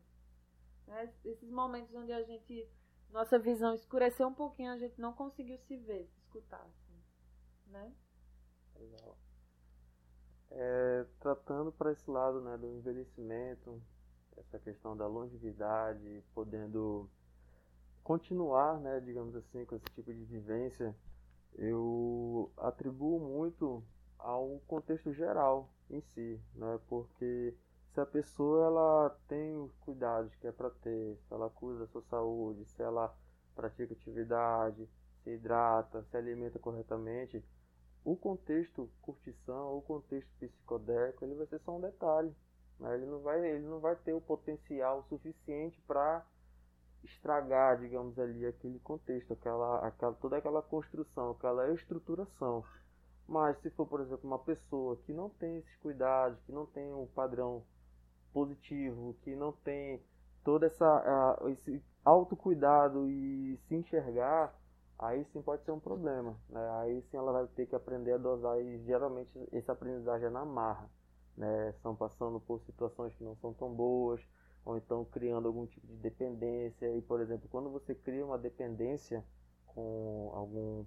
Né? 0.85 1.11
Esses 1.25 1.49
momentos 1.49 1.93
onde 1.95 2.11
a 2.11 2.21
gente, 2.21 2.69
nossa 3.09 3.39
visão 3.39 3.73
escureceu 3.73 4.27
um 4.27 4.33
pouquinho, 4.33 4.71
a 4.71 4.77
gente 4.77 5.01
não 5.01 5.13
conseguiu 5.13 5.57
se 5.57 5.75
ver, 5.77 6.07
se 6.07 6.19
escutar. 6.19 6.61
Assim, 6.61 7.01
né? 7.67 7.91
Legal. 8.75 9.17
É, 10.53 11.05
tratando 11.19 11.71
para 11.71 11.91
esse 11.91 12.09
lado 12.09 12.41
né, 12.41 12.57
do 12.57 12.67
envelhecimento, 12.67 13.81
essa 14.37 14.59
questão 14.59 14.95
da 14.97 15.07
longevidade, 15.07 16.23
podendo 16.33 17.09
continuar, 18.03 18.79
né, 18.79 18.99
digamos 18.99 19.35
assim, 19.35 19.63
com 19.65 19.75
esse 19.75 19.85
tipo 19.95 20.13
de 20.13 20.23
vivência, 20.25 20.95
eu 21.55 22.51
atribuo 22.57 23.19
muito 23.19 23.83
ao 24.17 24.61
contexto 24.67 25.13
geral 25.13 25.69
em 25.89 26.01
si, 26.01 26.39
né, 26.55 26.79
porque 26.87 27.55
se 27.93 27.99
a 27.99 28.05
pessoa 28.05 28.65
ela 28.65 29.17
tem 29.27 29.57
os 29.57 29.75
cuidados 29.77 30.33
que 30.35 30.47
é 30.47 30.51
para 30.51 30.69
ter, 30.69 31.17
se 31.27 31.33
ela 31.33 31.49
cuida 31.49 31.79
da 31.79 31.87
sua 31.87 32.01
saúde, 32.03 32.65
se 32.65 32.81
ela 32.81 33.13
pratica 33.55 33.93
atividade, 33.93 34.87
se 35.23 35.31
hidrata, 35.31 36.03
se 36.03 36.17
alimenta 36.17 36.57
corretamente, 36.57 37.43
o 38.03 38.15
contexto 38.15 38.89
curtição, 39.01 39.77
o 39.77 39.81
contexto 39.81 40.29
psicodélico, 40.39 41.23
ele 41.23 41.35
vai 41.35 41.45
ser 41.47 41.59
só 41.59 41.75
um 41.75 41.81
detalhe. 41.81 42.33
Né? 42.79 42.95
Ele, 42.95 43.05
não 43.05 43.19
vai, 43.19 43.45
ele 43.47 43.67
não 43.67 43.79
vai 43.79 43.95
ter 43.95 44.13
o 44.13 44.21
potencial 44.21 45.03
suficiente 45.07 45.79
para 45.87 46.25
estragar, 47.03 47.79
digamos 47.79 48.17
ali, 48.17 48.45
aquele 48.45 48.79
contexto, 48.79 49.33
aquela, 49.33 49.87
aquela, 49.87 50.13
toda 50.13 50.37
aquela 50.37 50.61
construção, 50.61 51.31
aquela 51.31 51.71
estruturação. 51.73 52.63
Mas 53.27 53.57
se 53.61 53.69
for, 53.71 53.87
por 53.87 54.01
exemplo, 54.01 54.27
uma 54.27 54.39
pessoa 54.39 54.97
que 54.97 55.13
não 55.13 55.29
tem 55.29 55.57
esses 55.57 55.75
cuidados, 55.77 56.39
que 56.41 56.51
não 56.51 56.65
tem 56.65 56.93
um 56.93 57.07
padrão 57.07 57.63
positivo, 58.33 59.15
que 59.21 59.35
não 59.35 59.51
tem 59.51 60.01
todo 60.43 60.65
essa, 60.65 60.85
ah, 60.85 61.49
esse 61.49 61.83
autocuidado 62.03 63.07
e 63.09 63.57
se 63.67 63.75
enxergar, 63.75 64.53
aí 65.01 65.25
sim 65.33 65.41
pode 65.41 65.65
ser 65.65 65.71
um 65.71 65.79
problema. 65.79 66.37
Né? 66.47 66.69
Aí 66.81 67.01
sim 67.09 67.17
ela 67.17 67.31
vai 67.31 67.47
ter 67.47 67.65
que 67.65 67.75
aprender 67.75 68.13
a 68.13 68.17
dosar 68.17 68.59
e 68.61 68.77
geralmente 68.85 69.31
esse 69.51 69.69
aprendizagem 69.69 70.27
é 70.27 70.29
na 70.29 70.45
marra. 70.45 70.89
Né? 71.35 71.71
Estão 71.71 71.95
passando 71.95 72.39
por 72.39 72.61
situações 72.61 73.13
que 73.15 73.23
não 73.23 73.35
são 73.37 73.53
tão 73.53 73.73
boas, 73.73 74.21
ou 74.63 74.77
então 74.77 75.03
criando 75.05 75.47
algum 75.47 75.65
tipo 75.65 75.85
de 75.87 75.95
dependência. 75.95 76.95
E, 76.95 77.01
por 77.01 77.19
exemplo, 77.19 77.49
quando 77.49 77.69
você 77.69 77.95
cria 77.95 78.25
uma 78.25 78.37
dependência 78.37 79.25
com 79.65 80.31
algum 80.33 80.85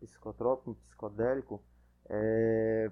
psicotrópico, 0.00 0.74
psicodélico, 0.86 1.62
é, 2.08 2.90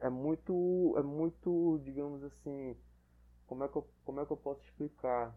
é 0.00 0.08
muito, 0.08 0.94
é 0.96 1.02
muito, 1.02 1.80
digamos 1.82 2.22
assim, 2.22 2.76
como 3.46 3.64
é 3.64 3.68
que 3.68 3.76
eu, 3.76 3.86
como 4.04 4.20
é 4.20 4.26
que 4.26 4.32
eu 4.32 4.36
posso 4.36 4.62
explicar? 4.62 5.34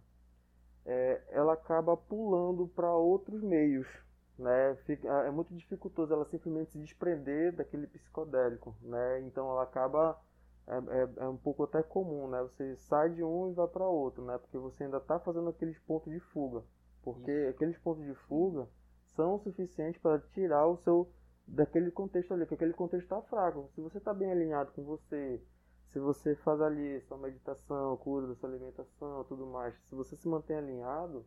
É, 0.85 1.21
ela 1.29 1.53
acaba 1.53 1.95
pulando 1.95 2.67
para 2.67 2.93
outros 2.93 3.41
meios, 3.41 3.87
né, 4.41 4.75
fica, 4.85 5.07
é 5.07 5.31
muito 5.31 5.53
dificultoso 5.53 6.13
ela 6.13 6.25
simplesmente 6.25 6.71
se 6.71 6.79
desprender 6.79 7.55
daquele 7.55 7.87
psicodélico, 7.87 8.75
né, 8.81 9.21
então 9.21 9.49
ela 9.49 9.63
acaba 9.63 10.19
é, 10.67 10.75
é, 10.75 11.09
é, 11.23 11.27
um 11.27 11.37
pouco 11.37 11.63
até 11.63 11.81
comum, 11.83 12.27
né, 12.27 12.41
você 12.41 12.75
sai 12.75 13.11
de 13.11 13.23
um 13.23 13.51
e 13.51 13.53
vai 13.53 13.67
para 13.67 13.85
outro, 13.85 14.25
né, 14.25 14.37
porque 14.37 14.57
você 14.57 14.83
ainda 14.83 14.97
está 14.97 15.19
fazendo 15.19 15.49
aqueles 15.49 15.77
pontos 15.79 16.11
de 16.11 16.19
fuga, 16.19 16.63
porque 17.03 17.31
Isso. 17.31 17.49
aqueles 17.51 17.77
pontos 17.77 18.03
de 18.03 18.15
fuga 18.27 18.67
são 19.15 19.39
suficientes 19.39 20.01
para 20.01 20.19
tirar 20.33 20.65
o 20.67 20.77
seu 20.77 21.09
daquele 21.47 21.91
contexto 21.91 22.33
ali, 22.33 22.45
que 22.45 22.53
aquele 22.53 22.73
contexto 22.73 23.03
está 23.03 23.21
fraco. 23.23 23.69
Se 23.75 23.81
você 23.81 23.97
está 23.97 24.13
bem 24.13 24.31
alinhado 24.31 24.71
com 24.71 24.83
você, 24.83 25.41
se 25.87 25.99
você 25.99 26.35
faz 26.37 26.61
ali 26.61 27.01
sua 27.01 27.17
meditação, 27.17 27.97
cura 27.97 28.27
da 28.27 28.35
sua 28.35 28.49
alimentação, 28.49 29.25
tudo 29.25 29.45
mais, 29.45 29.75
se 29.85 29.95
você 29.95 30.15
se 30.15 30.27
mantém 30.27 30.55
alinhado, 30.55 31.25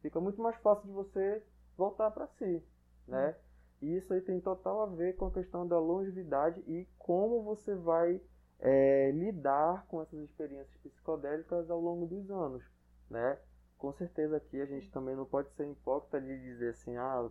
fica 0.00 0.18
muito 0.20 0.40
mais 0.40 0.56
fácil 0.56 0.86
de 0.86 0.92
você 0.92 1.42
voltar 1.76 2.10
para 2.10 2.26
si, 2.26 2.62
né? 3.06 3.30
Hum. 3.30 3.46
E 3.82 3.96
isso 3.96 4.12
aí 4.12 4.20
tem 4.20 4.40
total 4.40 4.82
a 4.82 4.86
ver 4.86 5.16
com 5.16 5.26
a 5.26 5.30
questão 5.30 5.66
da 5.66 5.78
longevidade 5.78 6.60
e 6.66 6.88
como 6.98 7.42
você 7.42 7.74
vai 7.74 8.20
é, 8.58 9.10
lidar 9.12 9.86
com 9.86 10.00
essas 10.00 10.18
experiências 10.20 10.74
psicodélicas 10.82 11.70
ao 11.70 11.80
longo 11.80 12.06
dos 12.06 12.30
anos, 12.30 12.64
né? 13.10 13.38
Com 13.76 13.92
certeza 13.92 14.38
aqui 14.38 14.60
a 14.60 14.66
gente 14.66 14.90
também 14.90 15.14
não 15.14 15.26
pode 15.26 15.50
ser 15.50 15.70
hipócrita 15.70 16.20
de 16.20 16.38
dizer 16.40 16.70
assim, 16.70 16.96
ah, 16.96 17.28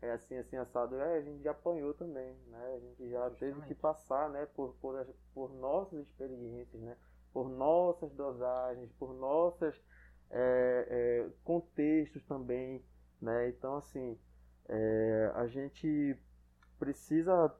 é 0.00 0.12
assim, 0.12 0.36
assim, 0.36 0.56
assado. 0.56 0.96
É, 0.96 1.18
a 1.18 1.20
gente 1.20 1.42
já 1.42 1.50
apanhou 1.50 1.92
também, 1.94 2.36
né? 2.46 2.74
A 2.76 2.78
gente 2.78 3.10
já 3.10 3.28
Justamente. 3.28 3.38
teve 3.38 3.66
que 3.66 3.74
passar, 3.74 4.30
né, 4.30 4.46
por, 4.54 4.74
por, 4.80 5.06
por 5.34 5.52
nossas 5.54 6.06
experiências, 6.06 6.80
né? 6.80 6.96
Por 7.32 7.48
nossas 7.48 8.12
dosagens, 8.12 8.90
por 8.92 9.12
nossas 9.14 9.74
é, 10.30 10.86
é, 10.88 11.30
contextos 11.44 12.24
também, 12.26 12.82
né? 13.20 13.48
Então, 13.48 13.76
assim, 13.76 14.18
é, 14.68 15.32
a 15.34 15.46
gente 15.46 16.16
precisa 16.78 17.54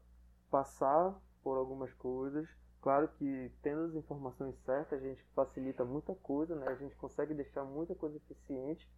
passar 0.50 1.20
por 1.42 1.56
algumas 1.56 1.92
coisas. 1.94 2.48
Claro 2.80 3.08
que 3.18 3.50
tendo 3.62 3.82
as 3.82 3.94
informações 3.94 4.56
certas, 4.64 5.00
a 5.00 5.02
gente 5.02 5.22
facilita 5.34 5.84
muita 5.84 6.14
coisa, 6.14 6.54
né? 6.54 6.68
A 6.68 6.74
gente 6.76 6.94
consegue 6.96 7.34
deixar 7.34 7.64
muita 7.64 7.94
coisa 7.94 8.16
eficiente 8.16 8.88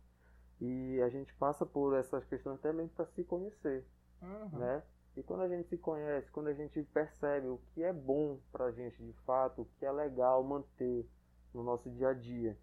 e 0.60 1.00
a 1.00 1.08
gente 1.08 1.34
passa 1.36 1.64
por 1.64 1.96
essas 1.96 2.24
questões 2.26 2.60
também 2.60 2.88
para 2.88 3.06
se 3.06 3.24
conhecer, 3.24 3.86
uhum. 4.20 4.58
né? 4.58 4.82
E 5.16 5.22
quando 5.22 5.42
a 5.42 5.48
gente 5.48 5.68
se 5.68 5.78
conhece, 5.78 6.30
quando 6.30 6.48
a 6.48 6.52
gente 6.52 6.82
percebe 6.84 7.48
o 7.48 7.60
que 7.72 7.82
é 7.82 7.92
bom 7.92 8.38
para 8.52 8.66
a 8.66 8.72
gente 8.72 9.02
de 9.02 9.12
fato, 9.24 9.62
o 9.62 9.64
que 9.64 9.84
é 9.84 9.90
legal 9.90 10.44
manter 10.44 11.08
no 11.52 11.64
nosso 11.64 11.90
dia 11.90 12.10
a 12.10 12.12
dia, 12.12 12.56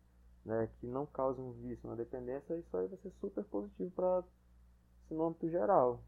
né? 0.47 0.67
Que 0.79 0.87
não 0.87 1.05
cause 1.05 1.39
um 1.39 1.51
vício, 1.51 1.87
uma 1.87 1.95
dependência, 1.95 2.57
isso 2.57 2.75
aí 2.75 2.87
vai 2.87 2.97
ser 2.97 3.11
super 3.19 3.43
positivo 3.43 3.91
para 3.91 4.23
esse 5.05 5.13
âmbito 5.13 5.49
geral. 5.49 6.01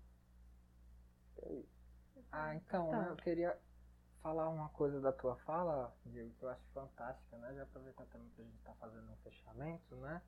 É 1.43 1.53
isso. 1.53 1.79
Ah, 2.31 2.55
então, 2.55 2.89
tá. 2.89 3.01
né, 3.01 3.09
eu 3.09 3.15
queria 3.15 3.57
falar 4.21 4.49
uma 4.49 4.69
coisa 4.69 4.99
da 4.99 5.11
tua 5.11 5.35
fala, 5.37 5.93
Diego, 6.05 6.31
que 6.37 6.43
eu 6.43 6.49
acho 6.49 6.63
fantástica, 6.73 7.37
né? 7.37 7.53
Já 7.53 7.63
aproveitar 7.63 8.05
também 8.05 8.29
que 8.29 8.41
a 8.41 8.45
gente 8.45 8.57
está 8.57 8.73
fazendo 8.73 9.11
um 9.11 9.15
fechamento, 9.17 9.95
né? 9.97 10.21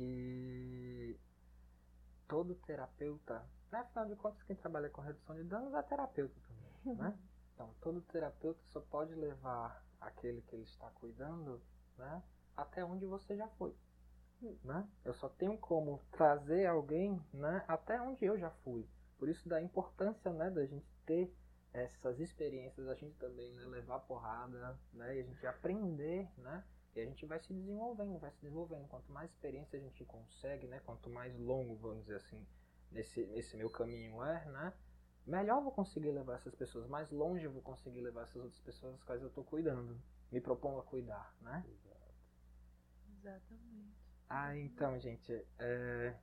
que 0.00 1.20
todo 2.26 2.54
terapeuta, 2.54 3.44
né, 3.70 3.80
afinal 3.80 4.06
de 4.06 4.16
contas, 4.16 4.42
quem 4.44 4.56
trabalha 4.56 4.88
com 4.88 5.02
redução 5.02 5.36
de 5.36 5.44
danos 5.44 5.74
é 5.74 5.82
terapeuta 5.82 6.34
também, 6.48 6.96
né? 6.96 7.18
Então, 7.54 7.74
todo 7.82 8.00
terapeuta 8.02 8.58
só 8.72 8.80
pode 8.80 9.14
levar 9.14 9.84
aquele 10.00 10.40
que 10.42 10.56
ele 10.56 10.62
está 10.62 10.88
cuidando, 10.92 11.60
né, 11.98 12.22
até 12.56 12.84
onde 12.84 13.06
você 13.06 13.36
já 13.36 13.48
foi, 13.50 13.74
né? 14.64 14.86
Eu 15.04 15.14
só 15.14 15.28
tenho 15.28 15.56
como 15.58 16.00
trazer 16.12 16.66
alguém, 16.66 17.20
né, 17.32 17.64
até 17.68 18.00
onde 18.00 18.24
eu 18.24 18.38
já 18.38 18.50
fui. 18.62 18.86
Por 19.18 19.28
isso 19.28 19.48
da 19.48 19.60
importância, 19.60 20.32
né, 20.32 20.50
da 20.50 20.64
gente 20.64 20.86
ter 21.04 21.32
essas 21.72 22.18
experiências, 22.18 22.88
a 22.88 22.94
gente 22.94 23.16
também 23.18 23.52
né, 23.54 23.64
levar 23.66 24.00
porrada, 24.00 24.78
né, 24.92 25.16
e 25.16 25.20
a 25.20 25.22
gente 25.22 25.46
aprender, 25.46 26.28
né, 26.38 26.64
e 26.94 27.00
a 27.00 27.04
gente 27.04 27.24
vai 27.24 27.38
se 27.38 27.52
desenvolvendo, 27.52 28.18
vai 28.18 28.30
se 28.32 28.40
desenvolvendo. 28.40 28.88
Quanto 28.88 29.12
mais 29.12 29.30
experiência 29.30 29.78
a 29.78 29.82
gente 29.82 30.04
consegue, 30.04 30.66
né? 30.66 30.80
Quanto 30.84 31.08
mais 31.08 31.38
longo, 31.38 31.76
vamos 31.76 32.02
dizer 32.02 32.16
assim, 32.16 32.44
nesse, 32.90 33.24
nesse 33.26 33.56
meu 33.56 33.70
caminho 33.70 34.22
é, 34.24 34.44
né? 34.46 34.72
Melhor 35.26 35.58
eu 35.58 35.62
vou 35.62 35.72
conseguir 35.72 36.10
levar 36.10 36.34
essas 36.34 36.54
pessoas, 36.54 36.88
mais 36.88 37.10
longe 37.10 37.46
vou 37.46 37.62
conseguir 37.62 38.00
levar 38.00 38.22
essas 38.22 38.36
outras 38.36 38.60
pessoas 38.60 38.94
das 38.94 39.04
quais 39.04 39.22
eu 39.22 39.28
estou 39.28 39.44
cuidando. 39.44 39.96
Me 40.32 40.40
propongo 40.40 40.80
a 40.80 40.82
cuidar, 40.82 41.32
né? 41.40 41.64
Exato. 41.68 41.89
Exatamente. 43.20 43.94
Ah, 44.28 44.56
então, 44.56 44.98
gente, 44.98 45.32
é 45.58 46.14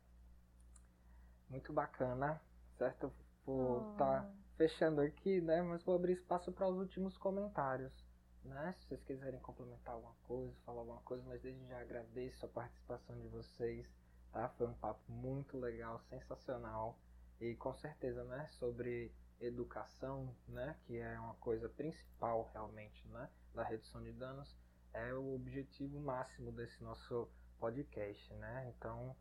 muito 1.49 1.71
bacana, 1.73 2.41
certo? 2.77 3.11
Vou 3.45 3.91
estar 3.91 4.23
oh. 4.23 4.27
tá 4.27 4.31
fechando 4.57 5.01
aqui, 5.01 5.41
né? 5.41 5.61
Mas 5.61 5.83
vou 5.83 5.95
abrir 5.95 6.13
espaço 6.13 6.51
para 6.51 6.67
os 6.67 6.77
últimos 6.77 7.17
comentários 7.17 8.07
né? 8.47 8.73
Se 8.79 8.87
vocês 8.87 9.03
quiserem 9.03 9.39
complementar 9.39 9.93
alguma 9.93 10.15
coisa, 10.23 10.53
falar 10.65 10.79
alguma 10.79 11.01
coisa, 11.01 11.23
mas 11.27 11.41
desde 11.41 11.65
já 11.67 11.79
agradeço 11.79 12.45
a 12.45 12.49
participação 12.49 13.19
de 13.19 13.27
vocês, 13.27 13.85
tá? 14.31 14.49
Foi 14.49 14.67
um 14.67 14.73
papo 14.73 15.01
muito 15.11 15.57
legal, 15.57 15.99
sensacional 16.09 16.97
e 17.39 17.55
com 17.55 17.73
certeza, 17.75 18.23
né? 18.23 18.47
Sobre 18.51 19.13
educação, 19.39 20.33
né? 20.47 20.75
Que 20.85 20.97
é 20.97 21.19
uma 21.19 21.35
coisa 21.35 21.69
principal 21.69 22.49
realmente, 22.53 23.07
né? 23.09 23.29
Da 23.53 23.63
redução 23.63 24.01
de 24.03 24.11
danos 24.13 24.55
é 24.97 25.13
o 25.13 25.35
objetivo 25.35 25.99
máximo 25.99 26.51
desse 26.51 26.83
nosso 26.83 27.29
podcast, 27.59 28.33
né? 28.35 28.73
Então 28.75 29.15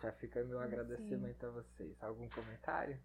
já 0.00 0.12
fica 0.12 0.44
meu 0.44 0.60
agradecimento 0.60 1.46
a 1.46 1.50
vocês. 1.50 2.02
Algum 2.02 2.28
comentário? 2.28 2.98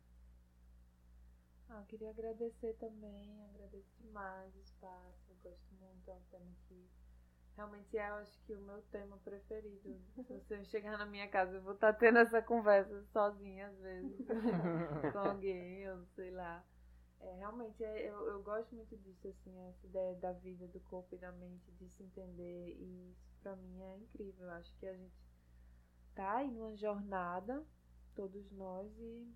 Ah, 1.69 1.79
eu 1.79 1.85
queria 1.85 2.09
agradecer 2.11 2.75
também, 2.79 3.43
agradeço 3.49 3.89
demais 3.99 4.55
o 4.55 4.59
espaço, 4.59 5.29
eu 5.29 5.35
gosto 5.43 5.73
muito, 5.79 6.09
é 6.09 6.13
um 6.13 6.21
tema 6.29 6.51
que 6.67 6.87
realmente 7.55 7.97
é, 7.97 8.09
eu 8.09 8.15
acho 8.15 8.39
que 8.45 8.53
o 8.53 8.61
meu 8.61 8.81
tema 8.91 9.17
preferido. 9.23 9.99
Se 10.15 10.23
você 10.23 10.63
chegar 10.65 10.97
na 10.97 11.05
minha 11.05 11.27
casa, 11.27 11.55
eu 11.55 11.61
vou 11.61 11.73
estar 11.73 11.93
tendo 11.93 12.19
essa 12.19 12.41
conversa 12.41 13.03
sozinha 13.05 13.67
às 13.67 13.79
vezes, 13.79 14.27
com 15.11 15.19
alguém, 15.19 15.89
ou 15.89 16.05
sei 16.15 16.31
lá. 16.31 16.63
É, 17.19 17.35
realmente, 17.37 17.83
é, 17.83 18.09
eu, 18.09 18.27
eu 18.27 18.43
gosto 18.43 18.75
muito 18.75 18.95
disso, 18.97 19.27
assim, 19.27 19.57
essa 19.69 19.87
ideia 19.87 20.15
da 20.15 20.31
vida, 20.33 20.67
do 20.67 20.79
corpo 20.81 21.15
e 21.15 21.17
da 21.17 21.31
mente, 21.31 21.71
de 21.73 21.89
se 21.89 22.03
entender, 22.03 22.75
e 22.77 23.11
isso 23.11 23.35
pra 23.41 23.55
mim 23.55 23.81
é 23.81 23.97
incrível. 23.97 24.45
Eu 24.45 24.51
acho 24.53 24.73
que 24.77 24.85
a 24.85 24.93
gente 24.93 25.15
tá 26.13 26.37
aí 26.37 26.51
numa 26.51 26.75
jornada, 26.75 27.65
todos 28.15 28.51
nós, 28.51 28.91
e 28.99 29.33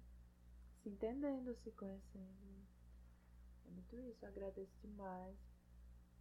se 0.84 0.90
entendendo, 0.90 1.56
se 1.64 1.72
conhecendo. 1.72 2.68
É 3.66 3.72
muito 3.72 3.96
isso, 3.96 4.24
eu 4.24 4.30
agradeço 4.30 4.78
demais. 4.82 5.36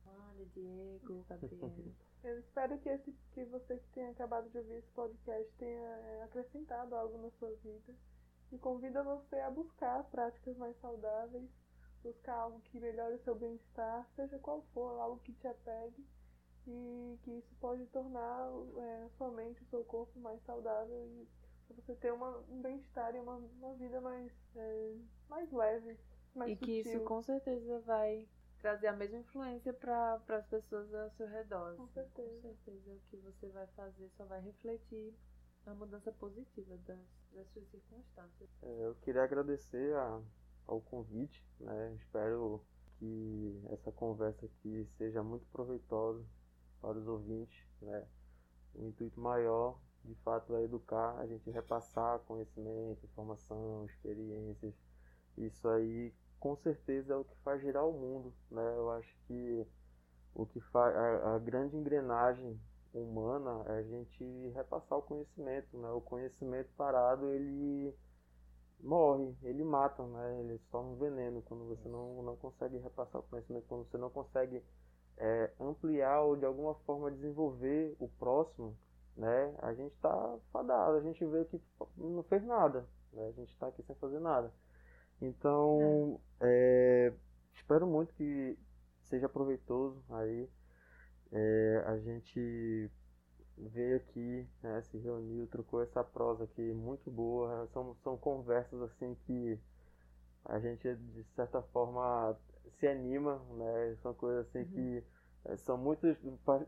Olha, 0.07 0.47
Diego, 0.47 1.25
Gabriel. 1.29 1.95
Eu 2.25 2.41
espero 2.41 2.79
que 2.81 2.89
esse 2.89 3.13
que 3.33 3.45
você 3.45 3.79
que 3.79 3.89
tenha 3.91 4.11
acabado 4.11 4.51
de 4.51 4.59
ouvir 4.59 4.79
esse 4.79 4.91
podcast 4.91 5.53
tenha 5.57 5.89
é, 5.89 6.23
acrescentado 6.25 6.95
algo 6.97 7.17
na 7.19 7.31
sua 7.31 7.55
vida 7.57 7.95
e 8.53 8.59
convida 8.59 9.03
você 9.03 9.37
a 9.37 9.51
buscar 9.51 10.05
práticas 10.05 10.57
mais 10.57 10.77
saudáveis, 10.81 11.49
buscar 12.03 12.35
algo 12.35 12.61
que 12.61 12.79
melhore 12.81 13.15
o 13.15 13.23
seu 13.25 13.35
bem-estar, 13.35 14.07
seja 14.15 14.39
qual 14.39 14.63
for, 14.73 14.99
algo 15.01 15.21
que 15.21 15.33
te 15.33 15.47
apegue 15.47 16.07
e 16.67 17.19
que 17.23 17.31
isso 17.31 17.55
pode 17.61 17.87
tornar 17.87 18.51
é, 18.77 19.05
a 19.05 19.09
sua 19.17 19.31
mente, 19.31 19.63
o 19.63 19.67
seu 19.67 19.85
corpo 19.85 20.19
mais 20.21 20.41
saudável 20.45 21.07
e 21.07 21.27
para 21.67 21.77
você 21.77 21.95
ter 21.97 22.13
uma, 22.13 22.39
um 22.49 22.61
bem-estar 22.63 23.15
e 23.15 23.21
uma, 23.21 23.37
uma 23.37 23.75
vida 23.75 24.01
mais, 24.01 24.33
é, 24.57 24.95
mais 25.29 25.51
leve, 25.53 25.99
mais 26.35 26.53
E 26.53 26.55
sutil. 26.57 26.67
que 26.67 26.81
isso 26.81 27.01
com 27.05 27.23
certeza 27.23 27.81
vai 27.81 28.27
trazer 28.59 28.89
a 28.89 28.93
mesma 28.93 29.19
influência 29.19 29.73
para 29.73 30.21
as 30.29 30.47
pessoas 30.47 30.93
ao 30.95 31.11
seu 31.11 31.27
redor. 31.29 31.77
Com 31.77 31.87
certeza. 31.89 32.41
Com 32.43 32.55
certeza. 32.57 32.91
O 32.93 33.01
que 33.11 33.17
você 33.19 33.49
vai 33.49 33.67
fazer 33.69 34.09
só 34.17 34.25
vai 34.25 34.41
refletir 34.41 35.15
na 35.69 35.75
mudança 35.75 36.11
positiva 36.13 36.77
das, 36.87 36.99
das 37.35 37.47
suas 37.53 37.69
circunstâncias. 37.69 38.49
É, 38.63 38.87
eu 38.87 38.95
queria 39.03 39.23
agradecer 39.23 39.95
a, 39.95 40.21
ao 40.67 40.81
convite, 40.81 41.45
né? 41.61 41.95
Espero 41.97 42.65
que 42.99 43.63
essa 43.71 43.93
conversa 43.93 44.47
aqui 44.47 44.89
seja 44.97 45.23
muito 45.23 45.47
proveitosa 45.53 46.25
para 46.81 46.99
os 46.99 47.07
ouvintes, 47.07 47.63
né? 47.83 48.07
O 48.75 48.87
intuito 48.87 49.21
maior 49.21 49.79
de 50.05 50.15
fato 50.17 50.57
é 50.57 50.63
educar, 50.63 51.19
a 51.19 51.27
gente 51.27 51.51
repassar 51.51 52.21
conhecimento, 52.21 53.05
informação, 53.05 53.85
experiências. 53.85 54.75
Isso 55.37 55.69
aí 55.69 56.15
com 56.41 56.57
certeza 56.57 57.13
é 57.13 57.17
o 57.17 57.25
que 57.25 57.37
faz 57.39 57.61
girar 57.61 57.87
o 57.87 57.93
mundo, 57.93 58.33
né? 58.51 58.75
Eu 58.77 58.91
acho 58.93 59.15
que 59.27 59.67
o 60.35 60.47
que 60.47 60.61
faz 60.61 60.97
a, 60.97 61.35
a, 61.35 61.39
grande 61.39 61.77
engrenagem 61.77 62.59
humana 63.01 63.65
é 63.67 63.79
a 63.79 63.83
gente 63.83 64.49
repassar 64.55 64.99
o 64.99 65.03
conhecimento, 65.03 65.77
né? 65.79 65.91
O 65.91 66.01
conhecimento 66.01 66.71
parado 66.77 67.29
ele 67.29 67.95
morre, 68.81 69.35
ele 69.43 69.65
mata, 69.65 70.07
né? 70.07 70.41
Ele 70.41 70.59
se 70.59 70.67
torna 70.71 70.91
um 70.91 70.97
veneno 70.97 71.43
quando 71.43 71.65
você 71.67 71.89
não, 71.89 72.23
não 72.23 72.37
consegue 72.37 72.79
repassar 72.79 73.21
o 73.21 73.25
conhecimento, 73.25 73.67
quando 73.67 73.89
você 73.89 73.99
não 73.99 74.11
consegue 74.11 74.63
é, 75.17 75.53
ampliar 75.61 76.23
ou 76.23 76.37
de 76.37 76.45
alguma 76.45 76.75
forma 76.87 77.11
desenvolver 77.11 77.97
o 77.99 78.09
próximo 78.09 78.77
né? 79.19 79.55
A 79.59 79.75
gente 79.75 79.95
tá 79.97 80.39
fadado, 80.53 80.97
a 80.97 81.01
gente 81.01 81.25
vê 81.27 81.45
que 81.47 81.61
não 81.97 82.23
fez 82.23 82.43
nada, 82.45 82.89
Né? 83.13 83.27
A 83.27 83.33
gente 83.33 83.53
está 83.53 83.67
aqui 83.67 83.83
sem 83.83 83.97
fazer 83.97 84.21
nada. 84.21 84.53
Então, 85.21 86.21
é, 86.41 87.13
espero 87.53 87.87
muito 87.87 88.15
que 88.15 88.57
seja 89.03 89.29
proveitoso 89.29 90.01
aí. 90.11 90.49
É, 91.33 91.83
a 91.87 91.99
gente 91.99 92.91
veio 93.57 93.97
aqui, 93.97 94.47
né, 94.63 94.81
se 94.83 94.99
reuniu, 94.99 95.47
trocou 95.49 95.83
essa 95.83 96.03
prosa 96.05 96.45
aqui 96.45 96.73
muito 96.73 97.11
boa. 97.11 97.67
São, 97.73 97.95
são 98.03 98.17
conversas 98.17 98.81
assim 98.83 99.17
que 99.27 99.59
a 100.45 100.59
gente 100.59 100.95
de 100.95 101.25
certa 101.35 101.61
forma 101.63 102.37
se 102.79 102.87
anima, 102.87 103.41
né? 103.57 103.97
São 104.03 104.15
coisas 104.15 104.47
assim 104.47 104.61
uhum. 104.61 104.65
que 104.67 105.05
é, 105.45 105.57
são 105.57 105.77
muitos 105.77 106.17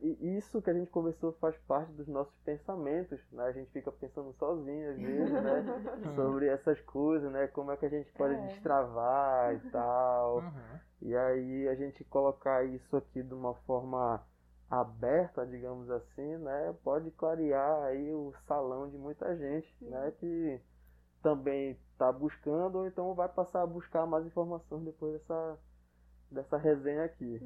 e 0.01 0.37
isso 0.37 0.61
que 0.63 0.71
a 0.71 0.75
gente 0.75 0.91
conversou 0.91 1.33
faz 1.35 1.57
parte 1.67 1.93
dos 1.93 2.07
nossos 2.07 2.35
pensamentos, 2.45 3.21
né? 3.33 3.45
A 3.45 3.53
gente 3.53 3.71
fica 3.71 3.91
pensando 3.93 4.33
sozinho 4.35 4.91
às 4.91 4.99
vezes, 4.99 5.33
né? 5.33 5.65
Sobre 6.15 6.47
essas 6.47 6.81
coisas, 6.83 7.31
né? 7.33 7.47
Como 7.49 7.71
é 7.73 7.77
que 7.77 7.87
a 7.87 7.91
gente 7.91 8.11
pode 8.13 8.35
é. 8.35 8.47
destravar 8.49 9.55
e 9.55 9.71
tal. 9.71 10.39
Uhum. 10.39 10.79
E 11.03 11.17
aí 11.17 11.69
a 11.69 11.75
gente 11.75 12.05
colocar 12.05 12.65
isso 12.65 12.97
aqui 12.97 13.23
de 13.23 13.35
uma 13.35 13.55
forma 13.55 14.23
aberta, 14.71 15.45
digamos 15.45 15.91
assim, 15.91 16.37
né, 16.37 16.75
pode 16.85 17.11
clarear 17.11 17.83
aí 17.85 18.13
o 18.15 18.33
salão 18.47 18.89
de 18.89 18.97
muita 18.97 19.37
gente, 19.37 19.69
Sim. 19.79 19.91
né, 19.91 20.13
que 20.13 20.61
também 21.21 21.73
está 21.93 22.13
buscando 22.13 22.79
ou 22.79 22.87
então 22.87 23.13
vai 23.15 23.29
passar 23.29 23.63
a 23.63 23.67
buscar 23.67 24.07
mais 24.07 24.25
informações 24.25 24.85
depois 24.85 25.13
dessa 25.15 25.59
dessa 26.31 26.57
resenha 26.57 27.05
aqui. 27.05 27.41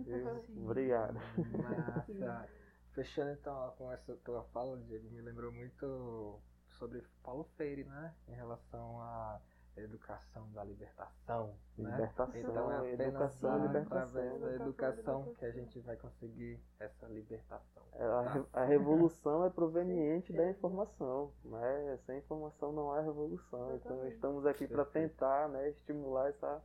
Obrigado. 0.55 1.14
Massa. 1.14 2.49
Fechando 2.93 3.31
então 3.33 3.75
com 3.79 3.91
essa 3.91 4.14
tua 4.16 4.45
fala, 4.53 4.77
Diego, 4.83 5.11
me 5.11 5.22
lembrou 5.22 5.51
muito 5.51 6.39
sobre 6.79 7.03
Paulo 7.22 7.45
Freire, 7.57 7.85
né, 7.85 8.14
em 8.29 8.35
relação 8.35 9.01
a 9.01 9.41
educação 9.81 10.51
da 10.53 10.64
libertação. 10.64 11.55
Né? 11.77 11.91
Libertação, 11.91 12.41
então 12.41 12.72
é 12.72 12.77
apenas 12.77 13.01
educação, 13.01 13.66
libertação. 13.66 13.99
através 13.99 14.41
da 14.41 14.55
educação 14.55 15.35
que 15.35 15.45
a 15.45 15.51
gente 15.51 15.81
vai 15.81 15.97
conseguir 15.97 16.61
essa 16.79 17.07
libertação. 17.07 17.83
É, 17.93 18.05
a, 18.05 18.47
a 18.61 18.64
revolução 18.64 19.45
é 19.45 19.51
proveniente 19.51 20.33
da 20.33 20.49
informação, 20.51 21.33
né? 21.45 21.99
Sem 22.07 22.18
informação 22.18 22.72
não 22.72 22.93
há 22.93 23.01
revolução. 23.01 23.77
Então 23.77 24.07
estamos 24.09 24.47
aqui 24.47 24.66
para 24.66 24.85
tentar 24.85 25.49
né, 25.49 25.70
estimular 25.70 26.29
essa 26.29 26.62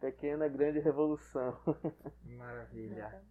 pequena 0.00 0.48
grande 0.48 0.80
revolução. 0.80 1.56
Maravilha. 2.24 3.22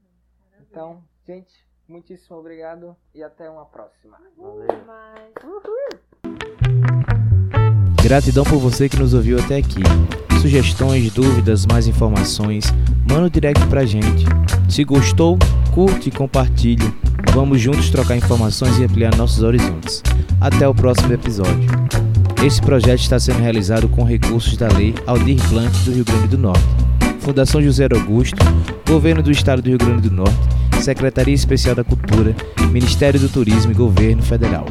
Então, 0.59 1.03
gente, 1.25 1.67
muitíssimo 1.87 2.37
obrigado 2.37 2.95
e 3.13 3.23
até 3.23 3.49
uma 3.49 3.65
próxima. 3.65 4.19
Valeu. 4.37 4.67
Gratidão 8.03 8.43
por 8.43 8.59
você 8.59 8.89
que 8.89 8.97
nos 8.97 9.13
ouviu 9.13 9.39
até 9.39 9.55
aqui. 9.55 9.81
Sugestões, 10.41 11.09
dúvidas, 11.13 11.65
mais 11.65 11.87
informações, 11.87 12.65
manda 13.09 13.27
um 13.27 13.29
direct 13.29 13.65
pra 13.67 13.85
gente. 13.85 14.25
Se 14.67 14.83
gostou, 14.83 15.39
curte 15.71 16.09
e 16.09 16.11
compartilhe. 16.11 16.93
Vamos 17.33 17.61
juntos 17.61 17.89
trocar 17.89 18.17
informações 18.17 18.77
e 18.77 18.83
ampliar 18.83 19.15
nossos 19.15 19.41
horizontes. 19.41 20.03
Até 20.41 20.67
o 20.67 20.75
próximo 20.75 21.13
episódio. 21.13 21.65
Esse 22.45 22.61
projeto 22.61 22.99
está 22.99 23.17
sendo 23.17 23.39
realizado 23.39 23.87
com 23.87 24.03
recursos 24.03 24.57
da 24.57 24.67
Lei 24.67 24.93
Aldir 25.07 25.41
Blanc 25.47 25.71
do 25.85 25.93
Rio 25.93 26.03
Grande 26.03 26.27
do 26.27 26.37
Norte, 26.37 26.67
Fundação 27.21 27.61
José 27.61 27.87
Augusto, 27.89 28.37
Governo 28.85 29.23
do 29.23 29.31
Estado 29.31 29.61
do 29.61 29.69
Rio 29.69 29.77
Grande 29.77 30.09
do 30.09 30.13
Norte, 30.13 30.37
Secretaria 30.81 31.33
Especial 31.33 31.73
da 31.73 31.85
Cultura, 31.85 32.35
Ministério 32.69 33.17
do 33.17 33.29
Turismo 33.29 33.71
e 33.71 33.75
Governo 33.75 34.21
Federal. 34.21 34.65